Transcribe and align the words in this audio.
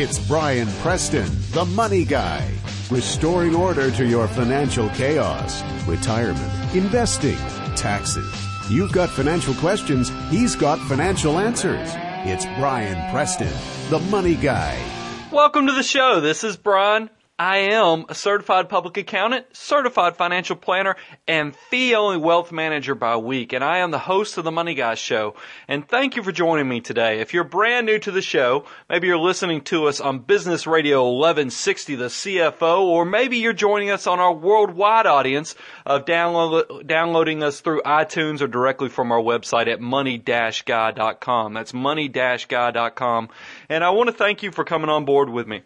It's 0.00 0.24
Brian 0.28 0.68
Preston, 0.80 1.26
the 1.50 1.64
money 1.64 2.04
guy, 2.04 2.48
restoring 2.88 3.56
order 3.56 3.90
to 3.90 4.06
your 4.06 4.28
financial 4.28 4.88
chaos, 4.90 5.64
retirement, 5.88 6.72
investing, 6.72 7.36
taxes. 7.74 8.32
You've 8.70 8.92
got 8.92 9.10
financial 9.10 9.54
questions, 9.54 10.12
he's 10.30 10.54
got 10.54 10.78
financial 10.78 11.36
answers. 11.36 11.88
It's 12.24 12.44
Brian 12.60 13.10
Preston, 13.10 13.52
the 13.90 13.98
money 14.08 14.36
guy. 14.36 14.80
Welcome 15.32 15.66
to 15.66 15.72
the 15.72 15.82
show. 15.82 16.20
This 16.20 16.44
is 16.44 16.56
Brian. 16.56 17.10
I 17.38 17.58
am 17.58 18.06
a 18.08 18.16
certified 18.16 18.68
public 18.68 18.96
accountant, 18.96 19.46
certified 19.52 20.16
financial 20.16 20.56
planner, 20.56 20.96
and 21.28 21.54
fee 21.54 21.94
only 21.94 22.16
wealth 22.16 22.50
manager 22.50 22.96
by 22.96 23.16
week. 23.16 23.52
And 23.52 23.62
I 23.62 23.78
am 23.78 23.92
the 23.92 23.98
host 24.00 24.38
of 24.38 24.44
the 24.44 24.50
Money 24.50 24.74
Guys 24.74 24.98
Show. 24.98 25.36
And 25.68 25.86
thank 25.86 26.16
you 26.16 26.24
for 26.24 26.32
joining 26.32 26.68
me 26.68 26.80
today. 26.80 27.20
If 27.20 27.32
you're 27.32 27.44
brand 27.44 27.86
new 27.86 28.00
to 28.00 28.10
the 28.10 28.22
show, 28.22 28.64
maybe 28.90 29.06
you're 29.06 29.18
listening 29.18 29.60
to 29.66 29.86
us 29.86 30.00
on 30.00 30.18
Business 30.18 30.66
Radio 30.66 31.04
1160, 31.04 31.94
the 31.94 32.06
CFO, 32.06 32.80
or 32.80 33.04
maybe 33.04 33.36
you're 33.36 33.52
joining 33.52 33.90
us 33.90 34.08
on 34.08 34.18
our 34.18 34.34
worldwide 34.34 35.06
audience 35.06 35.54
of 35.86 36.06
download, 36.06 36.88
downloading 36.88 37.44
us 37.44 37.60
through 37.60 37.82
iTunes 37.82 38.40
or 38.40 38.48
directly 38.48 38.88
from 38.88 39.12
our 39.12 39.20
website 39.20 39.68
at 39.68 39.80
money-guy.com. 39.80 41.54
That's 41.54 41.72
money-guy.com. 41.72 43.28
And 43.68 43.84
I 43.84 43.90
want 43.90 44.08
to 44.08 44.12
thank 44.12 44.42
you 44.42 44.50
for 44.50 44.64
coming 44.64 44.90
on 44.90 45.04
board 45.04 45.28
with 45.28 45.46
me. 45.46 45.62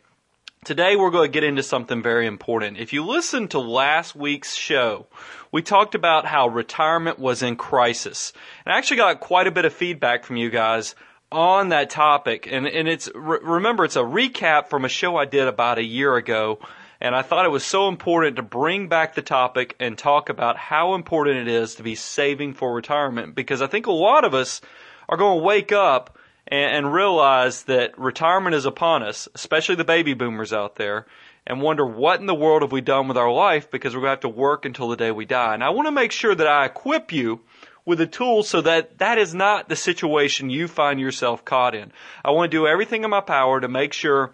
Today 0.64 0.94
we're 0.94 1.10
going 1.10 1.28
to 1.28 1.32
get 1.32 1.42
into 1.42 1.64
something 1.64 2.04
very 2.04 2.24
important. 2.24 2.78
If 2.78 2.92
you 2.92 3.04
listen 3.04 3.48
to 3.48 3.58
last 3.58 4.14
week's 4.14 4.54
show, 4.54 5.06
we 5.50 5.60
talked 5.60 5.96
about 5.96 6.24
how 6.24 6.46
retirement 6.46 7.18
was 7.18 7.42
in 7.42 7.56
crisis. 7.56 8.32
And 8.64 8.72
I 8.72 8.78
actually 8.78 8.98
got 8.98 9.18
quite 9.18 9.48
a 9.48 9.50
bit 9.50 9.64
of 9.64 9.72
feedback 9.72 10.22
from 10.22 10.36
you 10.36 10.50
guys 10.50 10.94
on 11.32 11.70
that 11.70 11.90
topic. 11.90 12.46
And, 12.48 12.68
and 12.68 12.86
it's, 12.86 13.10
remember, 13.12 13.84
it's 13.84 13.96
a 13.96 14.02
recap 14.02 14.68
from 14.68 14.84
a 14.84 14.88
show 14.88 15.16
I 15.16 15.24
did 15.24 15.48
about 15.48 15.78
a 15.78 15.84
year 15.84 16.14
ago. 16.14 16.60
And 17.00 17.16
I 17.16 17.22
thought 17.22 17.44
it 17.44 17.50
was 17.50 17.64
so 17.64 17.88
important 17.88 18.36
to 18.36 18.42
bring 18.42 18.86
back 18.86 19.16
the 19.16 19.22
topic 19.22 19.74
and 19.80 19.98
talk 19.98 20.28
about 20.28 20.56
how 20.56 20.94
important 20.94 21.38
it 21.38 21.48
is 21.48 21.74
to 21.74 21.82
be 21.82 21.97
saving 21.97 22.54
for 22.54 22.72
retirement 22.72 23.34
because 23.34 23.62
I 23.62 23.66
think 23.66 23.88
a 23.88 23.92
lot 23.92 24.24
of 24.24 24.32
us 24.32 24.60
are 25.08 25.16
going 25.16 25.41
to 25.41 25.44
wake 25.44 25.72
up 25.72 26.16
and, 26.53 26.77
and 26.77 26.92
realize 26.92 27.62
that 27.62 27.98
retirement 27.98 28.55
is 28.55 28.67
upon 28.67 29.03
us, 29.03 29.27
especially 29.34 29.75
the 29.75 29.84
baby 29.84 30.12
boomers 30.12 30.53
out 30.53 30.77
there, 30.77 31.06
and 31.47 31.62
wonder 31.62 31.84
what 31.84 32.20
in 32.20 32.27
the 32.27 32.34
world 32.34 32.61
have 32.61 32.70
we 32.70 32.83
done 32.83 33.09
with 33.09 33.17
our 33.17 33.33
life 33.33 33.70
because 33.70 33.94
we're 33.94 34.03
going 34.03 34.11
to 34.11 34.27
have 34.27 34.34
to 34.34 34.41
work 34.41 34.67
until 34.67 34.89
the 34.89 34.97
day 34.97 35.11
we 35.11 35.25
die. 35.25 35.55
And 35.55 35.64
I 35.64 35.70
want 35.70 35.89
to 35.89 35.92
make 35.92 36.12
sure 36.12 36.34
that 36.34 36.47
I 36.47 36.67
equip 36.67 37.11
you 37.11 37.41
with 37.84 37.98
the 37.98 38.06
tools 38.06 38.48
so 38.48 38.61
that 38.61 38.98
that 38.98 39.19
is 39.19 39.34
not 39.34 39.69
the 39.69 39.75
situation 39.75 40.50
you 40.50 40.69
find 40.69 41.00
yourself 41.00 41.44
caught 41.44 41.75
in. 41.75 41.91
I 42.22 42.31
want 42.31 42.53
to 42.53 42.56
do 42.56 42.66
everything 42.66 43.03
in 43.03 43.11
my 43.11 43.22
power 43.22 43.59
to 43.59 43.66
make 43.66 43.94
sure 43.94 44.33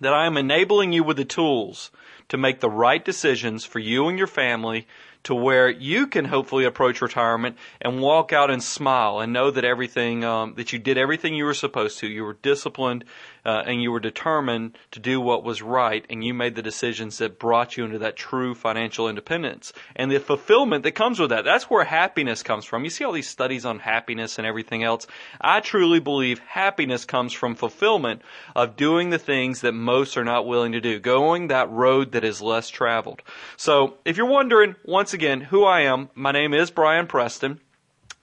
that 0.00 0.12
I 0.12 0.26
am 0.26 0.36
enabling 0.36 0.92
you 0.92 1.04
with 1.04 1.16
the 1.16 1.24
tools 1.24 1.90
to 2.28 2.36
make 2.36 2.60
the 2.60 2.68
right 2.68 3.02
decisions 3.02 3.64
for 3.64 3.78
you 3.78 4.08
and 4.08 4.18
your 4.18 4.26
family 4.26 4.86
to 5.26 5.34
where 5.34 5.68
you 5.68 6.06
can 6.06 6.24
hopefully 6.24 6.64
approach 6.64 7.02
retirement 7.02 7.56
and 7.80 8.00
walk 8.00 8.32
out 8.32 8.48
and 8.48 8.62
smile 8.62 9.18
and 9.18 9.32
know 9.32 9.50
that 9.50 9.64
everything 9.64 10.24
um, 10.24 10.54
that 10.54 10.72
you 10.72 10.78
did 10.78 10.96
everything 10.96 11.34
you 11.34 11.44
were 11.44 11.52
supposed 11.52 11.98
to. 11.98 12.06
You 12.06 12.22
were 12.22 12.34
disciplined 12.34 13.04
uh, 13.46 13.62
and 13.64 13.80
you 13.80 13.92
were 13.92 14.00
determined 14.00 14.76
to 14.90 14.98
do 14.98 15.20
what 15.20 15.44
was 15.44 15.62
right, 15.62 16.04
and 16.10 16.24
you 16.24 16.34
made 16.34 16.56
the 16.56 16.62
decisions 16.62 17.18
that 17.18 17.38
brought 17.38 17.76
you 17.76 17.84
into 17.84 18.00
that 18.00 18.16
true 18.16 18.56
financial 18.56 19.08
independence 19.08 19.72
and 19.94 20.10
the 20.10 20.18
fulfillment 20.18 20.82
that 20.82 20.96
comes 20.96 21.20
with 21.20 21.30
that. 21.30 21.44
That's 21.44 21.70
where 21.70 21.84
happiness 21.84 22.42
comes 22.42 22.64
from. 22.64 22.82
You 22.82 22.90
see 22.90 23.04
all 23.04 23.12
these 23.12 23.28
studies 23.28 23.64
on 23.64 23.78
happiness 23.78 24.38
and 24.38 24.46
everything 24.46 24.82
else. 24.82 25.06
I 25.40 25.60
truly 25.60 26.00
believe 26.00 26.40
happiness 26.40 27.04
comes 27.04 27.32
from 27.32 27.54
fulfillment 27.54 28.22
of 28.56 28.74
doing 28.74 29.10
the 29.10 29.18
things 29.18 29.60
that 29.60 29.72
most 29.72 30.16
are 30.16 30.24
not 30.24 30.46
willing 30.46 30.72
to 30.72 30.80
do, 30.80 30.98
going 30.98 31.46
that 31.46 31.70
road 31.70 32.12
that 32.12 32.24
is 32.24 32.42
less 32.42 32.68
traveled. 32.68 33.22
So, 33.56 33.94
if 34.04 34.16
you're 34.16 34.26
wondering, 34.26 34.74
once 34.84 35.14
again, 35.14 35.40
who 35.40 35.64
I 35.64 35.82
am, 35.82 36.10
my 36.16 36.32
name 36.32 36.52
is 36.52 36.72
Brian 36.72 37.06
Preston. 37.06 37.60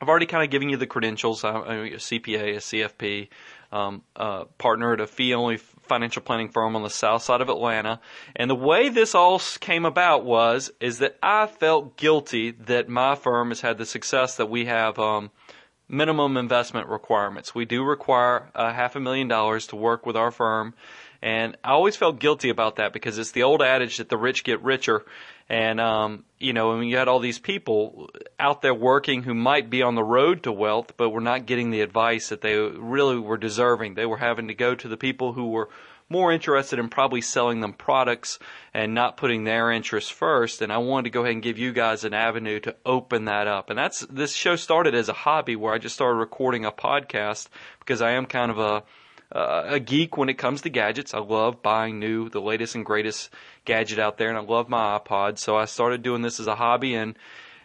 I've 0.03 0.09
already 0.09 0.25
kind 0.25 0.44
of 0.44 0.50
given 0.50 0.68
you 0.68 0.75
the 0.75 0.86
credentials. 0.86 1.46
I'm 1.46 1.56
a 1.56 1.91
CPA, 1.91 2.58
a 2.58 2.59
CFP, 2.59 3.30
um, 3.72 4.02
uh, 4.18 4.44
partner 4.58 4.91
at 4.91 5.00
a 5.00 5.08
fee 5.08 5.34
only 5.34 5.56
financial 5.56 6.22
planning 6.22 6.50
firm 6.50 6.75
on 6.75 6.84
the 6.84 6.90
south 6.90 7.24
side 7.24 7.40
of 7.40 7.47
Atlanta. 7.47 8.02
And 8.36 8.50
the 8.50 8.56
way 8.56 8.90
this 8.90 9.16
all 9.16 9.41
came 9.62 9.86
about 9.86 10.25
was, 10.25 10.74
is 10.81 11.00
that 11.00 11.18
I 11.24 11.47
felt 11.47 11.96
guilty 11.96 12.52
that 12.52 12.90
my 12.90 13.16
firm 13.16 13.47
has 13.47 13.62
had 13.62 13.78
the 13.78 13.86
success 13.86 14.36
that 14.36 14.50
we 14.50 14.66
have, 14.66 15.00
um, 15.00 15.31
minimum 15.88 16.35
investment 16.35 16.90
requirements. 16.90 17.56
We 17.56 17.64
do 17.64 17.81
require 17.85 18.50
a 18.56 18.74
half 18.74 18.97
a 18.97 19.00
million 19.00 19.30
dollars 19.30 19.68
to 19.68 19.78
work 19.78 20.06
with 20.06 20.18
our 20.18 20.31
firm. 20.31 20.74
And 21.23 21.56
I 21.63 21.69
always 21.69 21.95
felt 21.95 22.19
guilty 22.19 22.50
about 22.50 22.75
that 22.75 22.91
because 22.91 23.17
it's 23.17 23.31
the 23.31 23.44
old 23.44 23.61
adage 23.61 23.95
that 23.95 24.09
the 24.09 24.17
rich 24.17 24.44
get 24.44 24.61
richer. 24.61 25.06
And, 25.47 25.79
um, 25.79 26.25
you 26.38 26.51
know, 26.51 26.75
when 26.75 26.84
you 26.89 26.97
had 26.97 27.07
all 27.07 27.19
these 27.19 27.39
people 27.39 28.09
out 28.38 28.61
there 28.61 28.73
working 28.73 29.23
who 29.23 29.34
might 29.34 29.69
be 29.69 29.84
on 29.84 29.95
the 29.95 30.03
road 30.03 30.44
to 30.44 30.51
wealth, 30.51 30.97
but 30.97 31.11
were 31.11 31.22
not 31.22 31.45
getting 31.45 31.72
the 31.72 31.79
advice 31.79 32.28
that 32.28 32.41
they 32.41 32.57
really 32.57 33.17
were 33.17 33.38
deserving. 33.38 33.94
They 33.94 34.06
were 34.06 34.17
having 34.17 34.50
to 34.50 34.53
go 34.53 34.75
to 34.75 34.88
the 34.89 34.97
people 34.97 35.31
who 35.31 35.47
were 35.47 35.69
more 36.09 36.34
interested 36.34 36.78
in 36.78 36.89
probably 36.89 37.22
selling 37.22 37.61
them 37.61 37.72
products 37.72 38.38
and 38.73 38.94
not 38.94 39.16
putting 39.16 39.45
their 39.45 39.72
interests 39.72 40.09
first. 40.11 40.61
And 40.61 40.73
I 40.73 40.79
wanted 40.79 41.03
to 41.03 41.09
go 41.11 41.22
ahead 41.22 41.35
and 41.35 41.41
give 41.41 41.57
you 41.57 41.72
guys 41.72 42.03
an 42.03 42.13
avenue 42.13 42.59
to 42.59 42.75
open 42.85 43.25
that 43.25 43.47
up. 43.47 43.69
And 43.69 43.79
that's, 43.79 44.01
this 44.09 44.34
show 44.34 44.57
started 44.57 44.94
as 44.94 45.07
a 45.07 45.13
hobby 45.13 45.55
where 45.55 45.73
I 45.73 45.78
just 45.78 45.95
started 45.95 46.17
recording 46.17 46.66
a 46.66 46.72
podcast 46.73 47.47
because 47.79 48.01
I 48.01 48.11
am 48.11 48.25
kind 48.25 48.51
of 48.51 48.59
a, 48.59 48.84
uh, 49.34 49.64
a 49.66 49.80
geek 49.80 50.16
when 50.16 50.30
it 50.30 50.36
comes 50.36 50.62
to 50.62 50.70
gadgets. 50.70 51.14
I 51.14 51.20
love 51.20 51.62
buying 51.62 52.00
new, 52.00 52.30
the 52.30 52.42
latest 52.42 52.76
and 52.76 52.86
greatest 52.86 53.30
gadget 53.66 54.00
out 54.00 54.18
there, 54.18 54.30
and 54.30 54.38
I 54.38 54.42
love 54.42 54.70
my 54.70 55.00
iPod. 55.00 55.40
So 55.40 55.58
I 55.58 55.66
started 55.66 56.04
doing 56.04 56.22
this 56.22 56.40
as 56.40 56.48
a 56.48 56.56
hobby, 56.56 56.94
and 56.96 57.18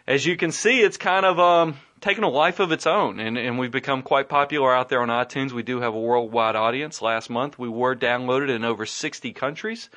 as 0.07 0.25
you 0.25 0.35
can 0.35 0.51
see, 0.51 0.81
it's 0.81 0.97
kind 0.97 1.25
of 1.25 1.39
um, 1.39 1.77
taken 2.01 2.23
a 2.23 2.29
life 2.29 2.59
of 2.59 2.71
its 2.71 2.87
own, 2.87 3.19
and, 3.19 3.37
and 3.37 3.59
we've 3.59 3.71
become 3.71 4.01
quite 4.01 4.27
popular 4.27 4.73
out 4.73 4.89
there 4.89 5.03
on 5.03 5.09
iTunes. 5.09 5.51
We 5.51 5.61
do 5.61 5.81
have 5.81 5.93
a 5.93 5.99
worldwide 5.99 6.55
audience. 6.55 7.01
Last 7.01 7.29
month, 7.29 7.59
we 7.59 7.69
were 7.69 7.95
downloaded 7.95 8.49
in 8.49 8.65
over 8.65 8.87
60 8.87 9.31
countries. 9.33 9.89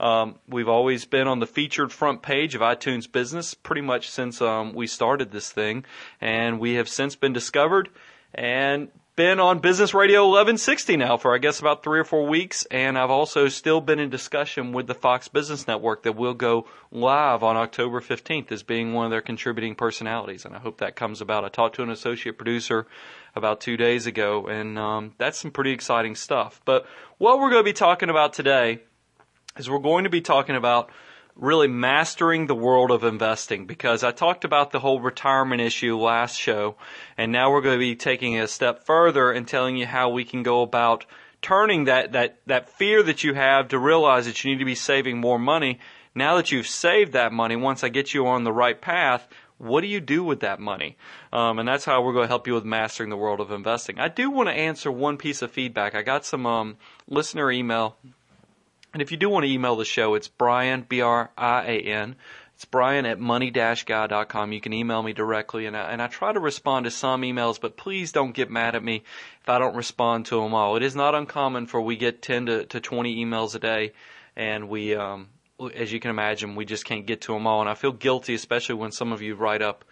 Um, 0.00 0.36
we've 0.48 0.68
always 0.68 1.04
been 1.04 1.28
on 1.28 1.38
the 1.38 1.46
featured 1.46 1.92
front 1.92 2.22
page 2.22 2.56
of 2.56 2.62
iTunes 2.62 3.10
Business 3.10 3.54
pretty 3.54 3.82
much 3.82 4.10
since 4.10 4.42
um, 4.42 4.74
we 4.74 4.88
started 4.88 5.30
this 5.30 5.52
thing, 5.52 5.84
and 6.20 6.58
we 6.58 6.74
have 6.74 6.88
since 6.88 7.14
been 7.14 7.32
discovered 7.32 7.90
and 8.34 8.88
been 9.20 9.38
on 9.38 9.58
Business 9.58 9.92
Radio 9.92 10.22
1160 10.22 10.96
now 10.96 11.18
for 11.18 11.34
I 11.34 11.38
guess 11.38 11.60
about 11.60 11.82
three 11.82 12.00
or 12.00 12.04
four 12.04 12.26
weeks, 12.26 12.64
and 12.70 12.96
I've 12.96 13.10
also 13.10 13.48
still 13.48 13.82
been 13.82 13.98
in 13.98 14.08
discussion 14.08 14.72
with 14.72 14.86
the 14.86 14.94
Fox 14.94 15.28
Business 15.28 15.68
Network 15.68 16.04
that 16.04 16.16
will 16.16 16.32
go 16.32 16.66
live 16.90 17.42
on 17.42 17.54
October 17.54 18.00
15th 18.00 18.50
as 18.50 18.62
being 18.62 18.94
one 18.94 19.04
of 19.04 19.10
their 19.10 19.20
contributing 19.20 19.74
personalities, 19.74 20.46
and 20.46 20.56
I 20.56 20.58
hope 20.58 20.78
that 20.78 20.96
comes 20.96 21.20
about. 21.20 21.44
I 21.44 21.50
talked 21.50 21.74
to 21.74 21.82
an 21.82 21.90
associate 21.90 22.38
producer 22.38 22.86
about 23.36 23.60
two 23.60 23.76
days 23.76 24.06
ago, 24.06 24.46
and 24.46 24.78
um, 24.78 25.12
that's 25.18 25.36
some 25.36 25.50
pretty 25.50 25.72
exciting 25.72 26.14
stuff. 26.14 26.62
But 26.64 26.86
what 27.18 27.38
we're 27.38 27.50
going 27.50 27.60
to 27.60 27.70
be 27.70 27.74
talking 27.74 28.08
about 28.08 28.32
today 28.32 28.80
is 29.58 29.68
we're 29.68 29.80
going 29.80 30.04
to 30.04 30.10
be 30.10 30.22
talking 30.22 30.56
about 30.56 30.88
really 31.34 31.68
mastering 31.68 32.46
the 32.46 32.54
world 32.54 32.90
of 32.90 33.04
investing 33.04 33.66
because 33.66 34.04
I 34.04 34.10
talked 34.10 34.44
about 34.44 34.70
the 34.70 34.80
whole 34.80 35.00
retirement 35.00 35.60
issue 35.60 35.96
last 35.96 36.38
show 36.38 36.76
and 37.16 37.32
now 37.32 37.50
we're 37.50 37.62
going 37.62 37.76
to 37.76 37.78
be 37.78 37.96
taking 37.96 38.34
it 38.34 38.44
a 38.44 38.48
step 38.48 38.84
further 38.84 39.32
and 39.32 39.46
telling 39.46 39.76
you 39.76 39.86
how 39.86 40.10
we 40.10 40.24
can 40.24 40.42
go 40.42 40.62
about 40.62 41.06
turning 41.42 41.84
that, 41.84 42.12
that, 42.12 42.38
that 42.46 42.68
fear 42.68 43.02
that 43.02 43.24
you 43.24 43.34
have 43.34 43.68
to 43.68 43.78
realize 43.78 44.26
that 44.26 44.44
you 44.44 44.50
need 44.50 44.58
to 44.58 44.64
be 44.64 44.74
saving 44.74 45.18
more 45.18 45.38
money. 45.38 45.78
Now 46.14 46.36
that 46.36 46.50
you've 46.50 46.66
saved 46.66 47.12
that 47.12 47.32
money, 47.32 47.56
once 47.56 47.84
I 47.84 47.88
get 47.88 48.12
you 48.12 48.26
on 48.26 48.44
the 48.44 48.52
right 48.52 48.80
path, 48.80 49.28
what 49.58 49.82
do 49.82 49.86
you 49.86 50.00
do 50.00 50.24
with 50.24 50.40
that 50.40 50.58
money? 50.58 50.96
Um, 51.32 51.58
and 51.58 51.68
that's 51.68 51.84
how 51.84 52.02
we're 52.02 52.14
going 52.14 52.24
to 52.24 52.28
help 52.28 52.46
you 52.46 52.54
with 52.54 52.64
mastering 52.64 53.10
the 53.10 53.16
world 53.16 53.40
of 53.40 53.50
investing. 53.50 53.98
I 53.98 54.08
do 54.08 54.30
want 54.30 54.48
to 54.48 54.54
answer 54.54 54.90
one 54.90 55.18
piece 55.18 55.42
of 55.42 55.50
feedback. 55.50 55.94
I 55.94 56.02
got 56.02 56.24
some 56.24 56.46
um, 56.46 56.76
listener 57.06 57.50
email 57.50 57.96
and 58.92 59.02
if 59.02 59.10
you 59.10 59.16
do 59.16 59.28
want 59.28 59.44
to 59.44 59.50
email 59.50 59.76
the 59.76 59.84
show, 59.84 60.14
it's 60.14 60.28
Brian, 60.28 60.82
B-R-I-A-N. 60.88 62.16
It's 62.54 62.64
Brian 62.64 63.06
at 63.06 63.18
money-guy.com. 63.18 64.52
You 64.52 64.60
can 64.60 64.72
email 64.72 65.02
me 65.02 65.12
directly, 65.12 65.66
and 65.66 65.76
I, 65.76 65.92
and 65.92 66.02
I 66.02 66.08
try 66.08 66.32
to 66.32 66.40
respond 66.40 66.84
to 66.84 66.90
some 66.90 67.22
emails, 67.22 67.60
but 67.60 67.76
please 67.76 68.12
don't 68.12 68.34
get 68.34 68.50
mad 68.50 68.74
at 68.74 68.84
me 68.84 69.02
if 69.40 69.48
I 69.48 69.58
don't 69.58 69.76
respond 69.76 70.26
to 70.26 70.42
them 70.42 70.52
all. 70.52 70.76
It 70.76 70.82
is 70.82 70.94
not 70.94 71.14
uncommon 71.14 71.66
for 71.66 71.80
we 71.80 71.96
get 71.96 72.20
10 72.20 72.46
to, 72.46 72.66
to 72.66 72.80
20 72.80 73.24
emails 73.24 73.54
a 73.54 73.60
day, 73.60 73.92
and 74.36 74.68
we, 74.68 74.94
um, 74.94 75.28
as 75.74 75.92
you 75.92 76.00
can 76.00 76.10
imagine, 76.10 76.54
we 76.54 76.64
just 76.64 76.84
can't 76.84 77.06
get 77.06 77.22
to 77.22 77.32
them 77.32 77.46
all. 77.46 77.60
And 77.60 77.70
I 77.70 77.74
feel 77.74 77.92
guilty, 77.92 78.34
especially 78.34 78.74
when 78.74 78.92
some 78.92 79.12
of 79.12 79.22
you 79.22 79.36
write 79.36 79.62
up 79.62 79.84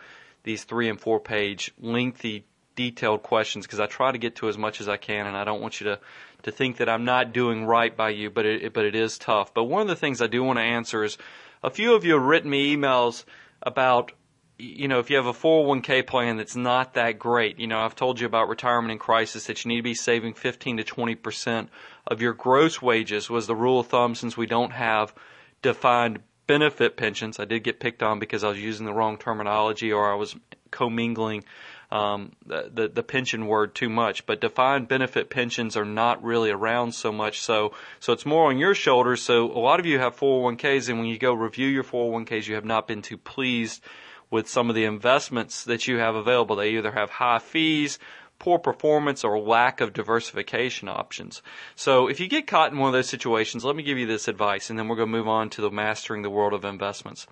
these 0.42 0.64
three 0.64 0.88
and 0.88 1.00
four 1.00 1.20
page 1.20 1.72
lengthy 1.78 2.44
detailed 2.78 3.25
questions 3.25 3.66
because 3.66 3.80
I 3.80 3.86
try 3.86 4.12
to 4.12 4.19
get 4.19 4.36
to 4.36 4.48
as 4.48 4.56
much 4.56 4.80
as 4.80 4.88
I 4.88 4.96
can, 4.96 5.26
and 5.26 5.36
I 5.36 5.42
don't 5.42 5.60
want 5.60 5.80
you 5.80 5.86
to 5.86 6.00
to 6.44 6.52
think 6.52 6.76
that 6.76 6.88
I'm 6.88 7.04
not 7.04 7.32
doing 7.32 7.64
right 7.64 7.94
by 7.94 8.10
you, 8.10 8.30
but 8.30 8.46
it 8.46 8.72
but 8.72 8.84
it 8.84 8.94
is 8.94 9.19
tough. 9.19 9.52
But 9.52 9.64
one 9.64 9.82
of 9.82 9.88
the 9.88 9.96
things 9.96 10.22
I 10.22 10.28
do 10.28 10.44
want 10.44 10.60
to 10.60 10.62
answer 10.62 11.02
is 11.02 11.19
a 11.64 11.70
few 11.70 11.94
of 11.94 12.04
you 12.04 12.12
have 12.14 12.22
written 12.22 12.48
me 12.48 12.76
emails 12.76 13.25
about 13.60 14.12
you 14.60 14.88
know, 14.88 14.98
if 14.98 15.08
you 15.08 15.16
have 15.16 15.26
a 15.26 15.32
401k 15.32 16.06
plan 16.06 16.36
that's 16.36 16.56
not 16.56 16.94
that 16.94 17.19
great, 17.19 17.60
you 17.60 17.69
know, 17.69 17.78
I've 17.78 17.94
told 17.94 18.19
you 18.19 18.26
about 18.26 18.48
retirement 18.48 18.90
in 18.90 18.98
crisis 18.98 19.46
that 19.46 19.64
you 19.64 19.69
need 19.69 19.76
to 19.76 19.82
be 19.82 19.94
saving 19.94 20.34
15 20.34 20.78
to 20.78 20.84
20% 20.84 21.69
of 22.08 22.20
your 22.20 22.32
gross 22.32 22.82
wages 22.82 23.31
was 23.31 23.46
the 23.46 23.54
rule 23.54 23.78
of 23.78 23.86
thumb 23.86 24.16
since 24.16 24.36
we 24.36 24.46
don't 24.46 24.72
have 24.72 25.14
defined 25.62 26.19
benefit 26.48 26.96
pensions. 26.96 27.38
I 27.38 27.44
did 27.44 27.62
get 27.62 27.78
picked 27.78 28.02
on 28.02 28.19
because 28.19 28.42
I 28.42 28.48
was 28.48 28.60
using 28.60 28.84
the 28.84 28.92
wrong 28.92 29.16
terminology 29.16 29.92
or 29.92 30.10
I 30.10 30.16
was 30.16 30.34
commingling 30.72 31.44
um, 31.90 32.32
the, 32.46 32.70
the, 32.73 32.88
the 32.88 33.02
pension 33.02 33.46
word 33.46 33.75
too 33.75 33.88
much. 33.88 34.26
But 34.26 34.40
defined 34.40 34.88
benefit 34.88 35.31
pensions 35.31 35.76
are 35.76 35.85
not 35.85 36.23
really 36.23 36.50
around 36.50 36.93
so 36.93 37.12
much. 37.12 37.40
So 37.40 37.73
so 38.00 38.12
it's 38.12 38.26
more 38.26 38.49
on 38.49 38.58
your 38.58 38.75
shoulders. 38.75 39.23
So 39.23 39.50
a 39.50 39.61
lot 39.61 39.81
of 39.81 39.87
you 39.87 39.99
have 39.99 40.17
401ks, 40.17 40.88
and 40.88 40.99
when 40.99 41.08
you 41.08 41.19
go 41.19 41.32
review 41.32 41.69
your 41.69 41.85
401ks, 41.85 42.46
you 42.46 42.55
have 42.55 42.64
not 42.64 42.88
been 42.88 43.02
too 43.02 43.19
pleased 43.19 43.82
with 44.31 44.49
some 44.49 44.69
of 44.69 44.75
the 44.75 44.85
investments 44.85 45.64
that 45.64 45.88
you 45.88 45.96
have 45.99 46.14
available. 46.14 46.56
They 46.56 46.76
either 46.76 46.93
have 46.93 47.11
high 47.11 47.38
fees 47.38 47.99
poor 48.38 48.58
performance 48.58 49.25
or 49.25 49.38
lack 49.38 49.81
of 49.81 49.93
diversification 49.93 50.88
options. 50.88 51.43
So 51.75 52.08
if 52.08 52.20
you 52.20 52.29
get 52.29 52.46
caught 52.46 52.73
in 52.73 52.79
one 52.79 52.88
of 52.88 52.93
those 52.93 53.08
situations, 53.08 53.64
let 53.64 53.76
me 53.76 53.82
give 53.82 53.99
you 53.99 54.06
this 54.06 54.29
advice 54.29 54.70
and 54.70 54.79
then 54.79 54.88
we're 54.88 54.96
going 54.96 55.08
to 55.08 55.17
move 55.17 55.29
on 55.29 55.50
to 55.50 55.61
the 55.61 55.70
mastering 55.70 56.23
the 56.23 56.31
world 56.31 56.52
of 56.52 56.64
investments. 56.64 57.26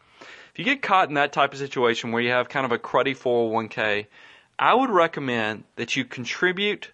If 0.52 0.58
you 0.58 0.64
get 0.64 0.82
caught 0.82 1.08
in 1.08 1.14
that 1.14 1.32
type 1.32 1.52
of 1.52 1.58
situation 1.58 2.12
where 2.12 2.22
you 2.22 2.30
have 2.30 2.48
kind 2.48 2.66
of 2.66 2.72
a 2.72 2.78
cruddy 2.78 3.16
401k, 3.16 4.06
I 4.58 4.74
would 4.74 4.90
recommend 4.90 5.64
that 5.76 5.96
you 5.96 6.04
contribute 6.04 6.90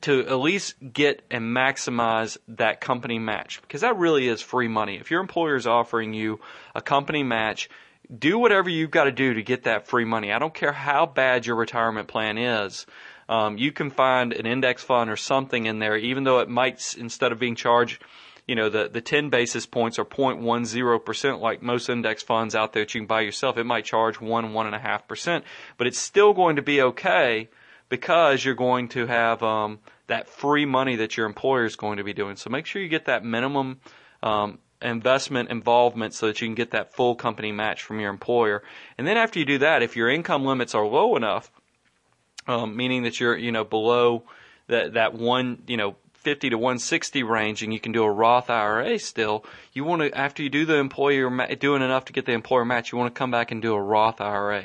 to 0.00 0.26
at 0.26 0.38
least 0.38 0.74
get 0.92 1.22
and 1.30 1.44
maximize 1.54 2.38
that 2.48 2.80
company 2.80 3.18
match 3.18 3.60
because 3.62 3.82
that 3.82 3.98
really 3.98 4.26
is 4.26 4.40
free 4.40 4.68
money. 4.68 4.96
If 4.96 5.10
your 5.10 5.20
employer 5.20 5.56
is 5.56 5.66
offering 5.66 6.14
you 6.14 6.40
a 6.74 6.80
company 6.80 7.22
match, 7.22 7.68
do 8.16 8.38
whatever 8.38 8.70
you've 8.70 8.90
got 8.90 9.04
to 9.04 9.12
do 9.12 9.34
to 9.34 9.42
get 9.42 9.64
that 9.64 9.86
free 9.86 10.04
money. 10.04 10.32
I 10.32 10.38
don't 10.38 10.54
care 10.54 10.72
how 10.72 11.06
bad 11.06 11.46
your 11.46 11.56
retirement 11.56 12.08
plan 12.08 12.38
is. 12.38 12.86
Um, 13.28 13.58
you 13.58 13.70
can 13.70 13.90
find 13.90 14.32
an 14.32 14.46
index 14.46 14.82
fund 14.82 15.10
or 15.10 15.16
something 15.16 15.66
in 15.66 15.78
there, 15.78 15.96
even 15.96 16.24
though 16.24 16.40
it 16.40 16.48
might, 16.48 16.96
instead 16.98 17.30
of 17.30 17.38
being 17.38 17.54
charged, 17.54 18.02
you 18.50 18.56
know, 18.56 18.68
the, 18.68 18.88
the 18.88 19.00
10 19.00 19.30
basis 19.30 19.64
points 19.64 19.96
or 19.96 20.04
0.10% 20.04 21.40
like 21.40 21.62
most 21.62 21.88
index 21.88 22.20
funds 22.24 22.56
out 22.56 22.72
there 22.72 22.82
that 22.82 22.92
you 22.92 23.00
can 23.00 23.06
buy 23.06 23.20
yourself, 23.20 23.56
it 23.56 23.64
might 23.64 23.84
charge 23.84 24.20
1, 24.20 24.52
1.5%, 24.52 25.42
but 25.76 25.86
it's 25.86 26.00
still 26.00 26.32
going 26.32 26.56
to 26.56 26.62
be 26.62 26.82
okay 26.82 27.48
because 27.88 28.44
you're 28.44 28.56
going 28.56 28.88
to 28.88 29.06
have 29.06 29.40
um, 29.44 29.78
that 30.08 30.28
free 30.28 30.66
money 30.66 30.96
that 30.96 31.16
your 31.16 31.26
employer 31.26 31.64
is 31.64 31.76
going 31.76 31.98
to 31.98 32.04
be 32.04 32.12
doing. 32.12 32.34
So 32.34 32.50
make 32.50 32.66
sure 32.66 32.82
you 32.82 32.88
get 32.88 33.04
that 33.04 33.24
minimum 33.24 33.78
um, 34.20 34.58
investment 34.82 35.48
involvement 35.48 36.12
so 36.12 36.26
that 36.26 36.40
you 36.40 36.48
can 36.48 36.56
get 36.56 36.72
that 36.72 36.92
full 36.92 37.14
company 37.14 37.52
match 37.52 37.84
from 37.84 38.00
your 38.00 38.10
employer. 38.10 38.64
And 38.98 39.06
then 39.06 39.16
after 39.16 39.38
you 39.38 39.44
do 39.44 39.58
that, 39.58 39.84
if 39.84 39.94
your 39.94 40.10
income 40.10 40.44
limits 40.44 40.74
are 40.74 40.84
low 40.84 41.14
enough, 41.14 41.52
um, 42.48 42.76
meaning 42.76 43.04
that 43.04 43.20
you're 43.20 43.36
you 43.36 43.52
know 43.52 43.62
below 43.62 44.24
that 44.66 44.94
that 44.94 45.14
one 45.14 45.62
you 45.66 45.76
know 45.76 45.94
50 46.20 46.50
to 46.50 46.58
160 46.58 47.22
range 47.22 47.62
and 47.62 47.72
you 47.72 47.80
can 47.80 47.92
do 47.92 48.02
a 48.04 48.10
Roth 48.10 48.50
IRA 48.50 48.98
still, 48.98 49.42
you 49.72 49.84
want 49.84 50.02
to, 50.02 50.16
after 50.16 50.42
you 50.42 50.50
do 50.50 50.66
the 50.66 50.76
employer, 50.76 51.30
doing 51.56 51.80
enough 51.80 52.04
to 52.06 52.12
get 52.12 52.26
the 52.26 52.32
employer 52.32 52.66
match, 52.66 52.92
you 52.92 52.98
want 52.98 53.14
to 53.14 53.18
come 53.18 53.30
back 53.30 53.50
and 53.50 53.62
do 53.62 53.72
a 53.72 53.80
Roth 53.80 54.20
IRA. 54.20 54.64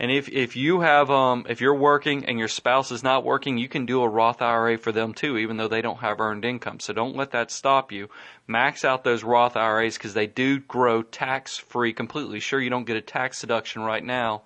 And 0.00 0.10
if, 0.10 0.28
if 0.28 0.56
you 0.56 0.80
have, 0.80 1.08
um, 1.08 1.46
if 1.48 1.60
you're 1.60 1.76
working 1.76 2.24
and 2.24 2.40
your 2.40 2.48
spouse 2.48 2.90
is 2.90 3.04
not 3.04 3.24
working, 3.24 3.56
you 3.56 3.68
can 3.68 3.86
do 3.86 4.02
a 4.02 4.08
Roth 4.08 4.42
IRA 4.42 4.78
for 4.78 4.90
them 4.90 5.14
too, 5.14 5.38
even 5.38 5.56
though 5.56 5.68
they 5.68 5.80
don't 5.80 6.00
have 6.00 6.20
earned 6.20 6.44
income. 6.44 6.80
So 6.80 6.92
don't 6.92 7.16
let 7.16 7.30
that 7.30 7.52
stop 7.52 7.92
you. 7.92 8.08
Max 8.48 8.84
out 8.84 9.04
those 9.04 9.22
Roth 9.22 9.56
IRAs 9.56 9.96
because 9.96 10.14
they 10.14 10.26
do 10.26 10.58
grow 10.58 11.02
tax 11.02 11.56
free 11.56 11.92
completely. 11.92 12.40
Sure, 12.40 12.60
you 12.60 12.70
don't 12.70 12.86
get 12.86 12.96
a 12.96 13.00
tax 13.00 13.40
deduction 13.40 13.82
right 13.82 14.04
now, 14.04 14.42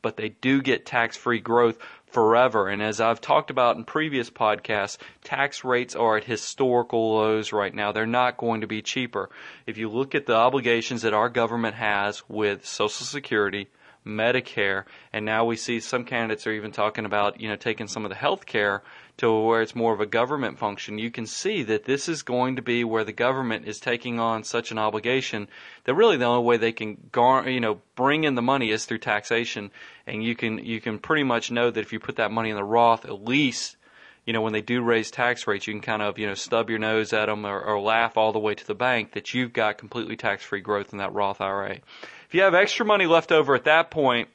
but 0.00 0.16
they 0.16 0.28
do 0.28 0.62
get 0.62 0.86
tax 0.86 1.16
free 1.16 1.40
growth 1.40 1.78
forever. 2.14 2.68
And 2.68 2.80
as 2.80 3.00
I've 3.00 3.20
talked 3.20 3.50
about 3.50 3.76
in 3.76 3.84
previous 3.84 4.30
podcasts, 4.30 4.96
tax 5.24 5.64
rates 5.64 5.96
are 5.96 6.16
at 6.16 6.24
historical 6.24 7.16
lows 7.16 7.52
right 7.52 7.74
now. 7.74 7.90
They're 7.90 8.06
not 8.06 8.36
going 8.36 8.60
to 8.60 8.68
be 8.68 8.80
cheaper. 8.80 9.28
If 9.66 9.76
you 9.76 9.90
look 9.90 10.14
at 10.14 10.24
the 10.24 10.36
obligations 10.36 11.02
that 11.02 11.12
our 11.12 11.28
government 11.28 11.74
has 11.74 12.22
with 12.28 12.64
Social 12.64 13.04
Security, 13.04 13.68
Medicare, 14.06 14.84
and 15.12 15.24
now 15.24 15.44
we 15.44 15.56
see 15.56 15.80
some 15.80 16.04
candidates 16.04 16.46
are 16.46 16.52
even 16.52 16.70
talking 16.70 17.04
about, 17.04 17.40
you 17.40 17.48
know, 17.48 17.56
taking 17.56 17.88
some 17.88 18.04
of 18.04 18.10
the 18.10 18.16
health 18.16 18.46
care 18.46 18.82
to 19.16 19.32
where 19.32 19.62
it's 19.62 19.76
more 19.76 19.94
of 19.94 20.00
a 20.00 20.06
government 20.06 20.58
function, 20.58 20.98
you 20.98 21.10
can 21.10 21.26
see 21.26 21.62
that 21.62 21.84
this 21.84 22.08
is 22.08 22.22
going 22.22 22.56
to 22.56 22.62
be 22.62 22.82
where 22.82 23.04
the 23.04 23.12
government 23.12 23.66
is 23.66 23.78
taking 23.78 24.18
on 24.18 24.42
such 24.42 24.72
an 24.72 24.78
obligation 24.78 25.48
that 25.84 25.94
really 25.94 26.16
the 26.16 26.24
only 26.24 26.44
way 26.44 26.56
they 26.56 26.72
can 26.72 26.96
gar- 27.12 27.48
you 27.48 27.60
know 27.60 27.80
bring 27.94 28.24
in 28.24 28.34
the 28.34 28.42
money 28.42 28.70
is 28.70 28.84
through 28.84 28.98
taxation, 28.98 29.70
and 30.06 30.24
you 30.24 30.34
can 30.34 30.58
you 30.58 30.80
can 30.80 30.98
pretty 30.98 31.22
much 31.22 31.50
know 31.50 31.70
that 31.70 31.80
if 31.80 31.92
you 31.92 32.00
put 32.00 32.16
that 32.16 32.32
money 32.32 32.50
in 32.50 32.56
the 32.56 32.64
Roth, 32.64 33.04
at 33.04 33.24
least 33.24 33.76
you 34.24 34.32
know 34.32 34.40
when 34.40 34.52
they 34.52 34.62
do 34.62 34.82
raise 34.82 35.12
tax 35.12 35.46
rates, 35.46 35.68
you 35.68 35.74
can 35.74 35.80
kind 35.80 36.02
of 36.02 36.18
you 36.18 36.26
know 36.26 36.34
stub 36.34 36.68
your 36.68 36.80
nose 36.80 37.12
at 37.12 37.26
them 37.26 37.46
or, 37.46 37.60
or 37.60 37.80
laugh 37.80 38.16
all 38.16 38.32
the 38.32 38.38
way 38.40 38.54
to 38.54 38.66
the 38.66 38.74
bank 38.74 39.12
that 39.12 39.32
you've 39.32 39.52
got 39.52 39.78
completely 39.78 40.16
tax-free 40.16 40.60
growth 40.60 40.92
in 40.92 40.98
that 40.98 41.12
Roth 41.12 41.40
IRA. 41.40 41.78
If 42.26 42.34
you 42.34 42.42
have 42.42 42.54
extra 42.54 42.84
money 42.84 43.06
left 43.06 43.30
over 43.30 43.54
at 43.54 43.64
that 43.64 43.92
point, 43.92 44.28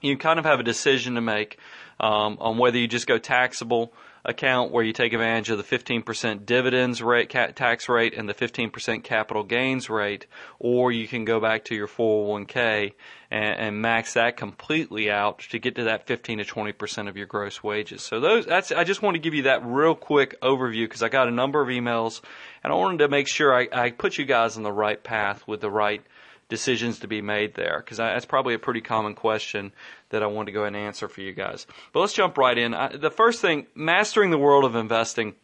you 0.00 0.16
kind 0.16 0.38
of 0.38 0.44
have 0.44 0.60
a 0.60 0.64
decision 0.64 1.14
to 1.14 1.20
make 1.20 1.58
um, 2.00 2.38
on 2.40 2.58
whether 2.58 2.78
you 2.78 2.86
just 2.86 3.06
go 3.06 3.18
taxable 3.18 3.92
account 4.24 4.70
where 4.70 4.84
you 4.84 4.92
take 4.92 5.12
advantage 5.12 5.48
of 5.48 5.58
the 5.58 5.64
15% 5.78 6.44
dividends 6.44 7.02
rate 7.02 7.30
tax 7.30 7.88
rate 7.88 8.14
and 8.14 8.28
the 8.28 8.34
15% 8.34 9.02
capital 9.02 9.42
gains 9.42 9.88
rate, 9.88 10.26
or 10.58 10.92
you 10.92 11.08
can 11.08 11.24
go 11.24 11.40
back 11.40 11.64
to 11.64 11.74
your 11.74 11.88
401k 11.88 12.92
and, 13.30 13.58
and 13.58 13.80
max 13.80 14.14
that 14.14 14.36
completely 14.36 15.10
out 15.10 15.40
to 15.50 15.58
get 15.58 15.76
to 15.76 15.84
that 15.84 16.06
15 16.06 16.38
to 16.38 16.44
20% 16.44 17.08
of 17.08 17.16
your 17.16 17.26
gross 17.26 17.62
wages. 17.62 18.02
So 18.02 18.20
those 18.20 18.44
that's 18.44 18.70
I 18.70 18.84
just 18.84 19.02
want 19.02 19.14
to 19.14 19.20
give 19.20 19.34
you 19.34 19.42
that 19.42 19.64
real 19.64 19.94
quick 19.94 20.40
overview 20.40 20.84
because 20.84 21.02
I 21.02 21.08
got 21.08 21.28
a 21.28 21.32
number 21.32 21.62
of 21.62 21.68
emails 21.68 22.20
and 22.62 22.72
I 22.72 22.76
wanted 22.76 22.98
to 22.98 23.08
make 23.08 23.28
sure 23.28 23.54
I, 23.54 23.68
I 23.72 23.90
put 23.90 24.18
you 24.18 24.26
guys 24.26 24.56
on 24.56 24.62
the 24.62 24.72
right 24.72 25.02
path 25.02 25.46
with 25.46 25.60
the 25.60 25.70
right 25.70 26.02
decisions 26.48 26.98
to 27.00 27.08
be 27.08 27.20
made 27.20 27.54
there? 27.54 27.82
Because 27.84 27.98
that's 27.98 28.26
probably 28.26 28.54
a 28.54 28.58
pretty 28.58 28.80
common 28.80 29.14
question 29.14 29.72
that 30.10 30.22
I 30.22 30.26
want 30.26 30.46
to 30.46 30.52
go 30.52 30.60
ahead 30.60 30.74
and 30.74 30.76
answer 30.76 31.08
for 31.08 31.20
you 31.20 31.32
guys. 31.32 31.66
But 31.92 32.00
let's 32.00 32.12
jump 32.12 32.38
right 32.38 32.56
in. 32.56 32.74
I, 32.74 32.96
the 32.96 33.10
first 33.10 33.40
thing, 33.40 33.66
mastering 33.74 34.30
the 34.30 34.38
world 34.38 34.64
of 34.64 34.74
investing, 34.74 35.34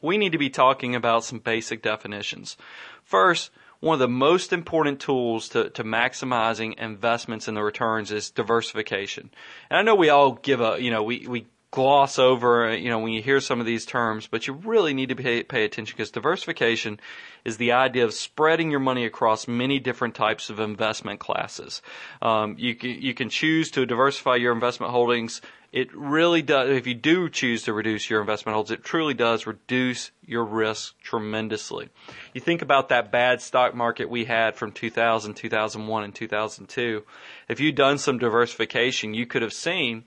we 0.00 0.18
need 0.18 0.32
to 0.32 0.38
be 0.38 0.50
talking 0.50 0.94
about 0.94 1.24
some 1.24 1.38
basic 1.38 1.82
definitions. 1.82 2.56
First, 3.02 3.50
one 3.80 3.94
of 3.94 4.00
the 4.00 4.08
most 4.08 4.52
important 4.52 5.00
tools 5.00 5.50
to, 5.50 5.70
to 5.70 5.84
maximizing 5.84 6.78
investments 6.78 7.46
and 7.46 7.56
the 7.56 7.62
returns 7.62 8.10
is 8.10 8.30
diversification. 8.30 9.30
And 9.70 9.78
I 9.78 9.82
know 9.82 9.94
we 9.94 10.08
all 10.08 10.32
give 10.32 10.60
a, 10.60 10.80
you 10.80 10.90
know, 10.90 11.02
we, 11.02 11.26
we 11.28 11.46
gloss 11.70 12.18
over, 12.18 12.74
you 12.74 12.88
know, 12.88 12.98
when 12.98 13.12
you 13.12 13.22
hear 13.22 13.40
some 13.40 13.60
of 13.60 13.66
these 13.66 13.84
terms, 13.84 14.26
but 14.26 14.46
you 14.46 14.54
really 14.54 14.94
need 14.94 15.10
to 15.10 15.16
pay, 15.16 15.42
pay 15.42 15.64
attention 15.64 15.94
because 15.94 16.10
diversification 16.10 16.98
is 17.44 17.58
the 17.58 17.72
idea 17.72 18.04
of 18.04 18.14
spreading 18.14 18.70
your 18.70 18.80
money 18.80 19.04
across 19.04 19.46
many 19.46 19.78
different 19.78 20.14
types 20.14 20.48
of 20.48 20.60
investment 20.60 21.20
classes. 21.20 21.82
Um, 22.22 22.56
you 22.58 22.74
you 22.80 23.12
can 23.12 23.28
choose 23.28 23.70
to 23.72 23.84
diversify 23.84 24.36
your 24.36 24.52
investment 24.52 24.92
holdings. 24.92 25.42
It 25.70 25.94
really 25.94 26.40
does, 26.40 26.70
if 26.70 26.86
you 26.86 26.94
do 26.94 27.28
choose 27.28 27.64
to 27.64 27.74
reduce 27.74 28.08
your 28.08 28.22
investment 28.22 28.54
holdings, 28.54 28.70
it 28.70 28.82
truly 28.82 29.12
does 29.12 29.46
reduce 29.46 30.10
your 30.24 30.44
risk 30.46 30.98
tremendously. 31.00 31.90
You 32.32 32.40
think 32.40 32.62
about 32.62 32.88
that 32.88 33.12
bad 33.12 33.42
stock 33.42 33.74
market 33.74 34.08
we 34.08 34.24
had 34.24 34.56
from 34.56 34.72
2000, 34.72 35.34
2001, 35.34 36.04
and 36.04 36.14
2002. 36.14 37.04
If 37.50 37.60
you'd 37.60 37.74
done 37.74 37.98
some 37.98 38.16
diversification, 38.16 39.12
you 39.12 39.26
could 39.26 39.42
have 39.42 39.52
seen 39.52 40.04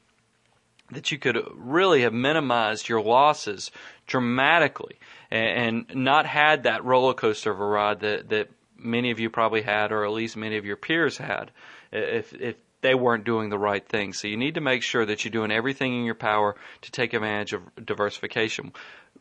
that 0.92 1.12
you 1.12 1.18
could 1.18 1.38
really 1.54 2.02
have 2.02 2.14
minimized 2.14 2.90
your 2.90 3.02
losses 3.02 3.72
dramatically 4.08 4.98
and, 5.30 5.88
and 5.90 6.04
not 6.04 6.26
had 6.26 6.64
that 6.64 6.84
roller 6.84 7.14
coaster 7.14 7.52
of 7.52 7.60
a 7.60 7.66
ride 7.66 8.02
that, 8.02 8.30
that 8.30 8.50
many 8.78 9.12
of 9.12 9.20
you 9.20 9.30
probably 9.30 9.62
had, 9.62 9.92
or 9.92 10.06
at 10.06 10.12
least 10.12 10.36
many 10.36 10.58
of 10.58 10.66
your 10.66 10.76
peers 10.76 11.18
had, 11.18 11.52
if, 11.92 12.34
if 12.34 12.56
they 12.82 12.96
weren't 12.96 13.24
doing 13.24 13.50
the 13.50 13.60
right 13.60 13.88
thing. 13.88 14.14
So 14.14 14.28
you 14.28 14.38
need 14.38 14.56
to 14.56 14.62
make 14.62 14.84
sure 14.84 15.06
that 15.06 15.24
you're 15.24 15.32
doing 15.32 15.52
everything 15.52 15.94
in 15.98 16.04
your 16.04 16.16
power 16.16 16.56
to 16.82 16.92
take 16.92 17.14
advantage 17.14 17.54
of 17.54 17.64
diversification. 17.86 18.74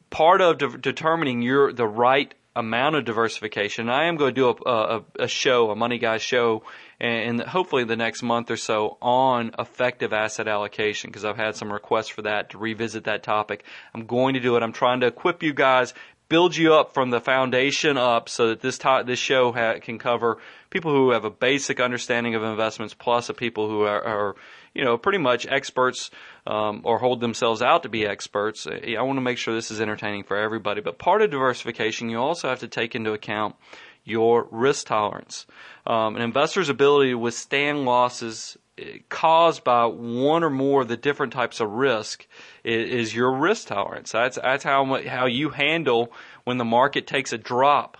Part 0.08 0.40
of 0.40 0.58
de- 0.58 0.78
determining 0.78 1.42
your 1.42 1.72
the 1.72 1.86
right 1.86 2.34
amount 2.60 2.94
of 2.94 3.04
diversification. 3.04 3.88
I 3.88 4.04
am 4.04 4.16
going 4.16 4.34
to 4.34 4.40
do 4.40 4.48
a, 4.48 4.70
a, 4.70 5.04
a 5.20 5.28
show, 5.28 5.70
a 5.70 5.76
Money 5.76 5.98
Guy 5.98 6.18
show, 6.18 6.62
and 7.00 7.40
hopefully 7.40 7.84
the 7.84 7.96
next 7.96 8.22
month 8.22 8.50
or 8.50 8.56
so 8.56 8.98
on 9.02 9.52
effective 9.58 10.12
asset 10.12 10.46
allocation 10.46 11.10
because 11.10 11.24
I've 11.24 11.36
had 11.36 11.56
some 11.56 11.72
requests 11.72 12.08
for 12.08 12.22
that 12.22 12.50
to 12.50 12.58
revisit 12.58 13.04
that 13.04 13.22
topic. 13.22 13.64
I'm 13.94 14.06
going 14.06 14.34
to 14.34 14.40
do 14.40 14.56
it. 14.56 14.62
I'm 14.62 14.72
trying 14.72 15.00
to 15.00 15.06
equip 15.06 15.42
you 15.42 15.54
guys, 15.54 15.94
build 16.28 16.56
you 16.56 16.74
up 16.74 16.94
from 16.94 17.10
the 17.10 17.20
foundation 17.20 17.96
up 17.96 18.28
so 18.28 18.48
that 18.48 18.60
this 18.60 18.78
to- 18.78 19.02
this 19.04 19.18
show 19.18 19.50
ha- 19.52 19.80
can 19.80 19.98
cover 19.98 20.38
people 20.68 20.92
who 20.92 21.10
have 21.10 21.24
a 21.24 21.30
basic 21.30 21.80
understanding 21.80 22.34
of 22.34 22.42
investments 22.42 22.94
plus 22.94 23.28
a 23.28 23.34
people 23.34 23.68
who 23.68 23.82
are, 23.82 24.02
are 24.02 24.36
you 24.74 24.84
know, 24.84 24.96
pretty 24.96 25.18
much 25.18 25.46
experts 25.46 26.10
um, 26.46 26.82
or 26.84 26.98
hold 26.98 27.20
themselves 27.20 27.62
out 27.62 27.82
to 27.82 27.88
be 27.88 28.06
experts. 28.06 28.66
I 28.66 29.02
want 29.02 29.16
to 29.16 29.22
make 29.22 29.38
sure 29.38 29.54
this 29.54 29.70
is 29.70 29.80
entertaining 29.80 30.24
for 30.24 30.36
everybody. 30.36 30.80
But 30.80 30.98
part 30.98 31.22
of 31.22 31.30
diversification, 31.30 32.08
you 32.08 32.18
also 32.18 32.48
have 32.48 32.60
to 32.60 32.68
take 32.68 32.94
into 32.94 33.12
account 33.12 33.56
your 34.04 34.48
risk 34.50 34.86
tolerance. 34.86 35.46
Um, 35.86 36.16
an 36.16 36.22
investor's 36.22 36.68
ability 36.68 37.10
to 37.10 37.18
withstand 37.18 37.84
losses 37.84 38.56
eh, 38.78 38.98
caused 39.08 39.64
by 39.64 39.86
one 39.86 40.42
or 40.42 40.50
more 40.50 40.82
of 40.82 40.88
the 40.88 40.96
different 40.96 41.32
types 41.32 41.60
of 41.60 41.70
risk 41.70 42.26
is, 42.64 42.90
is 42.90 43.14
your 43.14 43.32
risk 43.32 43.68
tolerance. 43.68 44.12
That's 44.12 44.36
that's 44.36 44.64
how 44.64 45.02
how 45.06 45.26
you 45.26 45.50
handle 45.50 46.12
when 46.44 46.58
the 46.58 46.64
market 46.64 47.06
takes 47.06 47.32
a 47.32 47.38
drop 47.38 47.98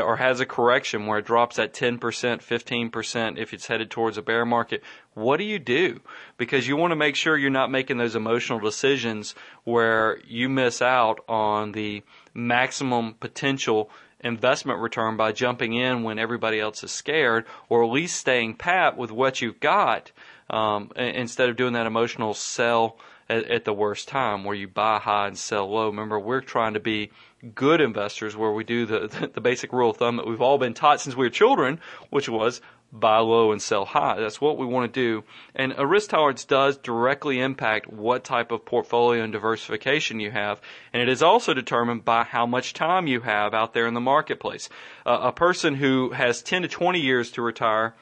or 0.00 0.16
has 0.16 0.40
a 0.40 0.46
correction 0.46 1.06
where 1.06 1.18
it 1.18 1.26
drops 1.26 1.58
at 1.58 1.74
10%, 1.74 1.98
15% 2.00 3.38
if 3.38 3.52
it's 3.52 3.66
headed 3.66 3.90
towards 3.90 4.16
a 4.16 4.22
bear 4.22 4.44
market, 4.46 4.82
what 5.14 5.36
do 5.36 5.44
you 5.44 5.58
do? 5.58 6.00
Because 6.36 6.66
you 6.66 6.76
want 6.76 6.92
to 6.92 6.96
make 6.96 7.16
sure 7.16 7.36
you're 7.36 7.50
not 7.50 7.70
making 7.70 7.98
those 7.98 8.16
emotional 8.16 8.58
decisions 8.58 9.34
where 9.64 10.18
you 10.26 10.48
miss 10.48 10.80
out 10.80 11.20
on 11.28 11.72
the 11.72 12.02
maximum 12.32 13.14
potential 13.14 13.90
investment 14.20 14.78
return 14.78 15.16
by 15.16 15.32
jumping 15.32 15.74
in 15.74 16.02
when 16.04 16.18
everybody 16.18 16.60
else 16.60 16.82
is 16.84 16.92
scared, 16.92 17.44
or 17.68 17.84
at 17.84 17.90
least 17.90 18.16
staying 18.16 18.54
pat 18.54 18.96
with 18.96 19.10
what 19.10 19.42
you've 19.42 19.60
got 19.60 20.12
um, 20.48 20.90
instead 20.96 21.48
of 21.48 21.56
doing 21.56 21.72
that 21.72 21.86
emotional 21.86 22.34
sell 22.34 22.96
at, 23.28 23.50
at 23.50 23.64
the 23.64 23.72
worst 23.72 24.08
time 24.08 24.44
where 24.44 24.54
you 24.54 24.68
buy 24.68 24.98
high 24.98 25.26
and 25.26 25.38
sell 25.38 25.68
low. 25.70 25.86
Remember, 25.86 26.18
we're 26.18 26.40
trying 26.40 26.74
to 26.74 26.80
be 26.80 27.10
good 27.54 27.80
investors 27.80 28.36
where 28.36 28.52
we 28.52 28.64
do 28.64 28.86
the, 28.86 29.30
the 29.34 29.40
basic 29.40 29.72
rule 29.72 29.90
of 29.90 29.96
thumb 29.96 30.16
that 30.16 30.26
we've 30.26 30.42
all 30.42 30.58
been 30.58 30.74
taught 30.74 31.00
since 31.00 31.16
we 31.16 31.26
were 31.26 31.30
children, 31.30 31.80
which 32.10 32.28
was 32.28 32.60
buy 32.92 33.18
low 33.18 33.52
and 33.52 33.62
sell 33.62 33.86
high. 33.86 34.20
That's 34.20 34.40
what 34.40 34.58
we 34.58 34.66
want 34.66 34.92
to 34.92 35.00
do. 35.00 35.24
And 35.54 35.74
a 35.78 35.86
risk 35.86 36.10
tolerance 36.10 36.44
does 36.44 36.76
directly 36.76 37.40
impact 37.40 37.90
what 37.90 38.22
type 38.22 38.52
of 38.52 38.66
portfolio 38.66 39.24
and 39.24 39.32
diversification 39.32 40.20
you 40.20 40.30
have. 40.30 40.60
And 40.92 41.00
it 41.00 41.08
is 41.08 41.22
also 41.22 41.54
determined 41.54 42.04
by 42.04 42.24
how 42.24 42.44
much 42.44 42.74
time 42.74 43.06
you 43.06 43.20
have 43.22 43.54
out 43.54 43.72
there 43.72 43.86
in 43.86 43.94
the 43.94 44.00
marketplace. 44.00 44.68
Uh, 45.06 45.20
a 45.22 45.32
person 45.32 45.74
who 45.74 46.10
has 46.10 46.42
10 46.42 46.62
to 46.62 46.68
20 46.68 47.00
years 47.00 47.30
to 47.32 47.42
retire 47.42 47.94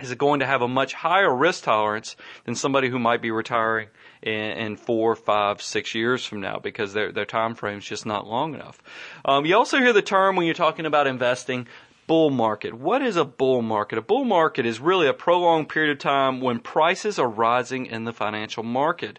is 0.00 0.12
going 0.14 0.40
to 0.40 0.46
have 0.46 0.62
a 0.62 0.68
much 0.68 0.94
higher 0.94 1.34
risk 1.34 1.64
tolerance 1.64 2.16
than 2.44 2.54
somebody 2.54 2.88
who 2.88 2.98
might 2.98 3.22
be 3.22 3.30
retiring 3.30 3.88
in, 4.22 4.32
in 4.32 4.76
four, 4.76 5.14
five, 5.14 5.62
six 5.62 5.94
years 5.94 6.24
from 6.24 6.40
now 6.40 6.58
because 6.58 6.92
their 6.92 7.12
their 7.12 7.24
time 7.24 7.54
frame 7.54 7.78
is 7.78 7.84
just 7.84 8.06
not 8.06 8.26
long 8.26 8.54
enough. 8.54 8.82
Um, 9.24 9.46
you 9.46 9.56
also 9.56 9.78
hear 9.78 9.92
the 9.92 10.02
term 10.02 10.36
when 10.36 10.46
you're 10.46 10.54
talking 10.54 10.86
about 10.86 11.06
investing. 11.06 11.66
Bull 12.06 12.30
market. 12.30 12.72
What 12.72 13.02
is 13.02 13.16
a 13.16 13.24
bull 13.26 13.60
market? 13.60 13.98
A 13.98 14.00
bull 14.02 14.24
market 14.24 14.64
is 14.64 14.80
really 14.80 15.06
a 15.06 15.12
prolonged 15.12 15.68
period 15.68 15.92
of 15.92 15.98
time 15.98 16.40
when 16.40 16.58
prices 16.58 17.18
are 17.18 17.28
rising 17.28 17.84
in 17.84 18.04
the 18.04 18.14
financial 18.14 18.62
market 18.62 19.18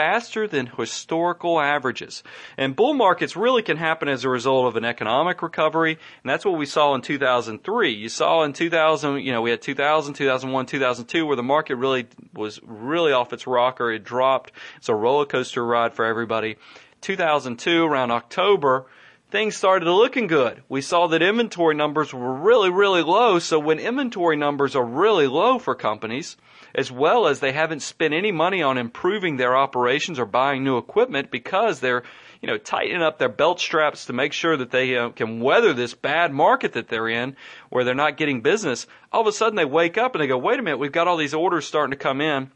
faster 0.00 0.48
than 0.48 0.66
historical 0.66 1.60
averages. 1.60 2.22
And 2.56 2.74
bull 2.74 2.94
markets 2.94 3.36
really 3.36 3.62
can 3.62 3.76
happen 3.76 4.08
as 4.08 4.24
a 4.24 4.30
result 4.30 4.66
of 4.66 4.76
an 4.76 4.84
economic 4.86 5.42
recovery, 5.42 5.98
and 6.22 6.30
that's 6.30 6.42
what 6.42 6.56
we 6.56 6.64
saw 6.64 6.94
in 6.94 7.02
2003. 7.02 7.90
You 7.92 8.08
saw 8.08 8.44
in 8.44 8.54
2000, 8.54 9.18
you 9.18 9.30
know, 9.30 9.42
we 9.42 9.50
had 9.50 9.60
2000, 9.60 10.14
2001, 10.14 10.64
2002 10.64 11.26
where 11.26 11.36
the 11.36 11.42
market 11.42 11.76
really 11.76 12.06
was 12.32 12.60
really 12.64 13.12
off 13.12 13.34
its 13.34 13.46
rocker. 13.46 13.92
It 13.92 14.02
dropped. 14.02 14.52
It's 14.78 14.88
a 14.88 14.94
roller 14.94 15.26
coaster 15.26 15.62
ride 15.62 15.92
for 15.92 16.06
everybody. 16.06 16.56
2002 17.02 17.84
around 17.84 18.10
October, 18.10 18.86
things 19.30 19.54
started 19.54 19.86
looking 19.86 20.28
good. 20.28 20.62
We 20.70 20.80
saw 20.80 21.08
that 21.08 21.20
inventory 21.20 21.74
numbers 21.74 22.14
were 22.14 22.32
really, 22.32 22.70
really 22.70 23.02
low. 23.02 23.38
So 23.38 23.58
when 23.58 23.78
inventory 23.78 24.36
numbers 24.36 24.74
are 24.74 24.84
really 24.84 25.26
low 25.26 25.58
for 25.58 25.74
companies, 25.74 26.38
as 26.74 26.90
well 26.90 27.26
as 27.26 27.40
they 27.40 27.52
haven't 27.52 27.80
spent 27.80 28.14
any 28.14 28.32
money 28.32 28.62
on 28.62 28.78
improving 28.78 29.36
their 29.36 29.56
operations 29.56 30.18
or 30.18 30.26
buying 30.26 30.64
new 30.64 30.78
equipment 30.78 31.30
because 31.30 31.80
they're, 31.80 32.02
you 32.40 32.46
know, 32.46 32.58
tightening 32.58 33.02
up 33.02 33.18
their 33.18 33.28
belt 33.28 33.60
straps 33.60 34.06
to 34.06 34.12
make 34.12 34.32
sure 34.32 34.56
that 34.56 34.70
they 34.70 34.96
uh, 34.96 35.10
can 35.10 35.40
weather 35.40 35.72
this 35.72 35.94
bad 35.94 36.32
market 36.32 36.72
that 36.72 36.88
they're 36.88 37.08
in 37.08 37.36
where 37.68 37.84
they're 37.84 37.94
not 37.94 38.16
getting 38.16 38.40
business. 38.40 38.86
All 39.12 39.20
of 39.20 39.26
a 39.26 39.32
sudden 39.32 39.56
they 39.56 39.64
wake 39.64 39.98
up 39.98 40.14
and 40.14 40.22
they 40.22 40.26
go, 40.26 40.38
wait 40.38 40.58
a 40.58 40.62
minute, 40.62 40.78
we've 40.78 40.92
got 40.92 41.08
all 41.08 41.16
these 41.16 41.34
orders 41.34 41.66
starting 41.66 41.92
to 41.92 41.96
come 41.96 42.20
in. 42.20 42.50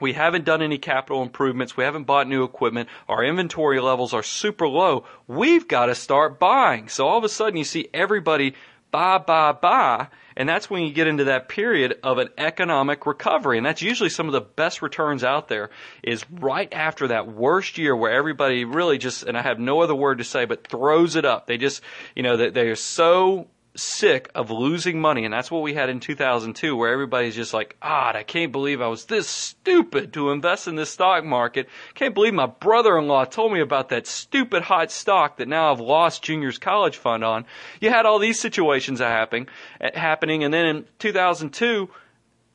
We 0.00 0.12
haven't 0.12 0.44
done 0.44 0.62
any 0.62 0.78
capital 0.78 1.22
improvements. 1.22 1.76
We 1.76 1.82
haven't 1.82 2.04
bought 2.04 2.28
new 2.28 2.44
equipment. 2.44 2.88
Our 3.08 3.24
inventory 3.24 3.80
levels 3.80 4.14
are 4.14 4.22
super 4.22 4.68
low. 4.68 5.04
We've 5.26 5.66
got 5.66 5.86
to 5.86 5.94
start 5.94 6.38
buying. 6.38 6.88
So 6.88 7.08
all 7.08 7.18
of 7.18 7.24
a 7.24 7.28
sudden 7.28 7.56
you 7.56 7.64
see 7.64 7.88
everybody 7.92 8.54
buy, 8.98 9.18
buy, 9.18 9.52
buy. 9.52 10.08
And 10.36 10.48
that's 10.48 10.68
when 10.68 10.82
you 10.82 10.92
get 10.92 11.06
into 11.06 11.24
that 11.24 11.48
period 11.48 11.98
of 12.02 12.18
an 12.18 12.30
economic 12.36 13.06
recovery. 13.06 13.56
And 13.56 13.64
that's 13.64 13.80
usually 13.80 14.08
some 14.08 14.26
of 14.26 14.32
the 14.32 14.40
best 14.40 14.82
returns 14.82 15.22
out 15.22 15.46
there 15.46 15.70
is 16.02 16.24
right 16.30 16.72
after 16.72 17.08
that 17.08 17.28
worst 17.28 17.78
year 17.78 17.94
where 17.94 18.12
everybody 18.12 18.64
really 18.64 18.98
just, 18.98 19.22
and 19.22 19.38
I 19.38 19.42
have 19.42 19.60
no 19.60 19.82
other 19.82 19.94
word 19.94 20.18
to 20.18 20.24
say, 20.24 20.46
but 20.46 20.66
throws 20.66 21.14
it 21.14 21.24
up. 21.24 21.46
They 21.46 21.58
just, 21.58 21.80
you 22.16 22.24
know, 22.24 22.50
they're 22.50 22.74
so 22.74 23.46
sick 23.78 24.30
of 24.34 24.50
losing 24.50 25.00
money, 25.00 25.24
and 25.24 25.32
that's 25.32 25.50
what 25.50 25.62
we 25.62 25.74
had 25.74 25.88
in 25.88 26.00
2002, 26.00 26.76
where 26.76 26.92
everybody's 26.92 27.36
just 27.36 27.54
like, 27.54 27.76
"Ah, 27.82 28.12
I 28.14 28.22
can't 28.22 28.52
believe 28.52 28.80
I 28.80 28.88
was 28.88 29.06
this 29.06 29.28
stupid 29.28 30.12
to 30.14 30.30
invest 30.30 30.68
in 30.68 30.76
this 30.76 30.90
stock 30.90 31.24
market. 31.24 31.68
Can't 31.94 32.14
believe 32.14 32.34
my 32.34 32.46
brother-in-law 32.46 33.26
told 33.26 33.52
me 33.52 33.60
about 33.60 33.88
that 33.90 34.06
stupid 34.06 34.64
hot 34.64 34.90
stock 34.90 35.36
that 35.36 35.48
now 35.48 35.70
I've 35.70 35.80
lost 35.80 36.22
Junior's 36.22 36.58
college 36.58 36.96
fund 36.96 37.24
on." 37.24 37.44
You 37.80 37.90
had 37.90 38.06
all 38.06 38.18
these 38.18 38.40
situations 38.40 39.00
happening, 39.00 39.48
happening, 39.94 40.44
and 40.44 40.52
then 40.52 40.66
in 40.66 40.84
2002 40.98 41.90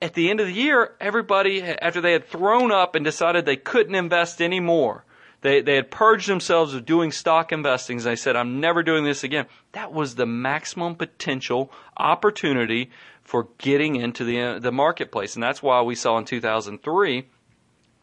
at 0.02 0.16
the 0.16 0.30
end 0.30 0.42
of 0.42 0.48
the 0.48 0.54
year, 0.54 0.96
everybody, 1.00 1.64
after 1.64 2.02
they 2.02 2.12
had 2.12 2.28
thrown 2.28 2.74
up 2.74 2.94
and 2.94 3.06
decided 3.06 3.46
they 3.46 3.56
couldn't 3.56 3.96
invest 3.96 4.42
anymore, 4.42 5.06
they, 5.44 5.62
they 5.62 5.76
had 5.76 5.92
purged 5.92 6.28
themselves 6.28 6.74
of 6.74 6.86
doing 6.86 7.12
stock 7.12 7.52
investing. 7.52 7.98
And 7.98 8.06
they 8.06 8.16
said, 8.16 8.36
I'm 8.36 8.60
never 8.60 8.82
doing 8.82 9.04
this 9.04 9.24
again. 9.24 9.46
That 9.74 9.94
was 9.94 10.16
the 10.16 10.26
maximum 10.26 10.96
potential 10.96 11.72
opportunity 11.98 12.90
for 13.22 13.50
getting 13.58 13.98
into 13.98 14.24
the, 14.24 14.42
uh, 14.42 14.60
the 14.60 14.72
marketplace. 14.72 15.36
And 15.36 15.44
that's 15.44 15.62
why 15.62 15.82
we 15.82 15.96
saw 15.96 16.18
in 16.18 16.26
2003, 16.26 17.28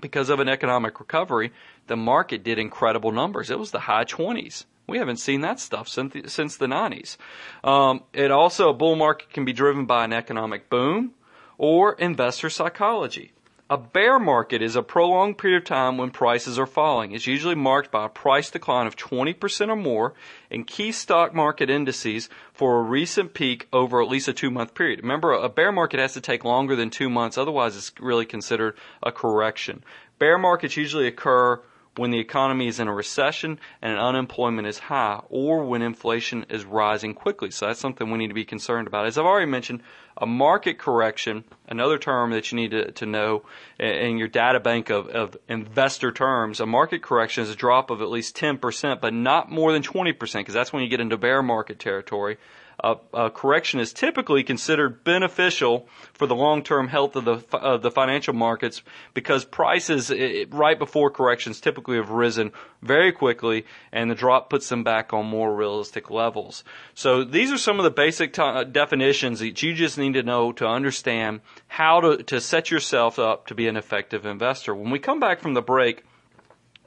because 0.00 0.28
of 0.28 0.38
an 0.38 0.48
economic 0.48 1.00
recovery, 1.00 1.52
the 1.86 1.96
market 1.96 2.44
did 2.44 2.58
incredible 2.58 3.10
numbers. 3.10 3.50
It 3.50 3.58
was 3.58 3.70
the 3.70 3.80
high 3.80 4.04
20s. 4.04 4.66
We 4.86 4.98
haven't 4.98 5.16
seen 5.16 5.40
that 5.40 5.60
stuff 5.60 5.88
since 5.88 6.12
the, 6.12 6.28
since 6.28 6.58
the 6.58 6.66
90s. 6.66 7.16
Um, 7.64 8.02
it 8.12 8.30
also, 8.30 8.68
a 8.68 8.74
bull 8.74 8.96
market 8.96 9.30
can 9.32 9.46
be 9.46 9.52
driven 9.54 9.86
by 9.86 10.04
an 10.04 10.12
economic 10.12 10.68
boom 10.68 11.12
or 11.56 11.94
investor 11.94 12.50
psychology. 12.50 13.32
A 13.72 13.78
bear 13.78 14.18
market 14.18 14.62
is 14.62 14.74
a 14.74 14.82
prolonged 14.82 15.38
period 15.38 15.58
of 15.58 15.64
time 15.64 15.96
when 15.96 16.10
prices 16.10 16.58
are 16.58 16.66
falling. 16.66 17.12
It's 17.12 17.28
usually 17.28 17.54
marked 17.54 17.92
by 17.92 18.06
a 18.06 18.08
price 18.08 18.50
decline 18.50 18.88
of 18.88 18.96
20% 18.96 19.68
or 19.68 19.76
more 19.76 20.14
in 20.50 20.64
key 20.64 20.90
stock 20.90 21.36
market 21.36 21.70
indices 21.70 22.28
for 22.52 22.80
a 22.80 22.82
recent 22.82 23.32
peak 23.32 23.68
over 23.72 24.02
at 24.02 24.08
least 24.08 24.26
a 24.26 24.32
two 24.32 24.50
month 24.50 24.74
period. 24.74 25.02
Remember, 25.02 25.34
a 25.34 25.48
bear 25.48 25.70
market 25.70 26.00
has 26.00 26.14
to 26.14 26.20
take 26.20 26.44
longer 26.44 26.74
than 26.74 26.90
two 26.90 27.08
months, 27.08 27.38
otherwise, 27.38 27.76
it's 27.76 27.92
really 28.00 28.26
considered 28.26 28.76
a 29.04 29.12
correction. 29.12 29.84
Bear 30.18 30.36
markets 30.36 30.76
usually 30.76 31.06
occur 31.06 31.60
when 31.96 32.10
the 32.10 32.18
economy 32.18 32.66
is 32.66 32.80
in 32.80 32.88
a 32.88 32.94
recession 32.94 33.58
and 33.82 33.98
unemployment 33.98 34.66
is 34.66 34.78
high, 34.78 35.20
or 35.28 35.64
when 35.64 35.82
inflation 35.82 36.44
is 36.48 36.64
rising 36.64 37.14
quickly. 37.14 37.50
So 37.50 37.66
that's 37.66 37.78
something 37.78 38.10
we 38.10 38.18
need 38.18 38.28
to 38.28 38.34
be 38.34 38.44
concerned 38.44 38.86
about. 38.86 39.06
As 39.06 39.18
I've 39.18 39.26
already 39.26 39.50
mentioned, 39.50 39.82
a 40.20 40.26
market 40.26 40.78
correction, 40.78 41.44
another 41.66 41.98
term 41.98 42.30
that 42.32 42.52
you 42.52 42.56
need 42.56 42.72
to, 42.72 42.92
to 42.92 43.06
know 43.06 43.42
in 43.78 44.18
your 44.18 44.28
data 44.28 44.60
bank 44.60 44.90
of, 44.90 45.08
of 45.08 45.36
investor 45.48 46.12
terms, 46.12 46.60
a 46.60 46.66
market 46.66 47.02
correction 47.02 47.42
is 47.42 47.50
a 47.50 47.56
drop 47.56 47.90
of 47.90 48.02
at 48.02 48.10
least 48.10 48.36
10%, 48.36 49.00
but 49.00 49.14
not 49.14 49.50
more 49.50 49.72
than 49.72 49.82
20%, 49.82 50.18
because 50.18 50.54
that's 50.54 50.72
when 50.72 50.82
you 50.82 50.88
get 50.88 51.00
into 51.00 51.16
bear 51.16 51.42
market 51.42 51.78
territory 51.78 52.36
a, 52.82 53.30
correction 53.30 53.80
is 53.80 53.92
typically 53.92 54.42
considered 54.42 55.04
beneficial 55.04 55.88
for 56.12 56.26
the 56.26 56.34
long-term 56.34 56.88
health 56.88 57.16
of 57.16 57.24
the 57.24 57.78
the 57.78 57.90
financial 57.90 58.34
markets 58.34 58.82
because 59.14 59.44
prices 59.44 60.10
it, 60.10 60.52
right 60.52 60.78
before 60.78 61.10
corrections 61.10 61.60
typically 61.60 61.96
have 61.96 62.10
risen 62.10 62.52
very 62.82 63.12
quickly, 63.12 63.66
and 63.92 64.10
the 64.10 64.14
drop 64.14 64.50
puts 64.50 64.68
them 64.68 64.82
back 64.84 65.12
on 65.12 65.26
more 65.26 65.54
realistic 65.54 66.10
levels. 66.10 66.64
So 66.94 67.24
these 67.24 67.52
are 67.52 67.58
some 67.58 67.78
of 67.78 67.84
the 67.84 67.90
basic 67.90 68.32
t- 68.32 68.42
uh, 68.42 68.64
definitions 68.64 69.40
that 69.40 69.62
you 69.62 69.74
just 69.74 69.98
need 69.98 70.14
to 70.14 70.22
know 70.22 70.52
to 70.52 70.66
understand 70.66 71.40
how 71.68 72.00
to 72.00 72.22
to 72.24 72.40
set 72.40 72.70
yourself 72.70 73.18
up 73.18 73.46
to 73.46 73.54
be 73.54 73.68
an 73.68 73.76
effective 73.76 74.26
investor. 74.26 74.74
When 74.74 74.90
we 74.90 74.98
come 74.98 75.20
back 75.20 75.40
from 75.40 75.54
the 75.54 75.62
break 75.62 76.04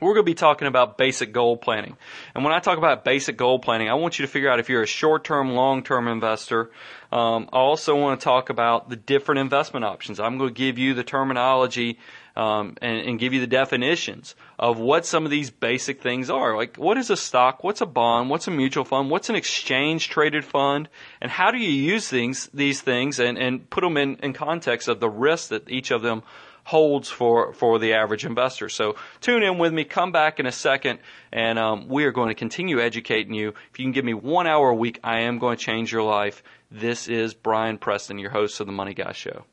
we're 0.03 0.13
going 0.13 0.25
to 0.25 0.29
be 0.29 0.35
talking 0.35 0.67
about 0.67 0.97
basic 0.97 1.31
goal 1.31 1.57
planning. 1.57 1.97
And 2.35 2.43
when 2.43 2.53
I 2.53 2.59
talk 2.59 2.77
about 2.77 3.03
basic 3.03 3.37
goal 3.37 3.59
planning, 3.59 3.89
I 3.89 3.95
want 3.95 4.19
you 4.19 4.25
to 4.25 4.31
figure 4.31 4.49
out 4.49 4.59
if 4.59 4.69
you're 4.69 4.83
a 4.83 4.87
short 4.87 5.23
term, 5.23 5.53
long 5.53 5.83
term 5.83 6.07
investor. 6.07 6.71
Um, 7.11 7.49
I 7.53 7.57
also 7.57 7.95
want 7.95 8.19
to 8.19 8.23
talk 8.23 8.49
about 8.49 8.89
the 8.89 8.95
different 8.95 9.39
investment 9.39 9.85
options. 9.85 10.19
I'm 10.19 10.37
going 10.37 10.49
to 10.49 10.55
give 10.55 10.77
you 10.77 10.93
the 10.93 11.03
terminology 11.03 11.99
um, 12.35 12.75
and, 12.81 13.07
and, 13.07 13.19
give 13.19 13.33
you 13.33 13.39
the 13.39 13.47
definitions 13.47 14.33
of 14.57 14.79
what 14.79 15.05
some 15.05 15.23
of 15.23 15.29
these 15.29 15.51
basic 15.51 16.01
things 16.01 16.31
are. 16.31 16.57
Like, 16.57 16.77
what 16.77 16.97
is 16.97 17.11
a 17.11 17.17
stock? 17.17 17.63
What's 17.63 17.81
a 17.81 17.85
bond? 17.85 18.31
What's 18.31 18.47
a 18.47 18.51
mutual 18.51 18.85
fund? 18.85 19.11
What's 19.11 19.29
an 19.29 19.35
exchange 19.35 20.09
traded 20.09 20.43
fund? 20.43 20.89
And 21.21 21.29
how 21.29 21.51
do 21.51 21.59
you 21.59 21.69
use 21.69 22.09
things, 22.09 22.49
these 22.51 22.81
things 22.81 23.19
and, 23.19 23.37
and 23.37 23.69
put 23.69 23.81
them 23.81 23.97
in, 23.97 24.15
in 24.15 24.33
context 24.33 24.87
of 24.87 24.99
the 24.99 25.09
risks 25.09 25.49
that 25.49 25.69
each 25.69 25.91
of 25.91 26.01
them 26.01 26.23
holds 26.63 27.09
for, 27.09 27.53
for 27.53 27.79
the 27.79 27.93
average 27.93 28.25
investor. 28.25 28.69
So 28.69 28.95
tune 29.21 29.43
in 29.43 29.57
with 29.57 29.73
me, 29.73 29.83
come 29.83 30.11
back 30.11 30.39
in 30.39 30.45
a 30.45 30.51
second, 30.51 30.99
and 31.31 31.59
um, 31.59 31.87
we 31.87 32.05
are 32.05 32.11
going 32.11 32.29
to 32.29 32.35
continue 32.35 32.79
educating 32.79 33.33
you. 33.33 33.49
If 33.71 33.79
you 33.79 33.85
can 33.85 33.91
give 33.91 34.05
me 34.05 34.13
one 34.13 34.47
hour 34.47 34.69
a 34.69 34.75
week, 34.75 34.99
I 35.03 35.21
am 35.21 35.39
going 35.39 35.57
to 35.57 35.63
change 35.63 35.91
your 35.91 36.03
life. 36.03 36.43
This 36.71 37.07
is 37.07 37.33
Brian 37.33 37.77
Preston, 37.77 38.17
your 38.17 38.31
host 38.31 38.59
of 38.59 38.65
the 38.65 38.73
Money 38.73 38.93
Guy 38.93 39.11
Show. 39.11 39.45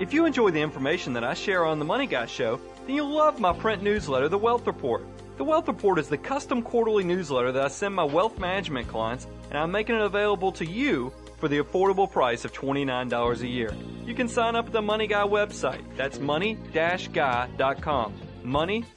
If 0.00 0.14
you 0.14 0.24
enjoy 0.24 0.50
the 0.50 0.62
information 0.62 1.12
that 1.12 1.24
I 1.24 1.34
share 1.34 1.66
on 1.66 1.78
the 1.78 1.84
Money 1.84 2.06
Guy 2.06 2.24
Show, 2.24 2.58
then 2.86 2.96
you'll 2.96 3.14
love 3.14 3.38
my 3.38 3.52
print 3.52 3.82
newsletter, 3.82 4.30
The 4.30 4.38
Wealth 4.38 4.66
Report. 4.66 5.04
The 5.36 5.44
Wealth 5.44 5.68
Report 5.68 5.98
is 5.98 6.08
the 6.08 6.16
custom 6.16 6.62
quarterly 6.62 7.04
newsletter 7.04 7.52
that 7.52 7.62
I 7.62 7.68
send 7.68 7.94
my 7.94 8.04
wealth 8.04 8.38
management 8.38 8.88
clients, 8.88 9.26
and 9.50 9.58
I'm 9.58 9.70
making 9.70 9.96
it 9.96 10.00
available 10.00 10.52
to 10.52 10.64
you 10.64 11.12
for 11.40 11.48
the 11.48 11.58
affordable 11.58 12.10
price 12.10 12.44
of 12.44 12.52
$29 12.52 13.40
a 13.40 13.48
year. 13.48 13.74
You 14.04 14.14
can 14.14 14.28
sign 14.28 14.54
up 14.54 14.66
at 14.66 14.72
the 14.72 14.82
Money 14.82 15.06
Guy 15.06 15.22
website. 15.26 15.82
That's 15.96 16.18
money-guy.com. 16.18 18.14
Money-guy.com. 18.44 18.90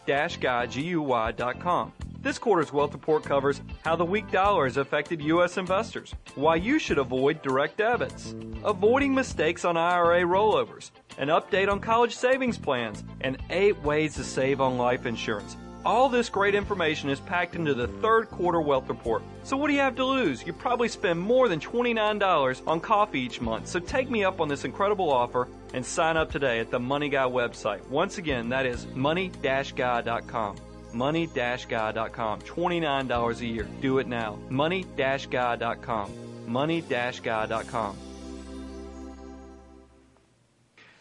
This 2.24 2.40
quarter's 2.40 2.72
Wealth 2.72 2.94
Report 2.94 3.24
covers 3.24 3.62
how 3.84 3.98
the 3.98 4.06
weak 4.06 4.32
dollar 4.32 4.64
has 4.64 4.78
affected 4.78 5.22
U.S. 5.24 5.58
investors, 5.58 6.16
why 6.36 6.56
you 6.56 6.80
should 6.80 6.98
avoid 6.98 7.42
direct 7.42 7.78
debits, 7.78 8.34
avoiding 8.64 9.14
mistakes 9.14 9.66
on 9.66 9.76
IRA 9.76 10.22
rollovers, 10.22 10.92
an 11.18 11.28
update 11.28 11.70
on 11.70 11.82
college 11.82 12.16
savings 12.16 12.58
plans, 12.58 13.04
and 13.20 13.38
eight 13.50 13.78
ways 13.84 14.16
to 14.16 14.24
save 14.24 14.62
on 14.62 14.78
life 14.78 15.06
insurance. 15.06 15.58
All 15.86 16.08
this 16.08 16.30
great 16.30 16.56
information 16.56 17.10
is 17.10 17.20
packed 17.20 17.56
into 17.56 17.74
the 17.74 17.88
third 17.88 18.30
quarter 18.30 18.62
wealth 18.62 18.88
report. 18.88 19.22
So 19.44 19.58
what 19.58 19.68
do 19.68 19.74
you 19.74 19.82
have 19.82 19.98
to 19.98 20.06
lose? 20.06 20.46
You 20.46 20.54
probably 20.54 20.88
spend 20.88 21.20
more 21.20 21.50
than 21.50 21.60
$29 21.60 22.62
on 22.66 22.80
coffee 22.80 23.20
each 23.20 23.42
month. 23.42 23.68
So 23.68 23.80
take 23.80 24.10
me 24.10 24.24
up 24.24 24.40
on 24.40 24.48
this 24.48 24.64
incredible 24.64 25.12
offer 25.12 25.50
and 25.74 25.86
sign 25.86 26.16
up 26.16 26.32
today 26.32 26.60
at 26.60 26.72
the 26.72 26.80
Money 26.80 27.10
Guy 27.10 27.26
website. 27.26 27.86
Once 27.88 28.18
again, 28.18 28.48
that 28.50 28.66
is 28.66 28.86
money-guy.com. 28.88 30.56
Money-guy.com. 30.94 32.42
$29 32.42 33.40
a 33.40 33.46
year. 33.46 33.68
Do 33.82 33.98
it 33.98 34.08
now. 34.08 34.40
Money-guy.com. 34.50 36.12
Money-guy.com. 36.48 37.98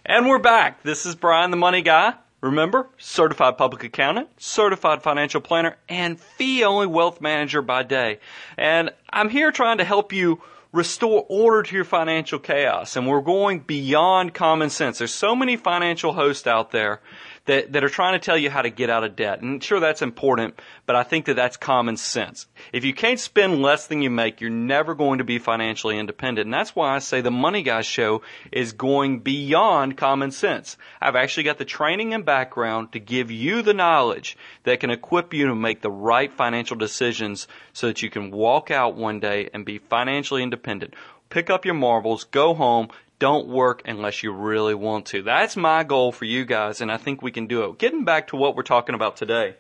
And 0.05 0.27
we're 0.27 0.39
back. 0.39 0.83
This 0.83 1.07
is 1.07 1.15
Brian 1.15 1.53
the 1.53 1.57
Money 1.57 1.83
Guy. 1.83 2.15
Remember, 2.43 2.89
certified 2.99 3.57
public 3.57 3.85
accountant, 3.85 4.29
certified 4.37 5.01
financial 5.01 5.41
planner, 5.41 5.77
and 5.89 6.21
fee 6.21 6.65
only 6.65 6.89
wealth 6.89 7.21
manager 7.21 7.63
by 7.63 7.85
day. 7.85 8.19
And 8.59 8.91
I'm 9.11 9.31
here 9.31 9.53
trying 9.53 9.79
to 9.79 9.85
help 9.85 10.13
you 10.13 10.43
restore 10.73 11.25
order 11.29 11.63
to 11.63 11.75
your 11.75 11.85
financial 11.85 12.41
chaos. 12.41 12.97
And 12.97 13.07
we're 13.07 13.21
going 13.21 13.61
beyond 13.61 14.35
common 14.35 14.71
sense. 14.71 14.99
There's 14.99 15.15
so 15.15 15.37
many 15.37 15.57
financial 15.57 16.15
hosts 16.15 16.49
out 16.49 16.73
there 16.73 17.01
that, 17.47 17.73
that 17.73 17.83
are 17.83 17.89
trying 17.89 18.13
to 18.13 18.25
tell 18.25 18.39
you 18.39 18.51
how 18.51 18.63
to 18.63 18.71
get 18.71 18.91
out 18.91 19.05
of 19.05 19.17
debt. 19.17 19.43
And 19.43 19.63
sure, 19.63 19.81
that's 19.81 20.03
important, 20.03 20.61
but 20.87 20.97
I 20.97 21.03
think 21.03 21.27
that 21.27 21.35
that's 21.35 21.57
common 21.57 21.97
sense. 21.97 22.47
If 22.73 22.85
you 22.85 22.95
can't 22.95 23.19
spend 23.19 23.63
less 23.63 23.87
than 23.87 24.03
you 24.03 24.11
make, 24.11 24.41
you're 24.41 24.51
never 24.51 24.95
going 24.95 25.19
to 25.19 25.25
be 25.25 25.39
financially 25.39 25.99
independent. 25.99 26.47
And 26.47 26.55
that's 26.55 26.77
why 26.77 26.95
I 26.95 27.01
say 27.01 27.21
the 27.21 27.31
Money 27.31 27.63
Guy 27.63 27.83
show 27.83 28.23
is 28.53 28.73
going 28.73 29.21
beyond 29.21 29.97
common 29.97 30.31
sense. 30.31 30.77
I've 31.01 31.17
actually 31.17 31.45
got 31.45 31.59
the 31.59 31.65
training 31.65 32.15
and 32.15 32.25
background 32.25 32.93
to 32.93 33.01
give 33.01 33.31
you 33.31 33.63
the 33.63 33.75
knowledge 33.75 34.37
that 34.65 34.81
can 34.81 34.91
equip 34.91 35.35
you 35.35 35.49
to 35.49 35.55
make 35.55 35.81
the 35.83 35.91
right 35.91 36.33
financial 36.33 36.77
decisions 36.77 37.49
so 37.73 37.89
that 37.89 38.03
you 38.03 38.11
can 38.11 38.31
walk 38.31 38.71
out 38.71 38.95
one 38.95 39.21
day 39.21 39.51
and 39.53 39.67
be 39.67 39.79
financially 39.79 40.43
independent 40.43 40.95
pick 41.33 41.49
up 41.49 41.65
your 41.65 41.75
marbles, 41.75 42.25
go 42.25 42.53
home, 42.53 42.89
don't 43.23 43.47
work 43.47 43.83
unless 43.85 44.25
you 44.25 44.33
really 44.33 44.75
want 44.75 45.07
to. 45.07 45.23
That's 45.23 45.57
my 45.57 45.85
goal 45.85 46.11
for 46.11 46.25
you 46.25 46.45
guys, 46.45 46.81
and 46.81 46.91
I 46.91 46.97
think 46.97 47.23
we 47.23 47.31
can 47.31 47.47
do 47.47 47.63
it. 47.63 47.79
Getting 47.79 48.05
back 48.05 48.27
to 48.27 48.37
what 48.37 48.57
we're 48.57 48.65
talking 48.65 48.97
about 48.97 49.17
today. 49.17 49.55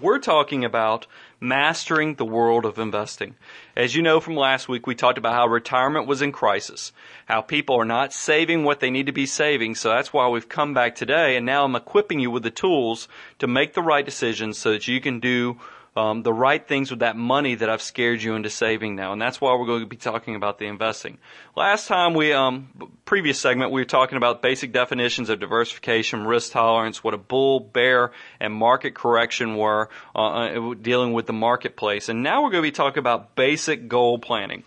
We're 0.00 0.18
talking 0.18 0.64
about 0.64 1.06
mastering 1.40 2.14
the 2.14 2.24
world 2.24 2.64
of 2.64 2.78
investing. 2.78 3.34
As 3.76 3.94
you 3.94 4.00
know 4.00 4.18
from 4.18 4.34
last 4.34 4.66
week, 4.66 4.86
we 4.86 4.94
talked 4.94 5.18
about 5.18 5.34
how 5.34 5.46
retirement 5.46 6.06
was 6.06 6.22
in 6.22 6.32
crisis, 6.32 6.92
how 7.26 7.42
people 7.42 7.78
are 7.78 7.84
not 7.84 8.14
saving 8.14 8.64
what 8.64 8.80
they 8.80 8.90
need 8.90 9.06
to 9.06 9.12
be 9.12 9.26
saving. 9.26 9.74
So 9.74 9.90
that's 9.90 10.14
why 10.14 10.28
we've 10.28 10.48
come 10.48 10.72
back 10.72 10.94
today. 10.94 11.36
And 11.36 11.44
now 11.44 11.66
I'm 11.66 11.76
equipping 11.76 12.18
you 12.18 12.30
with 12.30 12.44
the 12.44 12.50
tools 12.50 13.08
to 13.40 13.46
make 13.46 13.74
the 13.74 13.82
right 13.82 14.06
decisions 14.06 14.56
so 14.56 14.72
that 14.72 14.88
you 14.88 15.02
can 15.02 15.20
do 15.20 15.58
um, 15.96 16.22
the 16.22 16.32
right 16.32 16.66
things 16.66 16.90
with 16.90 17.00
that 17.00 17.16
money 17.16 17.56
that 17.56 17.68
I've 17.68 17.82
scared 17.82 18.22
you 18.22 18.34
into 18.34 18.48
saving 18.48 18.94
now, 18.94 19.12
and 19.12 19.20
that's 19.20 19.40
why 19.40 19.54
we're 19.54 19.66
going 19.66 19.80
to 19.80 19.86
be 19.86 19.96
talking 19.96 20.36
about 20.36 20.58
the 20.58 20.66
investing. 20.66 21.18
Last 21.56 21.88
time 21.88 22.14
we, 22.14 22.32
um, 22.32 22.92
previous 23.04 23.40
segment, 23.40 23.72
we 23.72 23.80
were 23.80 23.86
talking 23.86 24.16
about 24.16 24.40
basic 24.40 24.72
definitions 24.72 25.30
of 25.30 25.40
diversification, 25.40 26.26
risk 26.26 26.52
tolerance, 26.52 27.02
what 27.02 27.14
a 27.14 27.18
bull, 27.18 27.58
bear, 27.58 28.12
and 28.38 28.54
market 28.54 28.94
correction 28.94 29.56
were, 29.56 29.88
uh, 30.14 30.18
uh, 30.18 30.74
dealing 30.74 31.12
with 31.12 31.26
the 31.26 31.32
marketplace, 31.32 32.08
and 32.08 32.22
now 32.22 32.42
we're 32.42 32.50
going 32.50 32.62
to 32.62 32.68
be 32.68 32.72
talking 32.72 33.00
about 33.00 33.34
basic 33.34 33.88
goal 33.88 34.18
planning. 34.18 34.62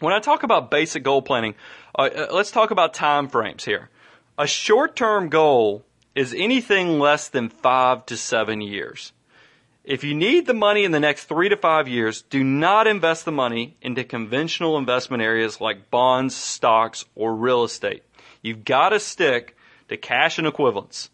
When 0.00 0.12
I 0.12 0.18
talk 0.18 0.42
about 0.42 0.70
basic 0.70 1.02
goal 1.02 1.22
planning, 1.22 1.54
uh, 1.98 2.10
uh 2.14 2.26
let's 2.30 2.50
talk 2.50 2.70
about 2.70 2.92
time 2.92 3.28
frames 3.28 3.64
here. 3.64 3.88
A 4.36 4.46
short-term 4.46 5.30
goal 5.30 5.82
is 6.14 6.34
anything 6.34 6.98
less 6.98 7.28
than 7.28 7.48
five 7.48 8.04
to 8.06 8.18
seven 8.18 8.60
years. 8.60 9.12
If 9.86 10.02
you 10.02 10.16
need 10.16 10.46
the 10.46 10.54
money 10.54 10.82
in 10.82 10.90
the 10.90 10.98
next 10.98 11.24
three 11.24 11.48
to 11.48 11.56
five 11.56 11.86
years, 11.86 12.22
do 12.22 12.42
not 12.42 12.88
invest 12.88 13.24
the 13.24 13.30
money 13.30 13.76
into 13.80 14.02
conventional 14.02 14.78
investment 14.78 15.22
areas 15.22 15.60
like 15.60 15.92
bonds, 15.92 16.34
stocks, 16.34 17.04
or 17.14 17.36
real 17.36 17.62
estate. 17.62 18.02
You've 18.42 18.64
got 18.64 18.88
to 18.88 18.98
stick 18.98 19.56
to 19.88 19.96
cash 19.96 20.38
and 20.38 20.46
equivalents. 20.48 21.08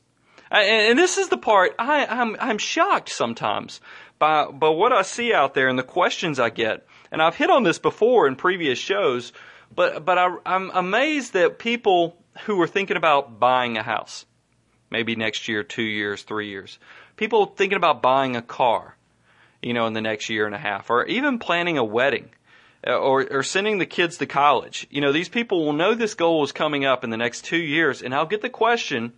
And 0.51 0.99
this 0.99 1.19
is 1.19 1.29
the 1.29 1.37
part 1.37 1.75
I, 1.79 2.07
am 2.07 2.35
I'm, 2.35 2.37
I'm 2.41 2.59
shocked 2.59 3.11
sometimes 3.11 3.83
by, 4.19 4.47
by 4.47 4.71
what 4.71 4.93
I 4.93 5.03
see 5.03 5.35
out 5.35 5.53
there 5.53 5.69
and 5.69 5.79
the 5.79 5.83
questions 5.83 6.41
I 6.41 6.49
get. 6.49 6.87
And 7.11 7.21
I've 7.21 7.37
hit 7.37 7.51
on 7.51 7.65
this 7.65 7.79
before 7.79 8.27
in 8.27 8.37
previous 8.37 8.79
shows, 8.79 9.35
but, 9.75 10.07
but 10.07 10.17
I, 10.17 10.35
I'm 10.47 10.71
amazed 10.71 11.35
that 11.35 11.59
people 11.59 12.17
who 12.47 12.59
are 12.63 12.67
thinking 12.67 12.97
about 12.97 13.39
buying 13.39 13.77
a 13.77 13.83
house, 13.83 14.25
maybe 14.91 15.15
next 15.15 15.47
year, 15.47 15.63
two 15.63 15.83
years, 15.83 16.23
three 16.23 16.49
years, 16.49 16.79
people 17.23 17.47
thinking 17.47 17.77
about 17.77 18.03
buying 18.03 18.35
a 18.35 18.43
car, 18.43 18.97
you 19.63 19.73
know, 19.75 19.87
in 19.87 19.93
the 19.93 20.01
next 20.01 20.29
year 20.29 20.45
and 20.45 20.57
a 20.57 20.59
half, 20.59 20.91
or 20.91 21.05
even 21.07 21.39
planning 21.39 21.79
a 21.79 21.85
wedding. 21.85 22.29
Uh, 22.85 22.99
or, 22.99 23.25
or 23.31 23.45
sending 23.45 23.79
the 23.79 23.87
kids 23.87 24.17
to 24.17 24.27
college. 24.27 24.89
You 24.91 25.01
know, 25.01 25.13
these 25.13 25.29
people 25.29 25.65
will 25.65 25.73
know 25.73 25.95
this 25.95 26.15
goal 26.15 26.43
is 26.43 26.51
coming 26.51 26.85
up 26.85 27.05
in 27.05 27.11
the 27.11 27.17
next 27.17 27.45
two 27.45 27.63
years, 27.63 28.03
and 28.03 28.13
I'll 28.13 28.27
get 28.27 28.43
the 28.43 28.49
question 28.49 29.13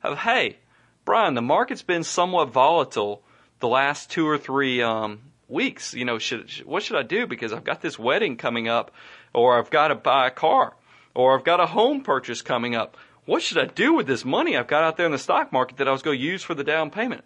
of, 0.00 0.16
hey, 0.16 0.58
Brian, 1.04 1.34
the 1.34 1.42
market's 1.42 1.82
been 1.82 2.04
somewhat 2.04 2.52
volatile 2.52 3.24
the 3.58 3.66
last 3.66 4.12
two 4.12 4.28
or 4.28 4.38
three 4.38 4.80
um, 4.80 5.18
weeks. 5.48 5.92
You 5.92 6.04
know, 6.04 6.20
should, 6.20 6.48
what 6.64 6.84
should 6.84 6.98
I 6.98 7.02
do? 7.02 7.26
Because 7.26 7.52
I've 7.52 7.64
got 7.64 7.80
this 7.80 7.98
wedding 7.98 8.36
coming 8.36 8.68
up, 8.68 8.92
or 9.34 9.58
I've 9.58 9.70
got 9.70 9.88
to 9.88 9.96
buy 9.96 10.28
a 10.28 10.30
car, 10.30 10.76
or 11.12 11.36
I've 11.36 11.44
got 11.44 11.58
a 11.58 11.66
home 11.66 12.02
purchase 12.02 12.42
coming 12.42 12.76
up. 12.76 12.96
What 13.24 13.42
should 13.42 13.58
I 13.58 13.66
do 13.66 13.94
with 13.94 14.06
this 14.06 14.24
money 14.24 14.56
I've 14.56 14.68
got 14.68 14.84
out 14.84 14.96
there 14.96 15.06
in 15.06 15.12
the 15.12 15.18
stock 15.18 15.52
market 15.52 15.78
that 15.78 15.88
I 15.88 15.90
was 15.90 16.02
going 16.02 16.18
to 16.18 16.24
use 16.24 16.44
for 16.44 16.54
the 16.54 16.62
down 16.62 16.90
payment? 16.90 17.24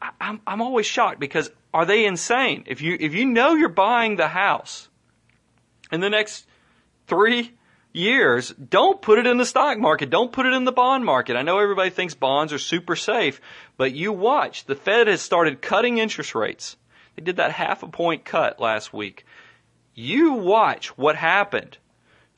I, 0.00 0.10
I'm 0.20 0.40
I'm 0.46 0.62
always 0.62 0.86
shocked 0.86 1.20
because 1.20 1.50
are 1.72 1.84
they 1.84 2.04
insane? 2.04 2.64
If 2.66 2.80
you 2.80 2.96
if 2.98 3.14
you 3.14 3.26
know 3.26 3.54
you're 3.54 3.68
buying 3.68 4.16
the 4.16 4.28
house 4.28 4.88
in 5.92 6.00
the 6.00 6.10
next 6.10 6.46
three 7.06 7.52
years, 7.92 8.50
don't 8.50 9.02
put 9.02 9.18
it 9.18 9.26
in 9.26 9.36
the 9.36 9.44
stock 9.44 9.78
market. 9.78 10.10
Don't 10.10 10.32
put 10.32 10.46
it 10.46 10.52
in 10.52 10.64
the 10.64 10.72
bond 10.72 11.04
market. 11.04 11.36
I 11.36 11.42
know 11.42 11.58
everybody 11.58 11.90
thinks 11.90 12.14
bonds 12.14 12.52
are 12.52 12.58
super 12.58 12.96
safe, 12.96 13.40
but 13.76 13.92
you 13.92 14.12
watch. 14.12 14.64
The 14.64 14.76
Fed 14.76 15.08
has 15.08 15.20
started 15.20 15.62
cutting 15.62 15.98
interest 15.98 16.34
rates. 16.34 16.76
They 17.16 17.22
did 17.22 17.36
that 17.36 17.52
half 17.52 17.82
a 17.82 17.88
point 17.88 18.24
cut 18.24 18.60
last 18.60 18.92
week. 18.92 19.26
You 19.94 20.34
watch 20.34 20.96
what 20.96 21.16
happened 21.16 21.78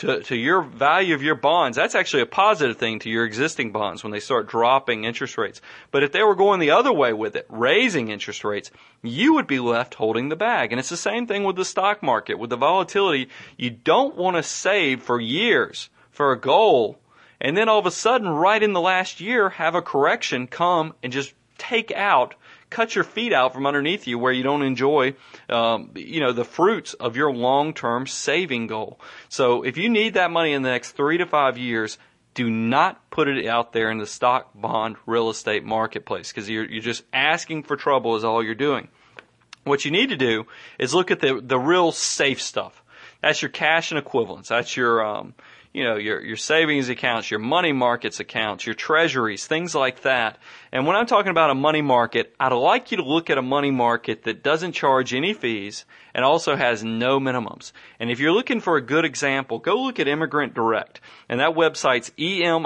to, 0.03 0.23
to 0.23 0.37
your 0.37 0.62
value 0.62 1.15
of 1.15 1.23
your 1.23 1.35
bonds, 1.35 1.77
that's 1.77 1.97
actually 1.97 2.23
a 2.23 2.27
positive 2.27 2.77
thing 2.77 3.01
to 3.01 3.11
your 3.11 3.25
existing 3.25 3.73
bonds 3.73 4.05
when 4.05 4.12
they 4.12 4.21
start 4.21 4.49
dropping 4.49 5.05
interest 5.05 5.37
rates. 5.37 5.61
But 5.91 6.05
if 6.05 6.12
they 6.12 6.23
were 6.23 6.37
going 6.37 6.61
the 6.61 6.71
other 6.71 6.93
way 6.93 7.12
with 7.12 7.35
it, 7.35 7.47
raising 7.49 8.09
interest 8.09 8.45
rates, 8.45 8.71
you 9.03 9.35
would 9.35 9.47
be 9.47 9.59
left 9.59 9.95
holding 9.95 10.29
the 10.29 10.37
bag. 10.37 10.73
And 10.73 10.79
it's 10.79 10.91
the 10.91 10.97
same 10.97 11.27
thing 11.27 11.45
with 11.45 11.57
the 11.57 11.65
stock 11.65 12.03
market. 12.03 12.38
With 12.38 12.51
the 12.51 12.57
volatility, 12.57 13.29
you 13.57 13.71
don't 13.71 14.15
want 14.15 14.37
to 14.37 14.43
save 14.43 15.03
for 15.03 15.21
years 15.21 15.88
for 16.11 16.33
a 16.33 16.38
goal 16.38 16.99
and 17.45 17.57
then 17.57 17.69
all 17.69 17.81
of 17.81 17.87
a 17.87 17.91
sudden, 17.91 18.29
right 18.29 18.62
in 18.62 18.73
the 18.73 18.81
last 18.81 19.21
year, 19.21 19.49
have 19.51 19.75
a 19.75 19.83
correction 19.83 20.47
come 20.47 20.95
and 21.03 21.12
just 21.12 21.35
take 21.59 21.91
out 21.91 22.37
cut 22.73 22.95
your 22.95 23.05
feet 23.05 23.33
out 23.33 23.53
from 23.53 23.67
underneath 23.67 24.07
you 24.07 24.19
where 24.19 24.33
you 24.33 24.43
don't 24.43 24.63
enjoy, 24.63 25.15
um, 25.49 25.91
you 25.95 26.21
know, 26.21 26.33
the 26.33 26.45
fruits 26.45 26.95
of 26.95 27.17
your 27.17 27.33
long-term 27.33 28.07
saving 28.07 28.67
goal. 28.67 28.99
So 29.29 29.63
if 29.63 29.77
you 29.77 29.89
need 29.89 30.15
that 30.15 30.31
money 30.31 30.53
in 30.53 30.63
the 30.63 30.71
next 30.71 30.93
three 30.93 31.19
to 31.19 31.27
five 31.27 31.59
years, 31.59 31.99
do 32.35 32.49
not 32.51 33.11
put 33.11 33.29
it 33.29 33.47
out 33.47 33.73
there 33.73 33.91
in 33.91 33.99
the 33.99 34.07
stock, 34.07 34.51
bond, 34.55 34.97
real 35.07 35.29
estate 35.29 35.65
marketplace 35.65 36.33
because 36.33 36.49
you're, 36.49 36.65
you're 36.65 36.83
just 36.83 37.05
asking 37.13 37.65
for 37.65 37.77
trouble 37.77 38.17
is 38.17 38.25
all 38.25 38.43
you're 38.43 38.55
doing. 38.55 38.89
What 39.65 39.85
you 39.85 39.91
need 39.91 40.09
to 40.09 40.17
do 40.17 40.47
is 40.79 40.95
look 40.95 41.11
at 41.11 41.21
the, 41.21 41.41
the 41.43 41.59
real 41.59 41.93
safe 41.93 42.41
stuff. 42.41 42.83
That's 43.21 43.43
your 43.43 43.51
cash 43.51 43.93
and 43.93 43.99
equivalents. 43.99 44.49
That's 44.49 44.77
your, 44.77 45.05
um, 45.05 45.35
you 45.73 45.85
know, 45.85 45.97
your, 45.97 46.23
your 46.23 46.37
savings 46.37 46.91
accounts, 46.91 47.31
your 47.31 47.41
money 47.41 47.73
markets 47.73 48.21
accounts, 48.21 48.67
your 48.67 48.75
treasuries, 48.75 49.47
things 49.47 49.75
like 49.75 50.03
that. 50.03 50.37
And 50.71 50.87
when 50.87 50.97
I'm 50.97 51.07
talking 51.07 51.31
about 51.31 51.49
a 51.51 51.55
money 51.55 51.81
market, 51.81 52.35
I'd 52.39 52.53
like 52.53 52.91
you 52.91 52.99
to 52.99 53.05
look 53.05 53.31
at 53.31 53.39
a 53.39 53.43
money 53.43 53.71
market 53.71 54.25
that 54.25 54.43
doesn't 54.43 54.73
charge 54.73 55.15
any 55.15 55.33
fees 55.33 55.87
and 56.15 56.27
also 56.27 56.57
has 56.57 56.85
no 56.85 57.19
minimums. 57.19 57.73
And 57.99 58.11
if 58.11 58.21
you're 58.21 58.33
looking 58.33 58.61
for 58.61 58.77
a 58.77 58.83
good 58.83 59.07
example, 59.07 59.59
go 59.59 59.83
look 59.83 59.99
at 59.99 60.09
Emigrant 60.09 60.53
Direct. 60.55 61.01
And 61.29 61.41
that 61.41 61.55
website's 61.55 62.13
E-M-I-G-R-A-N-T 62.19 62.65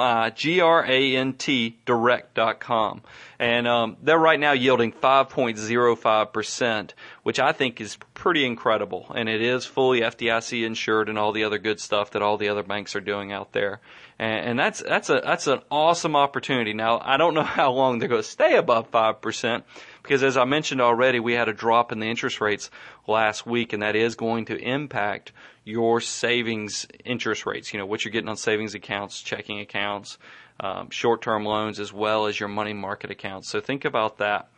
direct.com. 1.85 3.03
And 3.39 3.69
um, 3.69 3.97
they're 4.03 4.19
right 4.19 4.41
now 4.41 4.53
yielding 4.53 4.93
5.05%, 4.93 6.91
which 7.23 7.39
I 7.39 7.53
think 7.53 7.81
is 7.81 7.99
pretty 8.15 8.47
incredible. 8.47 9.13
And 9.15 9.29
it 9.29 9.43
is 9.43 9.67
fully 9.67 10.01
FDIC 10.01 10.65
insured 10.65 11.09
and 11.09 11.19
all 11.19 11.33
the 11.33 11.45
other 11.45 11.59
good 11.59 11.81
stuff 11.81 12.13
that 12.13 12.23
all 12.23 12.39
the 12.39 12.49
other 12.49 12.63
banks 12.63 12.97
are 12.97 13.01
doing 13.01 13.33
out 13.33 13.53
there. 13.53 13.81
And, 14.19 14.47
and 14.51 14.59
that's 14.59 14.83
that's 14.83 15.11
a 15.11 15.21
that's 15.23 15.47
an 15.47 15.61
awesome 15.71 16.17
opportunity. 16.17 16.73
Now 16.73 16.99
I 17.03 17.19
don't 17.19 17.35
know 17.35 17.43
how 17.45 17.73
long 17.73 17.99
they're 17.99 18.09
going 18.09 18.23
to 18.23 18.29
stay 18.29 18.57
above 18.57 18.89
five 18.89 19.21
percent 19.21 19.65
because 20.03 20.23
as 20.23 20.37
I 20.37 20.45
mentioned 20.45 20.81
already, 20.81 21.21
we 21.21 21.35
had 21.35 21.49
a 21.49 21.53
drop 21.53 21.93
in 21.93 21.99
the 21.99 22.07
interest 22.07 22.41
rates 22.41 22.71
last 23.07 23.45
week, 23.45 23.73
and 23.73 23.83
that 23.83 23.97
is 23.97 24.15
going 24.15 24.47
to 24.47 24.57
impact 24.57 25.33
your 25.65 26.01
savings 26.01 26.87
interest 27.05 27.45
rates. 27.45 27.73
You 27.73 27.81
know 27.81 27.87
what 27.87 28.05
you're 28.05 28.13
getting 28.13 28.29
on 28.29 28.37
savings 28.37 28.75
accounts, 28.75 29.21
checking 29.21 29.61
accounts, 29.61 30.17
um, 30.61 30.91
short-term 30.91 31.45
loans, 31.45 31.79
as 31.79 31.93
well 31.93 32.27
as 32.27 32.39
your 32.39 32.49
money 32.49 32.73
market 32.73 33.11
accounts. 33.11 33.49
So 33.49 33.61
think 33.61 33.85
about 33.85 34.19
that. 34.19 34.49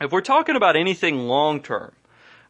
If 0.00 0.12
we're 0.12 0.20
talking 0.20 0.56
about 0.56 0.76
anything 0.76 1.26
long-term, 1.26 1.92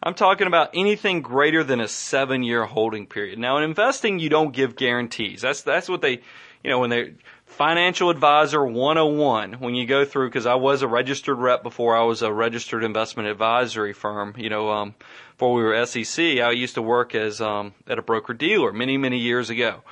I'm 0.03 0.15
talking 0.15 0.47
about 0.47 0.71
anything 0.75 1.23
greater 1.23 1.65
than 1.65 1.81
a 1.81 1.89
seven 1.89 2.43
year 2.43 2.65
holding 2.65 3.07
period. 3.07 3.39
Now 3.39 3.57
in 3.57 3.65
investing, 3.65 4.19
you 4.19 4.29
don't 4.29 4.53
give 4.53 4.77
guarantees. 4.77 5.41
That's, 5.41 5.63
that's 5.63 5.89
what 5.89 6.03
they, 6.03 6.21
you 6.63 6.71
know, 6.71 6.81
when 6.81 6.91
they, 6.91 7.15
financial 7.47 8.11
advisor 8.11 8.65
101, 8.65 9.55
when 9.55 9.75
you 9.75 9.87
go 9.87 10.05
through, 10.05 10.31
cause 10.31 10.45
I 10.47 10.57
was 10.57 10.83
a 10.83 10.89
registered 10.89 11.39
rep 11.39 11.63
before 11.63 11.97
I 11.97 12.03
was 12.03 12.23
a 12.23 12.33
registered 12.33 12.85
investment 12.85 13.29
advisory 13.29 13.93
firm, 13.93 14.35
you 14.37 14.51
know, 14.51 14.71
um, 14.71 14.95
before 15.33 15.55
we 15.55 15.63
were 15.63 15.87
SEC, 15.87 16.39
I 16.39 16.51
used 16.51 16.75
to 16.75 16.83
work 16.83 17.15
as, 17.15 17.41
um, 17.41 17.73
at 17.87 17.99
a 17.99 18.03
broker 18.03 18.35
dealer 18.35 18.73
many, 18.73 18.99
many 18.99 19.19
years 19.19 19.51
ago. 19.51 19.83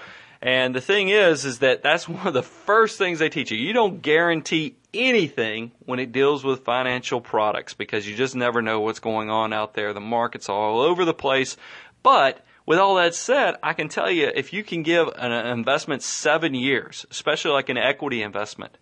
And 0.44 0.74
the 0.74 0.80
thing 0.82 1.08
is, 1.08 1.46
is 1.46 1.60
that 1.60 1.82
that's 1.82 2.06
one 2.08 2.26
of 2.26 2.34
the 2.34 2.42
first 2.42 2.98
things 2.98 3.18
they 3.18 3.30
teach 3.30 3.50
you. 3.50 3.56
You 3.56 3.72
don't 3.72 4.02
guarantee 4.02 4.76
anything 4.92 5.72
when 5.86 5.98
it 5.98 6.12
deals 6.12 6.44
with 6.44 6.64
financial 6.64 7.20
products 7.20 7.74
because 7.74 8.06
you 8.06 8.14
just 8.14 8.36
never 8.36 8.62
know 8.62 8.80
what's 8.80 9.00
going 9.00 9.30
on 9.30 9.52
out 9.52 9.74
there. 9.74 9.92
The 9.92 10.00
market's 10.00 10.48
all 10.48 10.80
over 10.80 11.04
the 11.04 11.14
place. 11.14 11.56
But 12.02 12.44
with 12.66 12.78
all 12.78 12.96
that 12.96 13.14
said, 13.14 13.56
I 13.62 13.72
can 13.72 13.88
tell 13.88 14.10
you 14.10 14.30
if 14.34 14.52
you 14.52 14.62
can 14.62 14.82
give 14.82 15.08
an 15.16 15.32
investment 15.32 16.02
seven 16.02 16.54
years, 16.54 17.06
especially 17.10 17.52
like 17.52 17.70
an 17.70 17.78
equity 17.78 18.22
investment, 18.22 18.76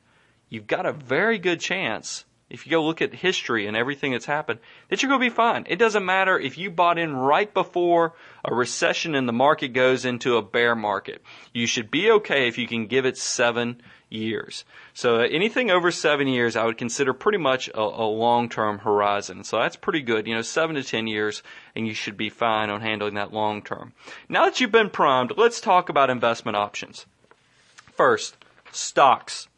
you've 0.49 0.67
got 0.67 0.85
a 0.85 0.93
very 0.93 1.39
good 1.39 1.61
chance 1.61 2.25
if 2.53 2.67
you 2.67 2.71
go 2.71 2.85
look 2.85 3.03
at 3.03 3.15
history 3.15 3.67
and 3.67 3.77
everything 3.77 4.13
that's 4.13 4.27
happened, 4.27 4.61
that 4.89 5.03
you're 5.03 5.09
going 5.09 5.21
to 5.21 5.27
be 5.27 5.35
fine. 5.35 5.67
It 5.69 5.79
doesn't 5.79 6.05
matter 6.05 6.39
if 6.39 6.59
you 6.59 6.71
bought 6.71 6.99
in 6.99 7.17
right 7.17 7.53
before 7.53 8.13
a 8.45 8.55
recession 8.55 9.15
and 9.15 9.27
the 9.27 9.33
market 9.33 9.69
goes 9.69 10.05
into 10.05 10.37
a 10.37 10.43
bear 10.43 10.75
market. 10.75 11.23
You 11.55 11.67
should 11.67 11.91
be 11.91 12.11
okay 12.11 12.49
if 12.49 12.59
you 12.59 12.67
can 12.67 12.87
give 12.87 13.07
it 13.07 13.17
seven 13.17 13.81
years. 14.11 14.65
So 14.93 15.17
uh, 15.17 15.29
anything 15.31 15.71
over 15.71 15.91
seven 15.91 16.29
years, 16.29 16.55
I 16.55 16.65
would 16.67 16.77
consider 16.77 17.15
pretty 17.15 17.39
much 17.39 17.69
a, 17.69 17.81
a 17.81 18.07
long-term 18.07 18.81
horizon. 18.81 19.45
So 19.45 19.59
that's 19.59 19.77
pretty 19.77 20.03
good. 20.03 20.27
You 20.27 20.35
know, 20.35 20.43
seven 20.43 20.77
to 20.77 20.85
ten 20.85 21.07
years, 21.07 21.43
and 21.75 21.87
you 21.87 21.95
should 21.95 22.19
be 22.19 22.29
fine 22.29 22.69
on 22.69 22.83
handling 22.83 23.15
that 23.15 23.33
long 23.33 23.63
term. 23.63 23.95
Now 24.29 24.45
that 24.45 24.61
you've 24.61 24.71
been 24.71 24.91
primed, 24.91 25.33
let's 25.39 25.61
talk 25.61 25.89
about 25.89 26.11
investment 26.11 26.57
options. 26.57 27.07
First, 27.97 28.37
stocks. 28.71 29.49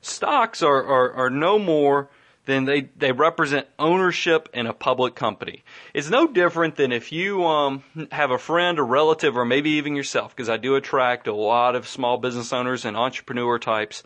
Stocks 0.00 0.62
are, 0.62 0.82
are, 0.82 1.12
are 1.12 1.30
no 1.30 1.58
more 1.58 2.08
then 2.50 2.64
they, 2.64 2.88
they 2.96 3.12
represent 3.12 3.66
ownership 3.78 4.48
in 4.52 4.66
a 4.66 4.72
public 4.72 5.14
company. 5.14 5.62
It's 5.94 6.10
no 6.10 6.26
different 6.26 6.76
than 6.76 6.92
if 6.92 7.12
you 7.12 7.44
um, 7.44 7.84
have 8.10 8.30
a 8.30 8.38
friend, 8.38 8.78
a 8.78 8.82
relative, 8.82 9.36
or 9.36 9.44
maybe 9.44 9.70
even 9.70 9.94
yourself, 9.94 10.34
because 10.34 10.48
I 10.48 10.56
do 10.56 10.74
attract 10.74 11.26
a 11.26 11.34
lot 11.34 11.76
of 11.76 11.86
small 11.88 12.18
business 12.18 12.52
owners 12.52 12.84
and 12.84 12.96
entrepreneur 12.96 13.58
types. 13.58 14.02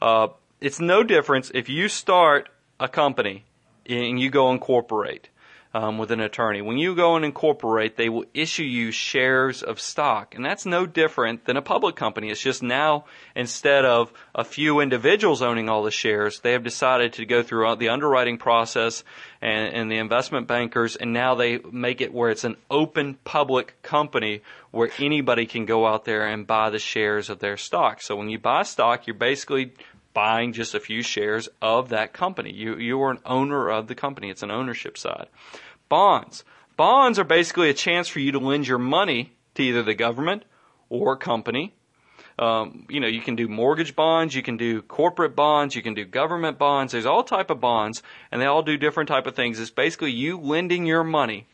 Uh, 0.00 0.28
it's 0.60 0.80
no 0.80 1.02
difference 1.02 1.50
if 1.54 1.68
you 1.68 1.88
start 1.88 2.48
a 2.78 2.88
company 2.88 3.44
and 3.88 4.20
you 4.20 4.30
go 4.30 4.50
incorporate 4.50 5.28
um, 5.76 5.98
with 5.98 6.10
an 6.10 6.20
attorney. 6.20 6.62
When 6.62 6.78
you 6.78 6.94
go 6.94 7.16
and 7.16 7.24
incorporate, 7.24 7.96
they 7.96 8.08
will 8.08 8.24
issue 8.32 8.62
you 8.62 8.90
shares 8.92 9.62
of 9.62 9.78
stock, 9.78 10.34
and 10.34 10.42
that's 10.42 10.64
no 10.64 10.86
different 10.86 11.44
than 11.44 11.58
a 11.58 11.62
public 11.62 11.96
company. 11.96 12.30
It's 12.30 12.40
just 12.40 12.62
now 12.62 13.04
instead 13.34 13.84
of 13.84 14.10
a 14.34 14.42
few 14.42 14.80
individuals 14.80 15.42
owning 15.42 15.68
all 15.68 15.82
the 15.82 15.90
shares, 15.90 16.40
they 16.40 16.52
have 16.52 16.64
decided 16.64 17.12
to 17.14 17.26
go 17.26 17.42
through 17.42 17.76
the 17.76 17.90
underwriting 17.90 18.38
process 18.38 19.04
and, 19.42 19.74
and 19.74 19.92
the 19.92 19.98
investment 19.98 20.46
bankers, 20.46 20.96
and 20.96 21.12
now 21.12 21.34
they 21.34 21.58
make 21.58 22.00
it 22.00 22.14
where 22.14 22.30
it's 22.30 22.44
an 22.44 22.56
open 22.70 23.18
public 23.24 23.74
company 23.82 24.40
where 24.70 24.90
anybody 24.98 25.44
can 25.44 25.66
go 25.66 25.86
out 25.86 26.06
there 26.06 26.26
and 26.26 26.46
buy 26.46 26.70
the 26.70 26.78
shares 26.78 27.28
of 27.28 27.38
their 27.40 27.58
stock. 27.58 28.00
So 28.00 28.16
when 28.16 28.30
you 28.30 28.38
buy 28.38 28.62
stock, 28.62 29.06
you're 29.06 29.14
basically 29.14 29.72
buying 30.16 30.54
just 30.54 30.74
a 30.74 30.80
few 30.80 31.02
shares 31.02 31.46
of 31.60 31.90
that 31.90 32.14
company. 32.14 32.50
You 32.50 32.78
you 32.78 33.02
are 33.02 33.10
an 33.10 33.20
owner 33.26 33.68
of 33.68 33.86
the 33.86 33.94
company. 33.94 34.30
It's 34.30 34.42
an 34.42 34.50
ownership 34.50 34.96
side. 34.96 35.28
Bonds. 35.88 36.44
Bonds 36.76 37.18
are 37.18 37.24
basically 37.24 37.70
a 37.70 37.74
chance 37.74 38.08
for 38.08 38.20
you 38.20 38.32
to 38.32 38.38
lend 38.38 38.66
your 38.66 38.78
money 38.78 39.32
to 39.54 39.62
either 39.62 39.82
the 39.82 39.94
government 39.94 40.44
or 40.88 41.14
a 41.14 41.16
company. 41.16 41.74
Um, 42.38 42.86
you 42.90 43.00
know, 43.00 43.06
you 43.06 43.22
can 43.22 43.34
do 43.34 43.48
mortgage 43.48 43.96
bonds, 43.96 44.34
you 44.34 44.42
can 44.42 44.58
do 44.58 44.82
corporate 44.82 45.34
bonds, 45.34 45.74
you 45.74 45.82
can 45.82 45.94
do 45.94 46.04
government 46.04 46.58
bonds. 46.58 46.92
There's 46.92 47.06
all 47.06 47.24
type 47.24 47.48
of 47.48 47.60
bonds, 47.60 48.02
and 48.30 48.42
they 48.42 48.46
all 48.46 48.62
do 48.62 48.76
different 48.76 49.08
type 49.08 49.26
of 49.26 49.34
things. 49.34 49.58
It's 49.58 49.70
basically 49.70 50.12
you 50.12 50.38
lending 50.38 50.84
your 50.84 51.02
money 51.02 51.46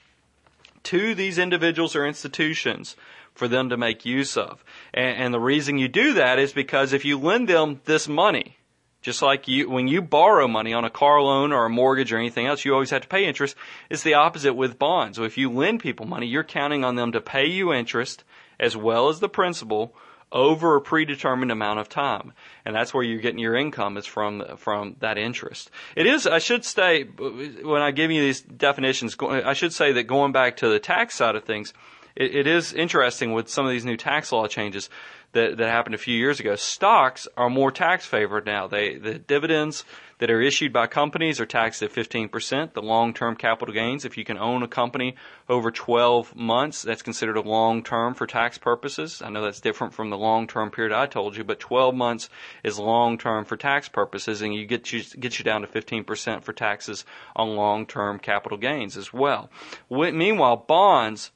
to 0.84 1.14
these 1.14 1.38
individuals 1.38 1.94
or 1.94 2.04
institutions 2.04 2.96
for 3.32 3.46
them 3.46 3.68
to 3.68 3.76
make 3.76 4.04
use 4.04 4.36
of. 4.36 4.64
And, 4.92 5.16
and 5.22 5.34
the 5.34 5.40
reason 5.40 5.78
you 5.78 5.88
do 5.88 6.14
that 6.14 6.40
is 6.40 6.52
because 6.52 6.92
if 6.92 7.04
you 7.04 7.18
lend 7.18 7.48
them 7.48 7.80
this 7.84 8.08
money, 8.08 8.56
just 9.02 9.20
like 9.20 9.48
you, 9.48 9.68
when 9.68 9.88
you 9.88 10.00
borrow 10.00 10.48
money 10.48 10.72
on 10.72 10.84
a 10.84 10.90
car 10.90 11.20
loan 11.20 11.52
or 11.52 11.66
a 11.66 11.70
mortgage 11.70 12.12
or 12.12 12.18
anything 12.18 12.46
else, 12.46 12.64
you 12.64 12.72
always 12.72 12.90
have 12.90 13.02
to 13.02 13.08
pay 13.08 13.26
interest. 13.26 13.56
It's 13.90 14.04
the 14.04 14.14
opposite 14.14 14.54
with 14.54 14.78
bonds. 14.78 15.18
So 15.18 15.24
if 15.24 15.36
you 15.36 15.50
lend 15.50 15.80
people 15.80 16.06
money, 16.06 16.26
you're 16.26 16.44
counting 16.44 16.84
on 16.84 16.94
them 16.94 17.12
to 17.12 17.20
pay 17.20 17.46
you 17.46 17.72
interest 17.72 18.24
as 18.58 18.76
well 18.76 19.08
as 19.08 19.20
the 19.20 19.28
principal 19.28 19.94
over 20.30 20.76
a 20.76 20.80
predetermined 20.80 21.52
amount 21.52 21.78
of 21.78 21.88
time. 21.88 22.32
And 22.64 22.74
that's 22.74 22.94
where 22.94 23.02
you're 23.02 23.20
getting 23.20 23.38
your 23.38 23.56
income 23.56 23.96
is 23.96 24.06
from, 24.06 24.56
from 24.56 24.96
that 25.00 25.18
interest. 25.18 25.70
It 25.94 26.06
is, 26.06 26.26
I 26.26 26.38
should 26.38 26.64
say, 26.64 27.02
when 27.02 27.82
I 27.82 27.90
give 27.90 28.10
you 28.10 28.22
these 28.22 28.40
definitions, 28.40 29.16
I 29.20 29.52
should 29.52 29.74
say 29.74 29.92
that 29.92 30.04
going 30.04 30.32
back 30.32 30.58
to 30.58 30.68
the 30.68 30.78
tax 30.78 31.16
side 31.16 31.36
of 31.36 31.44
things, 31.44 31.74
it, 32.16 32.34
it 32.34 32.46
is 32.46 32.72
interesting 32.72 33.32
with 33.32 33.48
some 33.48 33.66
of 33.66 33.72
these 33.72 33.84
new 33.84 33.96
tax 33.96 34.32
law 34.32 34.46
changes 34.46 34.88
that, 35.32 35.56
that 35.56 35.68
happened 35.68 35.94
a 35.94 35.98
few 35.98 36.16
years 36.16 36.40
ago. 36.40 36.56
Stocks 36.56 37.26
are 37.36 37.50
more 37.50 37.70
tax 37.70 38.04
favored 38.06 38.46
now. 38.46 38.66
They, 38.66 38.96
the 38.96 39.18
dividends 39.18 39.84
that 40.18 40.30
are 40.30 40.40
issued 40.40 40.72
by 40.72 40.86
companies 40.86 41.40
are 41.40 41.46
taxed 41.46 41.82
at 41.82 41.92
15%. 41.92 42.74
The 42.74 42.80
long-term 42.82 43.34
capital 43.36 43.74
gains, 43.74 44.04
if 44.04 44.16
you 44.16 44.24
can 44.24 44.38
own 44.38 44.62
a 44.62 44.68
company 44.68 45.16
over 45.48 45.70
12 45.70 46.36
months, 46.36 46.82
that's 46.82 47.02
considered 47.02 47.36
a 47.36 47.40
long 47.40 47.82
term 47.82 48.14
for 48.14 48.26
tax 48.26 48.56
purposes. 48.56 49.20
I 49.20 49.30
know 49.30 49.42
that's 49.42 49.60
different 49.60 49.94
from 49.94 50.10
the 50.10 50.16
long-term 50.18 50.70
period 50.70 50.94
I 50.94 51.06
told 51.06 51.36
you, 51.36 51.42
but 51.42 51.58
12 51.58 51.94
months 51.94 52.28
is 52.62 52.78
long-term 52.78 53.46
for 53.46 53.56
tax 53.56 53.88
purposes, 53.88 54.42
and 54.42 54.54
you 54.54 54.64
get 54.64 54.92
you 54.92 55.02
get 55.18 55.38
you 55.40 55.44
down 55.44 55.62
to 55.62 55.66
15% 55.66 56.44
for 56.44 56.52
taxes 56.52 57.04
on 57.34 57.56
long-term 57.56 58.20
capital 58.20 58.58
gains 58.58 58.96
as 58.96 59.12
well. 59.12 59.50
Meanwhile, 59.90 60.58
bonds, 60.68 61.32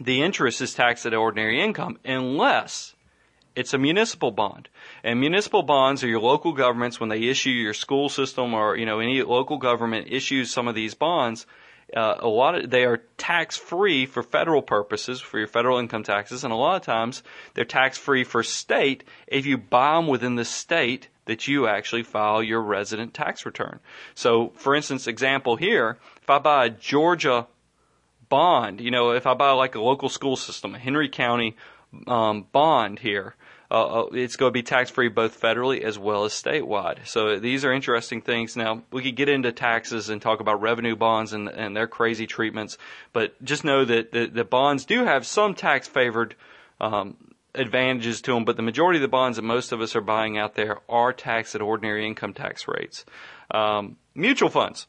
the 0.00 0.22
interest 0.22 0.62
is 0.62 0.72
taxed 0.72 1.04
at 1.04 1.12
ordinary 1.12 1.60
income 1.60 1.98
unless 2.04 2.94
it's 3.56 3.74
a 3.74 3.78
municipal 3.78 4.30
bond. 4.30 4.68
And 5.02 5.20
municipal 5.20 5.62
bonds 5.62 6.04
are 6.04 6.08
your 6.08 6.20
local 6.20 6.52
governments 6.52 7.00
when 7.00 7.08
they 7.08 7.22
issue 7.24 7.50
your 7.50 7.74
school 7.74 8.08
system 8.08 8.54
or, 8.54 8.76
you 8.76 8.86
know, 8.86 9.00
any 9.00 9.22
local 9.22 9.58
government 9.58 10.08
issues 10.10 10.50
some 10.50 10.68
of 10.68 10.74
these 10.74 10.94
bonds. 10.94 11.46
Uh, 11.94 12.14
a 12.20 12.28
lot 12.28 12.54
of 12.54 12.70
they 12.70 12.84
are 12.84 12.98
tax 13.18 13.56
free 13.56 14.06
for 14.06 14.22
federal 14.22 14.62
purposes 14.62 15.20
for 15.20 15.38
your 15.38 15.48
federal 15.48 15.78
income 15.78 16.04
taxes, 16.04 16.44
and 16.44 16.52
a 16.52 16.56
lot 16.56 16.76
of 16.76 16.82
times 16.82 17.24
they're 17.54 17.64
tax 17.64 17.98
free 17.98 18.22
for 18.22 18.44
state 18.44 19.02
if 19.26 19.44
you 19.44 19.58
buy 19.58 19.96
them 19.96 20.06
within 20.06 20.36
the 20.36 20.44
state 20.44 21.08
that 21.24 21.48
you 21.48 21.66
actually 21.66 22.04
file 22.04 22.42
your 22.42 22.60
resident 22.60 23.12
tax 23.12 23.44
return. 23.44 23.80
So, 24.14 24.52
for 24.54 24.76
instance, 24.76 25.08
example 25.08 25.56
here, 25.56 25.98
if 26.22 26.30
I 26.30 26.38
buy 26.38 26.66
a 26.66 26.70
Georgia 26.70 27.48
bond, 28.28 28.80
you 28.80 28.92
know, 28.92 29.10
if 29.10 29.26
I 29.26 29.34
buy 29.34 29.50
like 29.50 29.74
a 29.74 29.80
local 29.80 30.08
school 30.08 30.36
system, 30.36 30.76
a 30.76 30.78
Henry 30.78 31.08
County 31.08 31.56
um, 32.06 32.46
bond 32.52 32.98
here, 32.98 33.34
uh, 33.70 34.00
uh, 34.02 34.06
it's 34.12 34.36
going 34.36 34.50
to 34.50 34.52
be 34.52 34.62
tax 34.62 34.90
free 34.90 35.08
both 35.08 35.40
federally 35.40 35.82
as 35.82 35.96
well 35.98 36.24
as 36.24 36.32
statewide. 36.32 37.06
So 37.06 37.38
these 37.38 37.64
are 37.64 37.72
interesting 37.72 38.20
things. 38.20 38.56
Now 38.56 38.82
we 38.90 39.02
could 39.02 39.14
get 39.14 39.28
into 39.28 39.52
taxes 39.52 40.08
and 40.08 40.20
talk 40.20 40.40
about 40.40 40.60
revenue 40.60 40.96
bonds 40.96 41.32
and, 41.32 41.48
and 41.48 41.76
their 41.76 41.86
crazy 41.86 42.26
treatments, 42.26 42.78
but 43.12 43.42
just 43.44 43.64
know 43.64 43.84
that 43.84 44.10
the, 44.10 44.26
the 44.26 44.44
bonds 44.44 44.84
do 44.84 45.04
have 45.04 45.24
some 45.24 45.54
tax 45.54 45.86
favored 45.86 46.34
um, 46.80 47.16
advantages 47.54 48.20
to 48.22 48.34
them, 48.34 48.44
but 48.44 48.56
the 48.56 48.62
majority 48.62 48.98
of 48.98 49.02
the 49.02 49.08
bonds 49.08 49.36
that 49.36 49.42
most 49.42 49.70
of 49.70 49.80
us 49.80 49.94
are 49.94 50.00
buying 50.00 50.36
out 50.36 50.54
there 50.56 50.78
are 50.88 51.12
taxed 51.12 51.54
at 51.54 51.62
ordinary 51.62 52.06
income 52.06 52.34
tax 52.34 52.66
rates. 52.66 53.04
Um, 53.52 53.96
mutual 54.14 54.48
funds. 54.48 54.86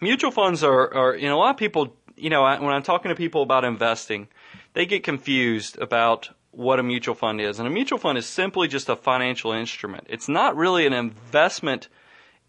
Mutual 0.00 0.32
funds 0.32 0.64
are, 0.64 0.92
are, 0.92 1.16
you 1.16 1.28
know, 1.28 1.36
a 1.36 1.40
lot 1.40 1.50
of 1.50 1.56
people, 1.56 1.96
you 2.16 2.30
know, 2.30 2.42
when 2.42 2.72
I'm 2.72 2.82
talking 2.82 3.10
to 3.10 3.14
people 3.14 3.42
about 3.42 3.64
investing, 3.64 4.28
they 4.74 4.86
get 4.86 5.02
confused 5.02 5.78
about 5.80 6.30
what 6.50 6.78
a 6.78 6.82
mutual 6.82 7.14
fund 7.14 7.40
is. 7.40 7.58
And 7.58 7.66
a 7.66 7.70
mutual 7.70 7.98
fund 7.98 8.18
is 8.18 8.26
simply 8.26 8.68
just 8.68 8.88
a 8.88 8.96
financial 8.96 9.52
instrument. 9.52 10.06
It's 10.08 10.28
not 10.28 10.56
really 10.56 10.86
an 10.86 10.92
investment 10.92 11.88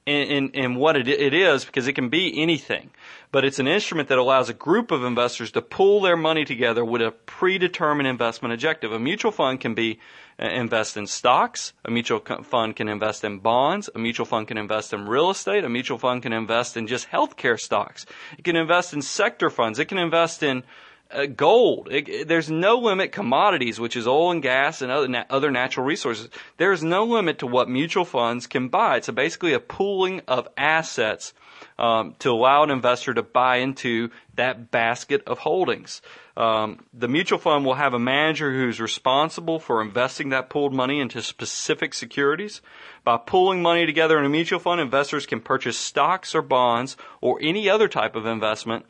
in, 0.06 0.28
in, 0.28 0.50
in 0.52 0.76
what 0.76 0.96
it, 0.96 1.08
it 1.08 1.34
is 1.34 1.66
because 1.66 1.88
it 1.88 1.94
can 1.94 2.10
be 2.10 2.42
anything. 2.42 2.92
But 3.32 3.44
it's 3.44 3.60
an 3.60 3.68
instrument 3.68 4.10
that 4.10 4.18
allows 4.18 4.50
a 4.50 4.54
group 4.54 4.92
of 4.92 5.04
investors 5.04 5.52
to 5.52 5.62
pool 5.62 6.02
their 6.02 6.16
money 6.16 6.46
together 6.46 6.86
with 6.86 7.02
a 7.02 7.12
predetermined 7.12 8.08
investment 8.08 8.54
objective. 8.54 8.92
A 8.92 9.00
mutual 9.00 9.32
fund 9.32 9.60
can 9.60 9.74
be 9.74 10.00
uh, 10.40 10.46
invest 10.46 10.96
in 10.96 11.08
stocks. 11.08 11.74
A 11.84 11.92
mutual 11.92 12.20
fund 12.20 12.76
can 12.76 12.88
invest 12.88 13.24
in 13.24 13.40
bonds. 13.40 13.90
A 13.96 14.00
mutual 14.00 14.26
fund 14.26 14.48
can 14.48 14.58
invest 14.58 14.94
in 14.94 15.08
real 15.08 15.32
estate. 15.32 15.64
A 15.64 15.70
mutual 15.70 15.98
fund 15.98 16.22
can 16.22 16.34
invest 16.34 16.78
in 16.78 16.88
just 16.88 17.10
healthcare 17.10 17.60
stocks. 17.60 18.06
It 18.38 18.44
can 18.44 18.56
invest 18.56 18.94
in 18.94 19.02
sector 19.02 19.50
funds. 19.50 19.80
It 19.80 19.86
can 19.86 19.98
invest 19.98 20.44
in 20.44 20.64
uh, 21.12 21.26
gold. 21.26 21.88
It, 21.92 22.10
it, 22.10 22.28
there's 22.28 22.50
no 22.50 22.78
limit. 22.78 23.12
Commodities, 23.12 23.80
which 23.80 23.96
is 23.96 24.08
oil 24.08 24.32
and 24.32 24.42
gas 24.42 24.82
and 24.82 24.92
other, 24.92 25.08
na- 25.08 25.26
other 25.30 25.52
natural 25.52 25.86
resources. 25.86 26.30
There 26.58 26.72
is 26.72 26.84
no 26.84 27.06
limit 27.06 27.40
to 27.40 27.48
what 27.48 27.70
mutual 27.70 28.06
funds 28.06 28.48
can 28.48 28.70
buy. 28.70 28.98
It's 28.98 29.08
a 29.08 29.14
basically 29.14 29.54
a 29.54 29.60
pooling 29.60 30.22
of 30.28 30.48
assets 30.58 31.34
um, 31.78 32.16
to 32.20 32.32
allow 32.32 32.64
an 32.64 32.72
investor 32.72 33.14
to 33.14 33.24
buy 33.24 33.58
into 33.58 34.10
that 34.36 34.72
basket 34.72 35.24
of 35.28 35.40
holdings. 35.40 36.02
Um, 36.38 36.84
the 36.94 37.08
mutual 37.08 37.40
fund 37.40 37.66
will 37.66 37.76
have 37.76 37.94
a 37.94 38.00
manager 38.00 38.52
who's 38.52 38.82
responsible 38.82 39.60
for 39.60 39.82
investing 39.82 40.30
that 40.30 40.50
pooled 40.50 40.74
money 40.74 41.00
into 41.00 41.22
specific 41.22 41.94
securities. 41.94 42.62
By 43.04 43.18
pooling 43.18 43.62
money 43.62 43.86
together 43.86 44.18
in 44.20 44.26
a 44.26 44.30
mutual 44.30 44.60
fund, 44.60 44.82
investors 44.82 45.26
can 45.26 45.40
purchase 45.40 45.78
stocks 45.78 46.36
or 46.36 46.42
bonds 46.42 46.98
or 47.22 47.40
any 47.42 47.70
other 47.70 47.88
type 47.88 48.16
of 48.16 48.26
investment 48.26 48.86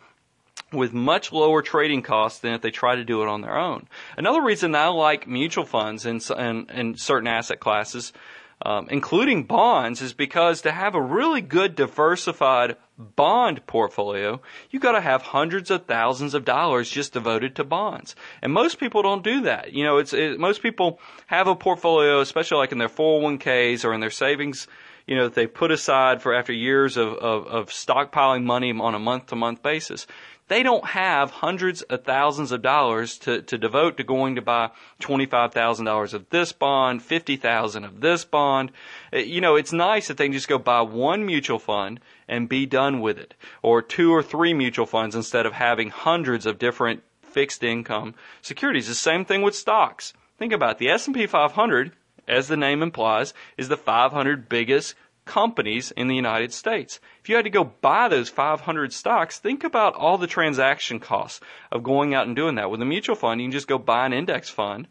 with 0.72 0.94
much 0.94 1.32
lower 1.32 1.62
trading 1.62 2.02
costs 2.02 2.40
than 2.40 2.54
if 2.54 2.62
they 2.62 2.72
try 2.72 2.96
to 2.96 3.04
do 3.04 3.22
it 3.22 3.28
on 3.28 3.42
their 3.42 3.58
own. 3.58 3.88
Another 4.18 4.42
reason 4.42 4.76
I 4.76 4.88
like 4.88 5.28
mutual 5.28 5.66
funds 5.66 6.06
in, 6.06 6.20
in, 6.38 6.70
in 6.70 6.98
certain 6.98 7.28
asset 7.28 7.60
classes, 7.60 8.14
um, 8.62 8.88
including 8.90 9.44
bonds, 9.44 10.02
is 10.02 10.14
because 10.14 10.62
to 10.62 10.72
have 10.72 10.96
a 10.96 11.02
really 11.02 11.42
good 11.42 11.76
diversified 11.76 12.78
bond 12.98 13.66
portfolio, 13.68 14.42
you 14.70 14.80
got 14.80 14.94
to 14.94 15.02
have 15.02 15.22
hundreds 15.22 15.70
of 15.70 15.86
thousands 15.86 16.34
of 16.34 16.46
dollars 16.46 16.90
just 16.90 17.14
devoted 17.14 17.56
to 17.56 17.64
bonds. 17.64 18.16
And 18.42 18.54
most 18.54 18.80
people 18.80 19.02
don't 19.02 19.24
do 19.24 19.42
that. 19.42 19.74
You 19.74 19.84
know, 19.84 19.98
it's 19.98 20.14
it, 20.14 20.40
most 20.40 20.64
people 20.64 21.00
have 21.28 21.48
a 21.48 21.56
portfolio, 21.56 22.22
especially 22.22 22.58
like 22.58 22.72
in 22.72 22.78
their 22.78 22.90
401ks 22.90 23.84
or 23.84 23.94
in 23.94 24.00
their 24.00 24.10
savings 24.10 24.68
you 25.08 25.16
know, 25.16 25.26
that 25.26 25.36
they 25.36 25.48
put 25.48 25.72
aside 25.72 26.22
for 26.22 26.34
after 26.34 26.54
years 26.54 26.98
of, 26.98 27.14
of, 27.14 27.48
of 27.48 27.70
stockpiling 27.70 28.44
money 28.44 28.72
on 28.72 28.96
a 28.96 29.00
month 29.00 29.28
to 29.28 29.36
month 29.36 29.62
basis 29.62 30.08
they 30.48 30.62
don't 30.62 30.86
have 30.86 31.32
hundreds 31.32 31.82
of 31.84 32.04
thousands 32.04 32.52
of 32.52 32.62
dollars 32.62 33.18
to, 33.18 33.42
to 33.42 33.58
devote 33.58 33.98
to 33.98 34.04
going 34.04 34.36
to 34.36 34.42
buy 34.42 34.70
$25,000 35.02 36.14
of 36.14 36.30
this 36.30 36.52
bond, 36.52 37.02
50,000 37.02 37.84
of 37.84 38.02
this 38.02 38.26
bond. 38.26 38.72
Uh, 39.12 39.18
you 39.18 39.42
know, 39.42 39.56
it's 39.56 39.74
nice 39.74 40.08
that 40.08 40.18
they 40.18 40.26
can 40.26 40.34
just 40.34 40.48
go 40.48 40.60
buy 40.60 40.82
one 40.82 41.26
mutual 41.26 41.58
fund 41.58 42.00
and 42.28 42.48
be 42.48 42.66
done 42.66 43.02
with 43.02 43.18
it, 43.18 43.34
or 43.64 43.82
two 43.82 44.14
or 44.14 44.22
three 44.22 44.54
mutual 44.54 44.86
funds 44.86 45.16
instead 45.16 45.46
of 45.46 45.54
having 45.54 45.90
hundreds 45.90 46.46
of 46.46 46.60
different 46.60 47.02
fixed 47.24 47.64
income 47.64 48.14
securities. 48.42 48.88
The 48.88 48.96
same 48.96 49.26
thing 49.26 49.42
with 49.42 49.56
stocks. 49.56 50.14
Think 50.38 50.54
about 50.54 50.72
it. 50.72 50.78
The 50.78 50.90
S&P 50.90 51.26
500, 51.26 51.92
as 52.28 52.48
the 52.48 52.58
name 52.58 52.82
implies, 52.82 53.34
is 53.58 53.68
the 53.68 53.78
500 53.78 54.50
biggest 54.50 54.96
companies 55.26 55.92
in 55.92 56.08
the 56.08 56.16
United 56.16 56.54
States. 56.54 57.00
If 57.22 57.30
you 57.30 57.36
had 57.36 57.46
to 57.46 57.50
go 57.50 57.64
buy 57.64 58.08
those 58.08 58.30
500 58.30 58.94
stocks, 58.94 59.40
think 59.40 59.64
about 59.64 59.96
all 59.96 60.18
the 60.18 60.28
transaction 60.28 61.00
costs 61.00 61.42
of 61.72 61.84
going 61.84 62.14
out 62.14 62.28
and 62.28 62.36
doing 62.36 62.56
that. 62.56 62.70
With 62.70 62.82
a 62.82 62.86
mutual 62.86 63.16
fund, 63.16 63.42
you 63.42 63.46
can 63.46 63.52
just 63.52 63.68
go 63.68 63.78
buy 63.78 64.06
an 64.06 64.14
index 64.14 64.50
fund 64.50 64.88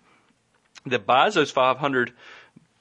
that 0.86 1.06
buys 1.06 1.34
those 1.34 1.50
500 1.50 2.12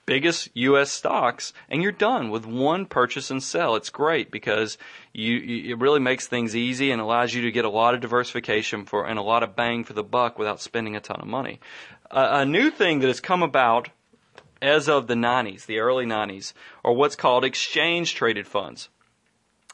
biggest 0.05 0.49
U.S. 0.55 0.91
stocks, 0.91 1.53
and 1.69 1.81
you're 1.81 1.91
done 1.91 2.29
with 2.29 2.45
one 2.45 2.85
purchase 2.85 3.31
and 3.31 3.41
sell. 3.41 3.75
It's 3.75 3.89
great 3.89 4.31
because 4.31 4.77
you, 5.13 5.35
you, 5.35 5.73
it 5.73 5.79
really 5.79 5.99
makes 5.99 6.27
things 6.27 6.55
easy 6.55 6.91
and 6.91 7.01
allows 7.01 7.33
you 7.33 7.43
to 7.43 7.51
get 7.51 7.65
a 7.65 7.69
lot 7.69 7.93
of 7.93 8.01
diversification 8.01 8.85
for 8.85 9.07
and 9.07 9.17
a 9.17 9.23
lot 9.23 9.43
of 9.43 9.55
bang 9.55 9.83
for 9.83 9.93
the 9.93 10.03
buck 10.03 10.37
without 10.37 10.59
spending 10.59 10.95
a 10.95 10.99
ton 10.99 11.21
of 11.21 11.27
money. 11.27 11.59
Uh, 12.11 12.29
a 12.31 12.45
new 12.45 12.69
thing 12.69 12.99
that 12.99 13.07
has 13.07 13.21
come 13.21 13.43
about 13.43 13.89
as 14.63 14.87
of 14.87 15.07
the 15.07 15.13
90s, 15.13 15.65
the 15.65 15.79
early 15.79 16.05
90s, 16.05 16.53
are 16.83 16.93
what's 16.93 17.15
called 17.15 17.43
exchange 17.43 18.15
traded 18.15 18.47
funds. 18.47 18.89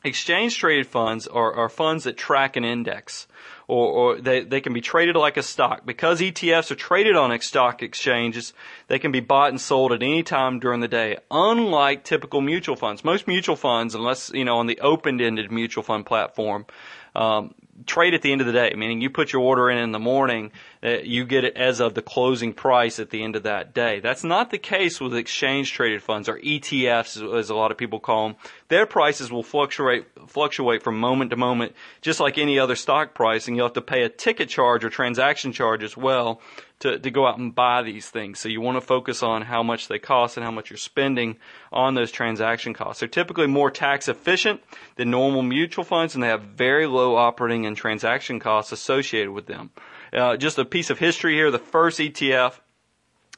Exchange 0.03 0.57
traded 0.57 0.87
funds 0.87 1.27
are, 1.27 1.53
are 1.53 1.67
funds 1.67 2.05
that 2.05 2.15
track 2.15 2.55
an 2.55 2.63
index, 2.63 3.27
or, 3.67 3.87
or 3.87 4.21
they, 4.21 4.41
they 4.41 4.61
can 4.61 4.71
be 4.71 4.79
traded 4.79 5.17
like 5.17 5.35
a 5.35 5.43
stock. 5.43 5.85
Because 5.85 6.21
ETFs 6.21 6.71
are 6.71 6.75
traded 6.75 7.17
on 7.17 7.37
stock 7.41 7.83
exchanges, 7.83 8.53
they 8.87 8.97
can 8.97 9.11
be 9.11 9.19
bought 9.19 9.49
and 9.49 9.59
sold 9.59 9.91
at 9.91 10.01
any 10.01 10.23
time 10.23 10.59
during 10.59 10.79
the 10.79 10.87
day. 10.87 11.17
Unlike 11.29 12.05
typical 12.05 12.39
mutual 12.39 12.77
funds, 12.77 13.03
most 13.03 13.27
mutual 13.27 13.57
funds, 13.57 13.93
unless 13.93 14.31
you 14.33 14.45
know 14.45 14.57
on 14.57 14.67
the 14.67 14.79
open-ended 14.79 15.51
mutual 15.51 15.83
fund 15.83 16.05
platform, 16.05 16.65
um, 17.13 17.53
trade 17.85 18.13
at 18.13 18.21
the 18.21 18.31
end 18.31 18.41
of 18.41 18.47
the 18.47 18.53
day, 18.53 18.73
meaning 18.75 19.01
you 19.01 19.09
put 19.09 19.33
your 19.33 19.41
order 19.41 19.69
in 19.69 19.77
in 19.77 19.91
the 19.91 19.99
morning, 19.99 20.51
uh, 20.83 20.97
you 21.03 21.25
get 21.25 21.43
it 21.43 21.55
as 21.55 21.79
of 21.79 21.93
the 21.93 22.01
closing 22.01 22.53
price 22.53 22.99
at 22.99 23.09
the 23.09 23.23
end 23.23 23.35
of 23.35 23.43
that 23.43 23.73
day. 23.73 23.99
That's 23.99 24.23
not 24.23 24.51
the 24.51 24.57
case 24.57 24.99
with 24.99 25.15
exchange 25.15 25.71
traded 25.71 26.03
funds 26.03 26.29
or 26.29 26.39
ETFs, 26.39 27.37
as 27.37 27.49
a 27.49 27.55
lot 27.55 27.71
of 27.71 27.77
people 27.77 27.99
call 27.99 28.29
them. 28.29 28.37
Their 28.67 28.85
prices 28.85 29.31
will 29.31 29.43
fluctuate 29.43 30.05
fluctuate 30.27 30.83
from 30.83 30.99
moment 30.99 31.31
to 31.31 31.37
moment, 31.37 31.73
just 32.01 32.19
like 32.19 32.37
any 32.37 32.59
other 32.59 32.75
stock 32.75 33.13
price, 33.13 33.47
and 33.47 33.55
you'll 33.55 33.67
have 33.67 33.73
to 33.73 33.81
pay 33.81 34.03
a 34.03 34.09
ticket 34.09 34.49
charge 34.49 34.83
or 34.83 34.89
transaction 34.89 35.51
charge 35.51 35.83
as 35.83 35.95
well 35.95 36.41
to, 36.79 36.97
to 36.97 37.11
go 37.11 37.27
out 37.27 37.37
and 37.37 37.53
buy 37.53 37.81
these 37.81 38.09
things. 38.09 38.39
So 38.39 38.49
you 38.49 38.61
want 38.61 38.77
to 38.77 38.81
focus 38.81 39.21
on 39.21 39.41
how 39.41 39.63
much 39.63 39.87
they 39.87 39.99
cost 39.99 40.37
and 40.37 40.43
how 40.43 40.51
much 40.51 40.69
you're 40.69 40.77
spending 40.77 41.37
on 41.71 41.93
those 41.93 42.11
transaction 42.11 42.73
costs. 42.73 42.99
They're 42.99 43.09
typically 43.09 43.47
more 43.47 43.69
tax 43.69 44.07
efficient 44.07 44.61
than 44.95 45.11
normal 45.11 45.43
mutual 45.43 45.83
funds 45.83 46.15
and 46.15 46.23
they 46.23 46.27
have 46.27 46.41
very 46.41 46.87
low 46.87 47.15
operating 47.15 47.65
and 47.65 47.75
transaction 47.75 48.39
costs 48.39 48.71
associated 48.71 49.31
with 49.31 49.45
them. 49.45 49.71
Uh, 50.13 50.37
just 50.37 50.57
a 50.57 50.65
piece 50.65 50.89
of 50.89 50.99
history 50.99 51.33
here. 51.33 51.51
The 51.51 51.59
first 51.59 51.99
ETF 51.99 52.59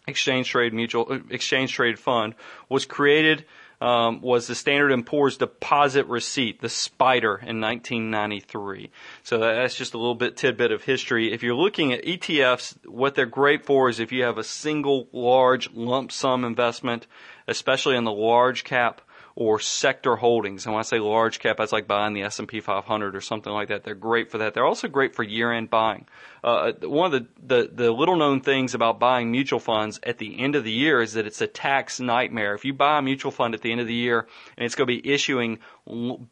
exchange 0.08 0.49
trade 0.49 0.73
mutual 0.73 1.19
exchange 1.30 1.73
traded 1.73 1.99
fund 1.99 2.36
was 2.69 2.86
created 2.86 3.45
um, 3.82 4.22
was 4.22 4.46
the 4.46 4.54
Standard 4.54 5.06
& 5.06 5.08
Poor's 5.08 5.38
Deposit 5.38 6.06
Receipt, 6.06 6.62
the 6.62 6.70
Spider, 6.70 7.36
in 7.36 7.60
1993. 7.60 8.91
So 9.24 9.39
that's 9.39 9.76
just 9.76 9.96
a 9.96 9.98
little 9.98 10.15
bit 10.15 10.38
tidbit 10.38 10.72
of 10.72 10.84
history. 10.84 11.34
If 11.34 11.41
you're 11.41 11.56
looking 11.56 11.91
at 11.91 12.06
ETFs, 12.06 12.76
what 12.86 13.15
they're 13.15 13.26
great 13.26 13.65
for 13.65 13.89
is 13.89 14.00
if 14.00 14.12
you 14.12 14.24
have 14.24 14.38
a 14.38 14.44
single 14.44 15.10
large 15.12 15.72
lump 15.74 16.12
sum 16.12 16.46
investment, 16.46 17.08
especially 17.48 17.98
in 17.98 18.04
the 18.04 18.12
large 18.12 18.63
cap 18.63 19.02
or 19.36 19.60
sector 19.60 20.15
holdings. 20.15 20.65
And 20.65 20.74
when 20.74 20.80
I 20.80 20.84
say 20.84 21.00
large 21.00 21.39
cap, 21.39 21.58
that's 21.58 21.72
like 21.72 21.88
buying 21.88 22.13
the 22.13 22.24
S&P 22.24 22.60
500 22.60 23.15
or 23.15 23.22
something 23.22 23.52
like 23.52 23.70
that. 23.70 23.84
They're 23.84 23.96
great 23.96 24.30
for 24.32 24.39
that. 24.39 24.54
They're 24.54 24.65
also 24.65 24.88
great 24.88 25.15
for 25.15 25.24
year-end 25.24 25.70
buying. 25.70 26.08
Uh, 26.44 26.74
one 26.82 27.13
of 27.13 27.24
the, 27.24 27.28
the, 27.46 27.70
the 27.72 27.91
little 27.91 28.15
known 28.15 28.41
things 28.41 28.74
about 28.74 29.00
buying 29.00 29.32
mutual 29.32 29.60
funds 29.60 30.00
at 30.04 30.17
the 30.17 30.39
end 30.39 30.56
of 30.56 30.63
the 30.63 30.72
year 30.72 31.02
is 31.02 31.13
that 31.13 31.26
it's 31.26 31.41
a 31.41 31.48
tax 31.48 32.00
nightmare. 32.00 32.56
If 32.56 32.65
you 32.65 32.74
buy 32.74 33.00
a 33.00 33.02
mutual 33.02 33.32
fund 33.32 33.54
at 33.54 33.62
the 33.62 33.72
end 33.72 33.82
of 33.82 33.88
the 33.88 33.94
year 33.94 34.28
and 34.58 34.65
it's 34.65 34.76
going 34.76 34.88
to 34.88 35.02
be 35.02 35.13
issuing 35.13 35.60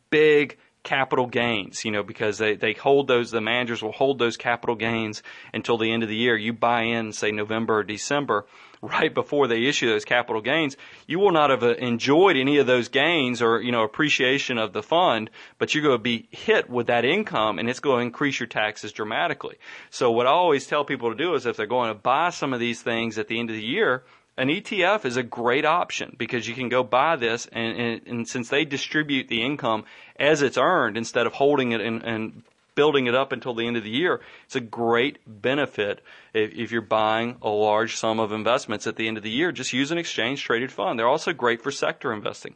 big 0.10 0.58
capital 0.84 1.28
gains, 1.28 1.84
you 1.86 1.92
know, 1.92 2.04
because 2.04 2.38
they, 2.38 2.56
they 2.56 2.74
hold 2.74 3.08
those, 3.08 3.32
the 3.32 3.42
managers 3.42 3.82
will 3.82 3.92
hold 3.92 4.18
those 4.18 4.38
capital 4.38 4.76
gains 4.76 5.22
until 5.54 5.78
the 5.78 5.92
end 5.92 6.04
of 6.04 6.10
the 6.10 6.16
year. 6.16 6.36
You 6.36 6.54
buy 6.54 6.84
in, 6.84 7.12
say, 7.12 7.32
November 7.32 7.80
or 7.80 7.84
December 7.84 8.46
right 8.82 9.14
before 9.14 9.48
they 9.48 9.66
issue 9.66 9.90
those 9.90 10.06
capital 10.06 10.42
gains, 10.42 10.78
you 11.08 11.20
will 11.20 11.32
not 11.32 11.50
have 11.50 11.64
uh, 11.64 11.76
enjoyed 11.76 12.38
any 12.38 12.58
of 12.58 12.68
those 12.68 12.88
gains 12.88 13.42
or, 13.42 13.62
you 13.62 13.72
know, 13.72 13.84
appreciation 13.84 14.58
of 14.58 14.74
the 14.74 14.84
fund, 14.84 15.30
but 15.58 15.74
you're 15.74 15.84
going 15.84 15.98
to 15.98 16.04
be 16.04 16.28
hit 16.32 16.70
with 16.70 16.88
that 16.88 17.06
income 17.06 17.60
and 17.60 17.70
it's 17.70 17.80
going 17.80 18.00
to 18.00 18.06
increase 18.06 18.40
your 18.40 18.48
taxes 18.48 18.92
dramatically. 18.92 19.58
So 19.90 20.12
what 20.12 20.28
I 20.28 20.32
always 20.32 20.68
tell 20.68 20.86
people 20.86 21.10
to 21.10 21.18
do 21.18 21.34
is 21.34 21.46
if 21.46 21.58
they're 21.58 21.66
going 21.66 21.90
to 21.90 22.00
buy 22.00 22.30
some 22.30 22.54
of 22.54 22.60
these 22.60 22.82
things 22.82 23.18
at 23.18 23.28
the 23.28 23.40
end 23.40 23.50
of 23.50 23.56
the 23.56 23.64
year, 23.64 24.04
an 24.38 24.48
ETF 24.48 25.04
is 25.04 25.18
a 25.18 25.24
great 25.24 25.66
option 25.66 26.16
because 26.18 26.48
you 26.48 26.56
can 26.56 26.70
go 26.70 26.82
buy 26.82 27.18
this 27.18 27.46
and, 27.52 27.78
and, 27.78 28.02
and 28.08 28.28
since 28.28 28.48
they 28.48 28.64
distribute 28.64 29.28
the 29.28 29.44
income 29.44 29.84
as 30.18 30.42
it's 30.42 30.58
earned 30.58 30.96
instead 30.96 31.28
of 31.28 31.34
holding 31.34 31.74
it 31.74 31.82
and, 31.82 32.02
and 32.04 32.44
building 32.80 33.08
it 33.08 33.14
up 33.14 33.34
until 33.34 33.54
the 33.54 33.68
end 33.68 33.76
of 33.76 33.84
the 33.84 33.90
year. 33.90 34.22
It's 34.46 34.56
a 34.56 34.62
great 34.62 35.20
benefit 35.28 36.00
if, 36.34 36.54
if 36.54 36.72
you're 36.72 36.82
buying 36.82 37.36
a 37.42 37.50
large 37.50 37.98
sum 37.98 38.22
of 38.22 38.32
investments 38.32 38.88
at 38.88 38.96
the 38.96 39.06
end 39.06 39.18
of 39.18 39.24
the 39.24 39.30
year. 39.30 39.52
Just 39.52 39.74
use 39.74 39.92
an 39.92 39.98
exchange 39.98 40.42
traded 40.44 40.72
fund. 40.72 40.98
They're 40.98 41.06
also 41.06 41.34
great 41.34 41.62
for 41.62 41.72
sector 41.72 42.14
investing. 42.14 42.56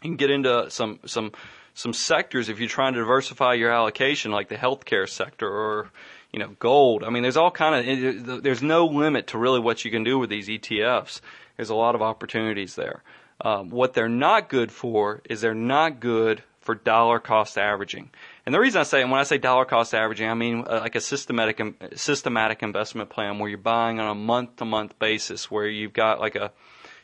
You 0.00 0.10
can 0.10 0.16
get 0.16 0.30
into 0.30 0.70
some 0.70 1.00
some 1.06 1.32
some 1.74 1.92
sectors 1.92 2.48
if 2.48 2.60
you're 2.60 2.68
trying 2.68 2.92
to 2.92 3.00
diversify 3.00 3.54
your 3.54 3.72
allocation, 3.72 4.30
like 4.30 4.48
the 4.48 4.54
healthcare 4.54 5.08
sector 5.08 5.48
or 5.48 5.90
you 6.32 6.38
know, 6.38 6.54
gold. 6.60 7.02
I 7.02 7.10
mean, 7.10 7.22
there's 7.22 7.36
all 7.36 7.50
kind 7.50 7.74
of, 7.74 8.42
there's 8.44 8.62
no 8.62 8.86
limit 8.86 9.26
to 9.28 9.38
really 9.38 9.58
what 9.58 9.84
you 9.84 9.90
can 9.90 10.04
do 10.04 10.20
with 10.20 10.30
these 10.30 10.48
ETFs. 10.48 11.20
There's 11.56 11.70
a 11.70 11.74
lot 11.74 11.96
of 11.96 12.00
opportunities 12.00 12.76
there. 12.76 13.02
Um, 13.40 13.70
what 13.70 13.92
they're 13.92 14.08
not 14.08 14.48
good 14.48 14.70
for 14.70 15.20
is 15.28 15.40
they're 15.40 15.52
not 15.52 15.98
good 15.98 16.44
for 16.62 16.74
dollar 16.74 17.18
cost 17.18 17.58
averaging. 17.58 18.10
And 18.46 18.54
the 18.54 18.60
reason 18.60 18.80
I 18.80 18.84
say, 18.84 19.02
and 19.02 19.10
when 19.10 19.20
I 19.20 19.24
say 19.24 19.38
dollar 19.38 19.64
cost 19.64 19.94
averaging, 19.94 20.28
I 20.28 20.34
mean 20.34 20.64
uh, 20.66 20.80
like 20.80 20.94
a 20.94 21.00
systematic 21.00 21.60
systematic 21.94 22.62
investment 22.62 23.10
plan 23.10 23.38
where 23.38 23.48
you're 23.48 23.58
buying 23.58 24.00
on 24.00 24.08
a 24.08 24.14
month 24.14 24.56
to 24.56 24.64
month 24.64 24.98
basis, 24.98 25.50
where 25.50 25.66
you've 25.66 25.92
got 25.92 26.20
like 26.20 26.36
a, 26.36 26.52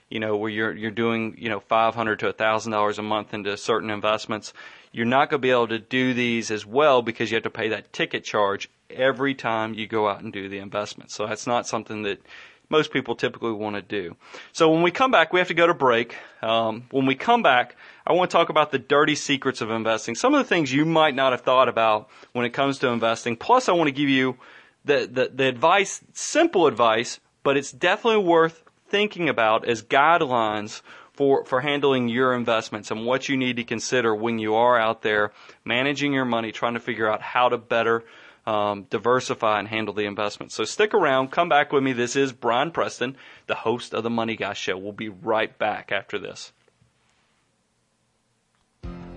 you 0.09 0.21
know, 0.21 0.37
where 0.37 0.51
you're 0.51 0.75
you're 0.75 0.91
doing 0.91 1.37
you 1.39 1.49
know 1.49 1.61
five 1.61 1.95
hundred 1.95 2.21
to 2.21 2.33
thousand 2.33 2.73
dollars 2.73 2.99
a 2.99 3.03
month 3.03 3.35
into 3.35 3.57
certain 3.57 3.91
investments. 3.91 4.53
You're 4.91 5.07
not 5.07 5.29
going 5.29 5.41
to 5.41 5.47
be 5.47 5.51
able 5.51 5.69
to 5.69 5.79
do 5.79 6.15
these 6.15 6.51
as 6.51 6.65
well 6.65 7.03
because 7.03 7.31
you 7.31 7.35
have 7.35 7.45
to 7.45 7.51
pay 7.51 7.69
that 7.69 7.93
ticket 7.93 8.25
charge 8.25 8.71
every 8.89 9.35
time 9.35 9.75
you 9.75 9.87
go 9.87 10.09
out 10.09 10.23
and 10.23 10.33
do 10.33 10.49
the 10.49 10.59
investment. 10.59 11.11
So 11.11 11.27
that's 11.27 11.47
not 11.47 11.67
something 11.67 12.05
that 12.05 12.23
most 12.71 12.93
people 12.93 13.15
typically 13.15 13.53
want 13.53 13.77
to 13.77 13.83
do. 13.83 14.17
So 14.53 14.71
when 14.71 14.83
we 14.83 14.91
come 14.91 15.11
back, 15.11 15.33
we 15.33 15.41
have 15.41 15.49
to 15.49 15.55
go 15.55 15.67
to 15.67 15.75
break. 15.75 16.15
Um, 16.43 16.85
when 16.91 17.07
we 17.07 17.15
come 17.15 17.43
back, 17.43 17.77
I 18.07 18.13
want 18.13 18.31
to 18.31 18.37
talk 18.37 18.49
about 18.49 18.71
the 18.71 18.79
dirty 18.79 19.15
secrets 19.15 19.61
of 19.61 19.71
investing. 19.71 20.15
Some 20.15 20.35
of 20.35 20.39
the 20.39 20.49
things 20.49 20.73
you 20.73 20.85
might 20.85 21.15
not 21.15 21.33
have 21.33 21.43
thought 21.43 21.69
about 21.69 22.09
when 22.33 22.45
it 22.45 22.51
comes 22.51 22.79
to 22.81 22.89
investing. 22.89 23.37
Plus, 23.37 23.69
I 23.69 23.73
want 23.73 23.89
to 23.89 23.93
give 23.93 24.09
you 24.09 24.37
the, 24.85 25.09
the, 25.11 25.31
the 25.35 25.45
advice, 25.45 26.01
simple 26.13 26.67
advice, 26.67 27.21
but 27.43 27.57
it's 27.57 27.73
definitely 27.73 28.25
worth 28.25 28.63
thinking 28.89 29.29
about 29.29 29.67
as 29.67 29.83
guidelines 29.83 30.83
for, 31.13 31.45
for 31.45 31.61
handling 31.61 32.09
your 32.09 32.35
investments 32.35 32.91
and 32.91 33.05
what 33.05 33.29
you 33.29 33.37
need 33.37 33.57
to 33.57 33.65
consider 33.65 34.15
when 34.15 34.39
you 34.39 34.55
are 34.55 34.79
out 34.79 35.03
there 35.03 35.33
managing 35.65 36.13
your 36.13 36.25
money, 36.25 36.53
trying 36.53 36.75
to 36.75 36.81
figure 36.81 37.11
out 37.11 37.21
how 37.21 37.49
to 37.49 37.59
better 37.59 38.05
um, 38.49 38.87
diversify 38.89 39.59
and 39.59 39.69
handle 39.69 39.93
the 39.93 40.07
investment. 40.07 40.53
So 40.53 40.65
stick 40.65 40.95
around, 40.95 41.31
come 41.31 41.51
back 41.51 41.71
with 41.71 41.83
me. 41.83 41.93
This 41.93 42.17
is 42.17 42.33
Brian 42.33 42.71
Preston, 42.71 43.15
the 43.47 43.55
host 43.55 43.93
of 43.93 44.03
the 44.05 44.11
Money 44.11 44.37
Guy 44.37 44.55
Show. 44.55 44.79
We'll 44.79 44.93
be 44.93 45.11
right 45.11 45.57
back 45.59 45.93
after 45.93 46.19
this. 46.19 46.51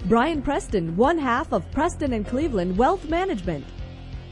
Brian 0.06 0.42
Preston, 0.42 0.98
one 0.98 1.18
half 1.18 1.54
of 1.54 1.72
Preston 1.72 2.12
and 2.12 2.28
Cleveland 2.28 2.78
Wealth 2.78 3.08
Management. 3.08 3.64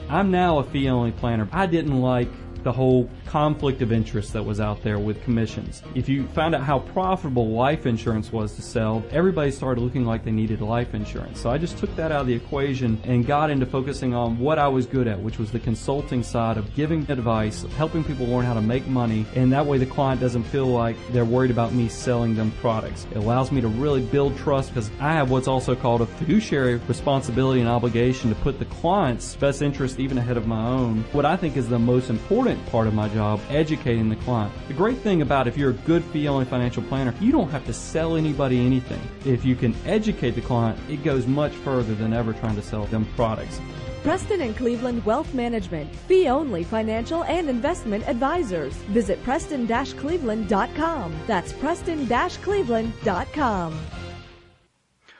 I'm 0.09 0.31
now 0.31 0.57
a 0.57 0.63
fee 0.65 0.89
only 0.89 1.13
planner. 1.13 1.47
I 1.53 1.65
didn't 1.65 2.01
like 2.01 2.27
the 2.63 2.71
whole 2.71 3.09
conflict 3.25 3.81
of 3.81 3.91
interest 3.91 4.33
that 4.33 4.43
was 4.43 4.59
out 4.59 4.81
there 4.83 4.99
with 4.99 5.23
commissions. 5.23 5.83
If 5.95 6.09
you 6.09 6.27
found 6.29 6.55
out 6.55 6.63
how 6.63 6.79
profitable 6.79 7.49
life 7.49 7.85
insurance 7.85 8.31
was 8.31 8.55
to 8.55 8.61
sell, 8.61 9.03
everybody 9.11 9.51
started 9.51 9.81
looking 9.81 10.05
like 10.05 10.23
they 10.23 10.31
needed 10.31 10.61
life 10.61 10.93
insurance. 10.93 11.39
So 11.39 11.49
I 11.49 11.57
just 11.57 11.77
took 11.77 11.95
that 11.95 12.11
out 12.11 12.21
of 12.21 12.27
the 12.27 12.33
equation 12.33 12.99
and 13.03 13.25
got 13.25 13.49
into 13.49 13.65
focusing 13.65 14.13
on 14.13 14.39
what 14.39 14.59
I 14.59 14.67
was 14.67 14.85
good 14.85 15.07
at, 15.07 15.19
which 15.19 15.37
was 15.37 15.51
the 15.51 15.59
consulting 15.59 16.23
side 16.23 16.57
of 16.57 16.73
giving 16.75 17.09
advice, 17.09 17.63
helping 17.77 18.03
people 18.03 18.25
learn 18.25 18.45
how 18.45 18.53
to 18.53 18.61
make 18.61 18.87
money, 18.87 19.25
and 19.35 19.51
that 19.51 19.65
way 19.65 19.77
the 19.77 19.85
client 19.85 20.19
doesn't 20.21 20.43
feel 20.43 20.67
like 20.67 20.95
they're 21.11 21.25
worried 21.25 21.51
about 21.51 21.73
me 21.73 21.87
selling 21.87 22.35
them 22.35 22.51
products. 22.59 23.05
It 23.11 23.17
allows 23.17 23.51
me 23.51 23.61
to 23.61 23.67
really 23.67 24.01
build 24.01 24.37
trust 24.37 24.69
because 24.69 24.89
I 24.99 25.13
have 25.13 25.29
what's 25.29 25.47
also 25.47 25.75
called 25.75 26.01
a 26.01 26.05
fiduciary 26.05 26.75
responsibility 26.87 27.59
and 27.59 27.69
obligation 27.69 28.29
to 28.29 28.35
put 28.37 28.59
the 28.59 28.65
client's 28.65 29.35
best 29.35 29.61
interest 29.61 29.99
even 29.99 30.17
ahead 30.17 30.37
of 30.37 30.47
my 30.47 30.65
own. 30.67 31.03
What 31.11 31.25
I 31.25 31.35
think 31.35 31.57
is 31.57 31.69
the 31.69 31.79
most 31.79 32.09
important 32.09 32.48
part 32.67 32.87
of 32.87 32.93
my 32.93 33.09
job 33.09 33.41
educating 33.49 34.09
the 34.09 34.15
client. 34.17 34.53
The 34.67 34.73
great 34.73 34.97
thing 34.97 35.21
about 35.21 35.47
if 35.47 35.57
you're 35.57 35.71
a 35.71 35.73
good 35.73 36.03
fee 36.05 36.27
only 36.27 36.45
financial 36.45 36.83
planner, 36.83 37.13
you 37.19 37.31
don't 37.31 37.49
have 37.49 37.65
to 37.65 37.73
sell 37.73 38.15
anybody 38.15 38.65
anything. 38.65 39.01
If 39.25 39.45
you 39.45 39.55
can 39.55 39.75
educate 39.85 40.31
the 40.31 40.41
client, 40.41 40.79
it 40.89 41.03
goes 41.03 41.27
much 41.27 41.53
further 41.53 41.95
than 41.95 42.13
ever 42.13 42.33
trying 42.33 42.55
to 42.55 42.61
sell 42.61 42.85
them 42.85 43.05
products. 43.15 43.61
Preston 44.03 44.41
and 44.41 44.55
Cleveland 44.55 45.03
Wealth 45.05 45.33
Management, 45.33 45.93
fee 45.93 46.29
only 46.29 46.63
financial 46.63 47.25
and 47.25 47.49
investment 47.49 48.07
advisors. 48.07 48.73
Visit 48.93 49.21
preston-cleveland.com. 49.23 51.15
That's 51.27 51.51
preston-cleveland.com. 51.53 53.98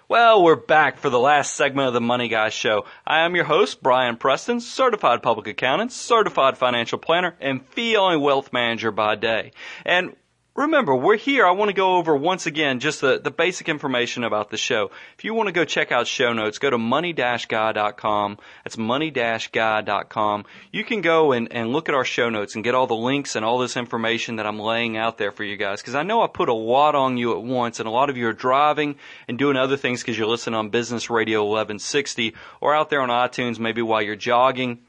Well, 0.10 0.42
we're 0.42 0.56
back 0.56 0.98
for 0.98 1.12
the 1.12 1.20
last 1.20 1.56
segment 1.56 1.90
of 1.90 1.94
the 1.94 2.02
Money 2.02 2.30
Guy 2.30 2.50
Show. 2.50 2.88
I 3.06 3.20
am 3.20 3.36
your 3.36 3.46
host, 3.46 3.84
Brian 3.84 4.18
Preston, 4.18 4.60
certified 4.60 5.22
public 5.22 5.46
accountant, 5.46 5.92
certified 5.92 6.58
financial 6.58 6.98
planner, 6.98 7.36
and 7.40 7.64
fee 7.64 7.96
only 7.96 8.18
wealth 8.18 8.52
manager 8.52 8.90
by 8.90 9.14
day. 9.14 9.52
And 9.86 10.16
Remember, 10.60 10.94
we're 10.94 11.16
here. 11.16 11.48
I 11.48 11.52
want 11.52 11.70
to 11.70 11.74
go 11.74 11.96
over 11.96 12.14
once 12.14 12.46
again 12.46 12.82
just 12.82 13.00
the, 13.00 13.18
the 13.18 13.32
basic 13.32 13.70
information 13.70 14.26
about 14.26 14.50
the 14.50 14.58
show. 14.58 14.92
If 15.18 15.24
you 15.24 15.34
want 15.34 15.48
to 15.48 15.54
go 15.54 15.64
check 15.64 15.94
out 15.94 16.06
show 16.06 16.34
notes, 16.34 16.60
go 16.60 16.70
to 16.70 16.78
money-guy.com. 16.78 18.38
That's 18.66 18.78
money-guy.com. 18.78 20.46
You 20.74 20.84
can 20.84 21.00
go 21.00 21.32
and, 21.32 21.54
and 21.54 21.72
look 21.72 21.88
at 21.88 21.96
our 21.96 22.04
show 22.04 22.30
notes 22.30 22.56
and 22.56 22.64
get 22.66 22.76
all 22.76 22.88
the 22.88 22.94
links 22.94 23.38
and 23.38 23.46
all 23.46 23.58
this 23.58 23.78
information 23.78 24.36
that 24.36 24.46
I'm 24.46 24.60
laying 24.60 24.98
out 24.98 25.18
there 25.18 25.32
for 25.32 25.46
you 25.46 25.56
guys. 25.56 25.80
Because 25.80 25.96
I 25.96 26.04
know 26.04 26.22
I 26.24 26.28
put 26.28 26.50
a 26.50 26.54
lot 26.54 26.94
on 26.94 27.16
you 27.16 27.38
at 27.38 27.42
once, 27.42 27.80
and 27.80 27.88
a 27.88 27.92
lot 27.92 28.10
of 28.10 28.18
you 28.18 28.28
are 28.28 28.34
driving 28.34 28.98
and 29.30 29.40
doing 29.40 29.56
other 29.56 29.78
things 29.78 30.02
because 30.02 30.18
you're 30.18 30.28
listening 30.28 30.56
on 30.56 30.72
Business 30.72 31.10
Radio 31.10 31.40
1160 31.40 32.36
or 32.60 32.76
out 32.76 32.90
there 32.90 33.00
on 33.00 33.08
iTunes 33.08 33.60
maybe 33.60 33.82
while 33.82 34.02
you're 34.02 34.18
jogging 34.18 34.80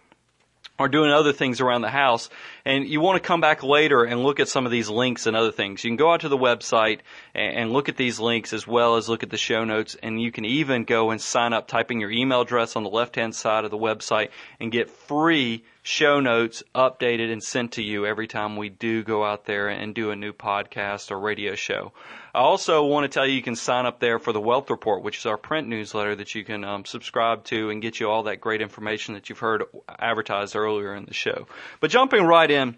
or 0.80 0.88
doing 0.88 1.12
other 1.12 1.34
things 1.34 1.60
around 1.60 1.82
the 1.82 1.90
house 1.90 2.30
and 2.64 2.88
you 2.88 3.02
want 3.02 3.22
to 3.22 3.26
come 3.26 3.42
back 3.42 3.62
later 3.62 4.02
and 4.02 4.22
look 4.22 4.40
at 4.40 4.48
some 4.48 4.64
of 4.64 4.72
these 4.72 4.88
links 4.88 5.26
and 5.26 5.36
other 5.36 5.52
things. 5.52 5.84
You 5.84 5.90
can 5.90 5.96
go 5.96 6.10
out 6.10 6.22
to 6.22 6.30
the 6.30 6.38
website 6.38 7.00
and, 7.34 7.70
look 7.70 7.90
at 7.90 7.98
these 7.98 8.18
links 8.18 8.54
as 8.54 8.66
well 8.66 8.96
as 8.96 9.08
look 9.08 9.22
at 9.22 9.28
the 9.28 9.36
show 9.36 9.64
notes 9.64 9.94
and 10.02 10.20
you 10.20 10.32
can 10.32 10.46
even 10.46 10.84
go 10.84 11.10
and 11.10 11.20
sign 11.20 11.52
up 11.52 11.68
typing 11.68 12.00
your 12.00 12.10
email 12.10 12.40
address 12.40 12.76
on 12.76 12.82
the 12.82 12.88
left 12.88 13.16
hand 13.16 13.34
side 13.34 13.66
of 13.66 13.70
the 13.70 13.78
website 13.78 14.30
and 14.58 14.72
get 14.72 14.88
free 14.88 15.62
show 15.82 16.20
notes 16.20 16.62
updated 16.74 17.32
and 17.32 17.42
sent 17.42 17.72
to 17.72 17.82
you 17.82 18.06
every 18.06 18.26
time 18.26 18.56
we 18.56 18.68
do 18.68 19.02
go 19.02 19.24
out 19.24 19.46
there 19.46 19.68
and 19.68 19.94
do 19.94 20.10
a 20.10 20.16
new 20.16 20.32
podcast 20.32 21.10
or 21.10 21.18
radio 21.18 21.54
show. 21.54 21.92
I 22.34 22.40
also 22.40 22.84
want 22.84 23.04
to 23.04 23.08
tell 23.08 23.26
you 23.26 23.34
you 23.34 23.42
can 23.42 23.56
sign 23.56 23.86
up 23.86 23.98
there 23.98 24.18
for 24.18 24.32
the 24.32 24.40
Wealth 24.40 24.70
Report, 24.70 25.02
which 25.02 25.18
is 25.18 25.26
our 25.26 25.36
print 25.36 25.68
newsletter 25.68 26.14
that 26.16 26.34
you 26.34 26.44
can 26.44 26.64
um, 26.64 26.84
subscribe 26.84 27.44
to 27.44 27.70
and 27.70 27.82
get 27.82 27.98
you 27.98 28.10
all 28.10 28.24
that 28.24 28.40
great 28.40 28.60
information 28.60 29.14
that 29.14 29.28
you've 29.28 29.38
heard 29.38 29.64
advertised 29.98 30.54
earlier 30.54 30.94
in 30.94 31.06
the 31.06 31.14
show. 31.14 31.46
But 31.80 31.90
jumping 31.90 32.24
right 32.24 32.50
in, 32.50 32.76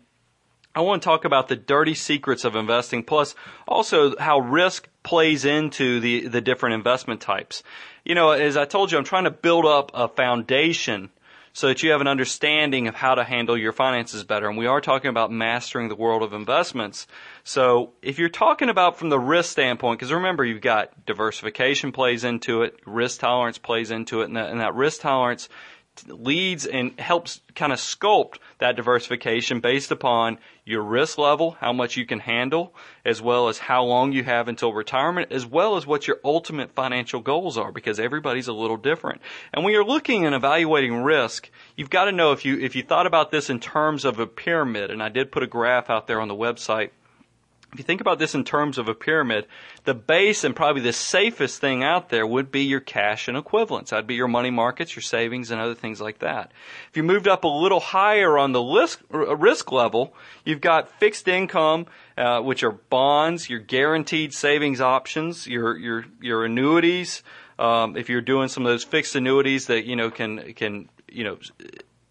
I 0.74 0.80
want 0.80 1.02
to 1.02 1.06
talk 1.06 1.26
about 1.26 1.48
the 1.48 1.56
dirty 1.56 1.94
secrets 1.94 2.44
of 2.44 2.56
investing, 2.56 3.02
plus 3.02 3.34
also 3.68 4.16
how 4.16 4.38
risk 4.40 4.88
plays 5.02 5.44
into 5.44 6.00
the, 6.00 6.28
the 6.28 6.40
different 6.40 6.76
investment 6.76 7.20
types. 7.20 7.62
You 8.04 8.14
know, 8.14 8.30
as 8.30 8.56
I 8.56 8.64
told 8.64 8.90
you, 8.90 8.96
I'm 8.96 9.04
trying 9.04 9.24
to 9.24 9.30
build 9.30 9.66
up 9.66 9.90
a 9.92 10.08
foundation 10.08 11.10
so 11.52 11.68
that 11.68 11.82
you 11.82 11.90
have 11.90 12.00
an 12.00 12.06
understanding 12.06 12.88
of 12.88 12.94
how 12.94 13.14
to 13.14 13.24
handle 13.24 13.56
your 13.56 13.72
finances 13.72 14.24
better. 14.24 14.48
And 14.48 14.56
we 14.56 14.66
are 14.66 14.80
talking 14.80 15.10
about 15.10 15.30
mastering 15.30 15.88
the 15.88 15.94
world 15.94 16.22
of 16.22 16.32
investments. 16.32 17.06
So 17.44 17.92
if 18.00 18.18
you're 18.18 18.28
talking 18.28 18.68
about 18.68 18.98
from 18.98 19.10
the 19.10 19.18
risk 19.18 19.50
standpoint, 19.50 19.98
because 19.98 20.12
remember 20.12 20.44
you've 20.44 20.62
got 20.62 21.04
diversification 21.04 21.92
plays 21.92 22.24
into 22.24 22.62
it, 22.62 22.78
risk 22.86 23.20
tolerance 23.20 23.58
plays 23.58 23.90
into 23.90 24.22
it, 24.22 24.26
and 24.26 24.36
that, 24.36 24.50
and 24.50 24.60
that 24.60 24.74
risk 24.74 25.02
tolerance 25.02 25.48
leads 26.06 26.66
and 26.66 26.98
helps 26.98 27.40
kind 27.54 27.72
of 27.72 27.78
sculpt 27.78 28.38
that 28.58 28.76
diversification 28.76 29.60
based 29.60 29.90
upon 29.90 30.38
your 30.64 30.82
risk 30.82 31.18
level, 31.18 31.52
how 31.60 31.72
much 31.72 31.96
you 31.96 32.06
can 32.06 32.20
handle, 32.20 32.74
as 33.04 33.20
well 33.20 33.48
as 33.48 33.58
how 33.58 33.84
long 33.84 34.12
you 34.12 34.22
have 34.22 34.48
until 34.48 34.72
retirement, 34.72 35.32
as 35.32 35.44
well 35.44 35.76
as 35.76 35.86
what 35.86 36.06
your 36.06 36.18
ultimate 36.24 36.72
financial 36.72 37.20
goals 37.20 37.58
are, 37.58 37.72
because 37.72 37.98
everybody's 37.98 38.48
a 38.48 38.52
little 38.52 38.76
different. 38.76 39.20
And 39.52 39.64
when 39.64 39.74
you're 39.74 39.84
looking 39.84 40.24
and 40.24 40.34
evaluating 40.34 41.02
risk, 41.02 41.50
you've 41.76 41.90
got 41.90 42.04
to 42.04 42.12
know 42.12 42.32
if 42.32 42.44
you, 42.44 42.58
if 42.58 42.76
you 42.76 42.82
thought 42.82 43.06
about 43.06 43.30
this 43.30 43.50
in 43.50 43.60
terms 43.60 44.04
of 44.04 44.18
a 44.18 44.26
pyramid, 44.26 44.90
and 44.90 45.02
I 45.02 45.08
did 45.08 45.32
put 45.32 45.42
a 45.42 45.48
graph 45.48 45.90
out 45.90 46.06
there 46.06 46.20
on 46.20 46.28
the 46.28 46.34
website, 46.34 46.90
if 47.72 47.78
you 47.78 47.84
think 47.84 48.02
about 48.02 48.18
this 48.18 48.34
in 48.34 48.44
terms 48.44 48.76
of 48.76 48.88
a 48.88 48.94
pyramid, 48.94 49.46
the 49.84 49.94
base 49.94 50.44
and 50.44 50.54
probably 50.54 50.82
the 50.82 50.92
safest 50.92 51.58
thing 51.58 51.82
out 51.82 52.10
there 52.10 52.26
would 52.26 52.52
be 52.52 52.64
your 52.64 52.80
cash 52.80 53.28
and 53.28 53.36
equivalents. 53.36 53.90
That'd 53.90 54.06
be 54.06 54.14
your 54.14 54.28
money 54.28 54.50
markets, 54.50 54.94
your 54.94 55.02
savings, 55.02 55.50
and 55.50 55.58
other 55.58 55.74
things 55.74 55.98
like 55.98 56.18
that. 56.18 56.52
If 56.90 56.98
you 56.98 57.02
moved 57.02 57.26
up 57.26 57.44
a 57.44 57.48
little 57.48 57.80
higher 57.80 58.36
on 58.36 58.52
the 58.52 58.60
risk, 58.60 59.00
risk 59.10 59.72
level, 59.72 60.14
you've 60.44 60.60
got 60.60 60.90
fixed 61.00 61.28
income, 61.28 61.86
uh, 62.18 62.40
which 62.40 62.62
are 62.62 62.72
bonds, 62.72 63.48
your 63.48 63.60
guaranteed 63.60 64.34
savings 64.34 64.82
options, 64.82 65.46
your 65.46 65.74
your 65.78 66.04
your 66.20 66.44
annuities. 66.44 67.22
Um, 67.58 67.96
if 67.96 68.10
you're 68.10 68.20
doing 68.20 68.48
some 68.48 68.66
of 68.66 68.72
those 68.72 68.84
fixed 68.84 69.16
annuities 69.16 69.68
that 69.68 69.86
you 69.86 69.96
know 69.96 70.10
can 70.10 70.52
can 70.52 70.90
you 71.08 71.24
know 71.24 71.38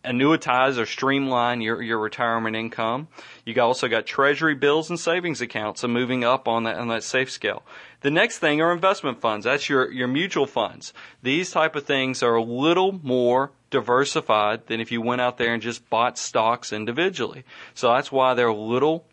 annuitize 0.03 0.77
or 0.77 0.85
streamline 0.85 1.61
your, 1.61 1.81
your 1.81 1.99
retirement 1.99 2.55
income. 2.55 3.07
You 3.45 3.59
also 3.61 3.87
got 3.87 4.05
treasury 4.05 4.55
bills 4.55 4.89
and 4.89 4.99
savings 4.99 5.41
accounts, 5.41 5.81
so 5.81 5.87
moving 5.87 6.23
up 6.23 6.47
on 6.47 6.63
that 6.63 6.77
on 6.77 6.87
that 6.89 7.03
safe 7.03 7.29
scale. 7.29 7.63
The 8.01 8.11
next 8.11 8.39
thing 8.39 8.61
are 8.61 8.71
investment 8.71 9.21
funds. 9.21 9.45
That's 9.45 9.69
your, 9.69 9.91
your 9.91 10.07
mutual 10.07 10.47
funds. 10.47 10.93
These 11.21 11.51
type 11.51 11.75
of 11.75 11.85
things 11.85 12.23
are 12.23 12.35
a 12.35 12.43
little 12.43 12.99
more 13.03 13.51
diversified 13.69 14.67
than 14.67 14.79
if 14.81 14.91
you 14.91 15.01
went 15.01 15.21
out 15.21 15.37
there 15.37 15.53
and 15.53 15.61
just 15.61 15.87
bought 15.89 16.17
stocks 16.17 16.73
individually. 16.73 17.43
So 17.75 17.93
that's 17.93 18.11
why 18.11 18.33
they're 18.33 18.47
a 18.47 18.55
little 18.55 19.05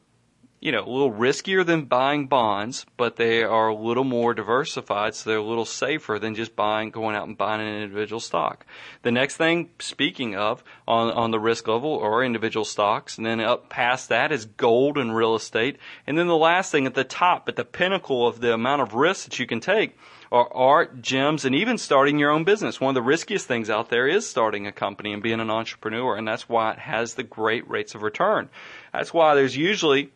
you 0.60 0.72
know, 0.72 0.84
a 0.84 0.90
little 0.90 1.12
riskier 1.12 1.64
than 1.64 1.84
buying 1.84 2.26
bonds, 2.26 2.84
but 2.96 3.14
they 3.16 3.44
are 3.44 3.68
a 3.68 3.74
little 3.74 4.04
more 4.04 4.34
diversified, 4.34 5.14
so 5.14 5.30
they're 5.30 5.38
a 5.38 5.42
little 5.42 5.64
safer 5.64 6.18
than 6.18 6.34
just 6.34 6.56
buying, 6.56 6.90
going 6.90 7.14
out 7.14 7.28
and 7.28 7.38
buying 7.38 7.60
an 7.60 7.82
individual 7.82 8.18
stock. 8.18 8.66
The 9.02 9.12
next 9.12 9.36
thing, 9.36 9.70
speaking 9.78 10.34
of, 10.34 10.64
on, 10.88 11.12
on 11.12 11.30
the 11.30 11.38
risk 11.38 11.68
level 11.68 12.00
are 12.00 12.24
individual 12.24 12.64
stocks, 12.64 13.18
and 13.18 13.26
then 13.26 13.40
up 13.40 13.68
past 13.68 14.08
that 14.08 14.32
is 14.32 14.46
gold 14.46 14.98
and 14.98 15.14
real 15.14 15.36
estate. 15.36 15.78
And 16.06 16.18
then 16.18 16.26
the 16.26 16.36
last 16.36 16.72
thing 16.72 16.86
at 16.86 16.94
the 16.94 17.04
top, 17.04 17.48
at 17.48 17.54
the 17.54 17.64
pinnacle 17.64 18.26
of 18.26 18.40
the 18.40 18.52
amount 18.52 18.82
of 18.82 18.94
risk 18.94 19.26
that 19.26 19.38
you 19.38 19.46
can 19.46 19.60
take, 19.60 19.96
are 20.30 20.52
art, 20.52 21.00
gyms, 21.00 21.44
and 21.44 21.54
even 21.54 21.78
starting 21.78 22.18
your 22.18 22.30
own 22.30 22.44
business. 22.44 22.80
One 22.80 22.90
of 22.90 22.94
the 22.94 23.02
riskiest 23.02 23.46
things 23.46 23.70
out 23.70 23.88
there 23.88 24.06
is 24.06 24.28
starting 24.28 24.66
a 24.66 24.72
company 24.72 25.12
and 25.12 25.22
being 25.22 25.40
an 25.40 25.50
entrepreneur, 25.50 26.16
and 26.16 26.26
that's 26.26 26.48
why 26.48 26.72
it 26.72 26.78
has 26.78 27.14
the 27.14 27.22
great 27.22 27.68
rates 27.70 27.94
of 27.94 28.02
return. 28.02 28.50
That's 28.92 29.14
why 29.14 29.34
there's 29.34 29.56
usually 29.56 30.10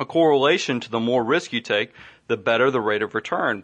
a 0.00 0.06
correlation 0.06 0.80
to 0.80 0.90
the 0.90 0.98
more 0.98 1.22
risk 1.22 1.52
you 1.52 1.60
take, 1.60 1.92
the 2.26 2.36
better 2.36 2.70
the 2.70 2.80
rate 2.80 3.02
of 3.02 3.14
return. 3.14 3.58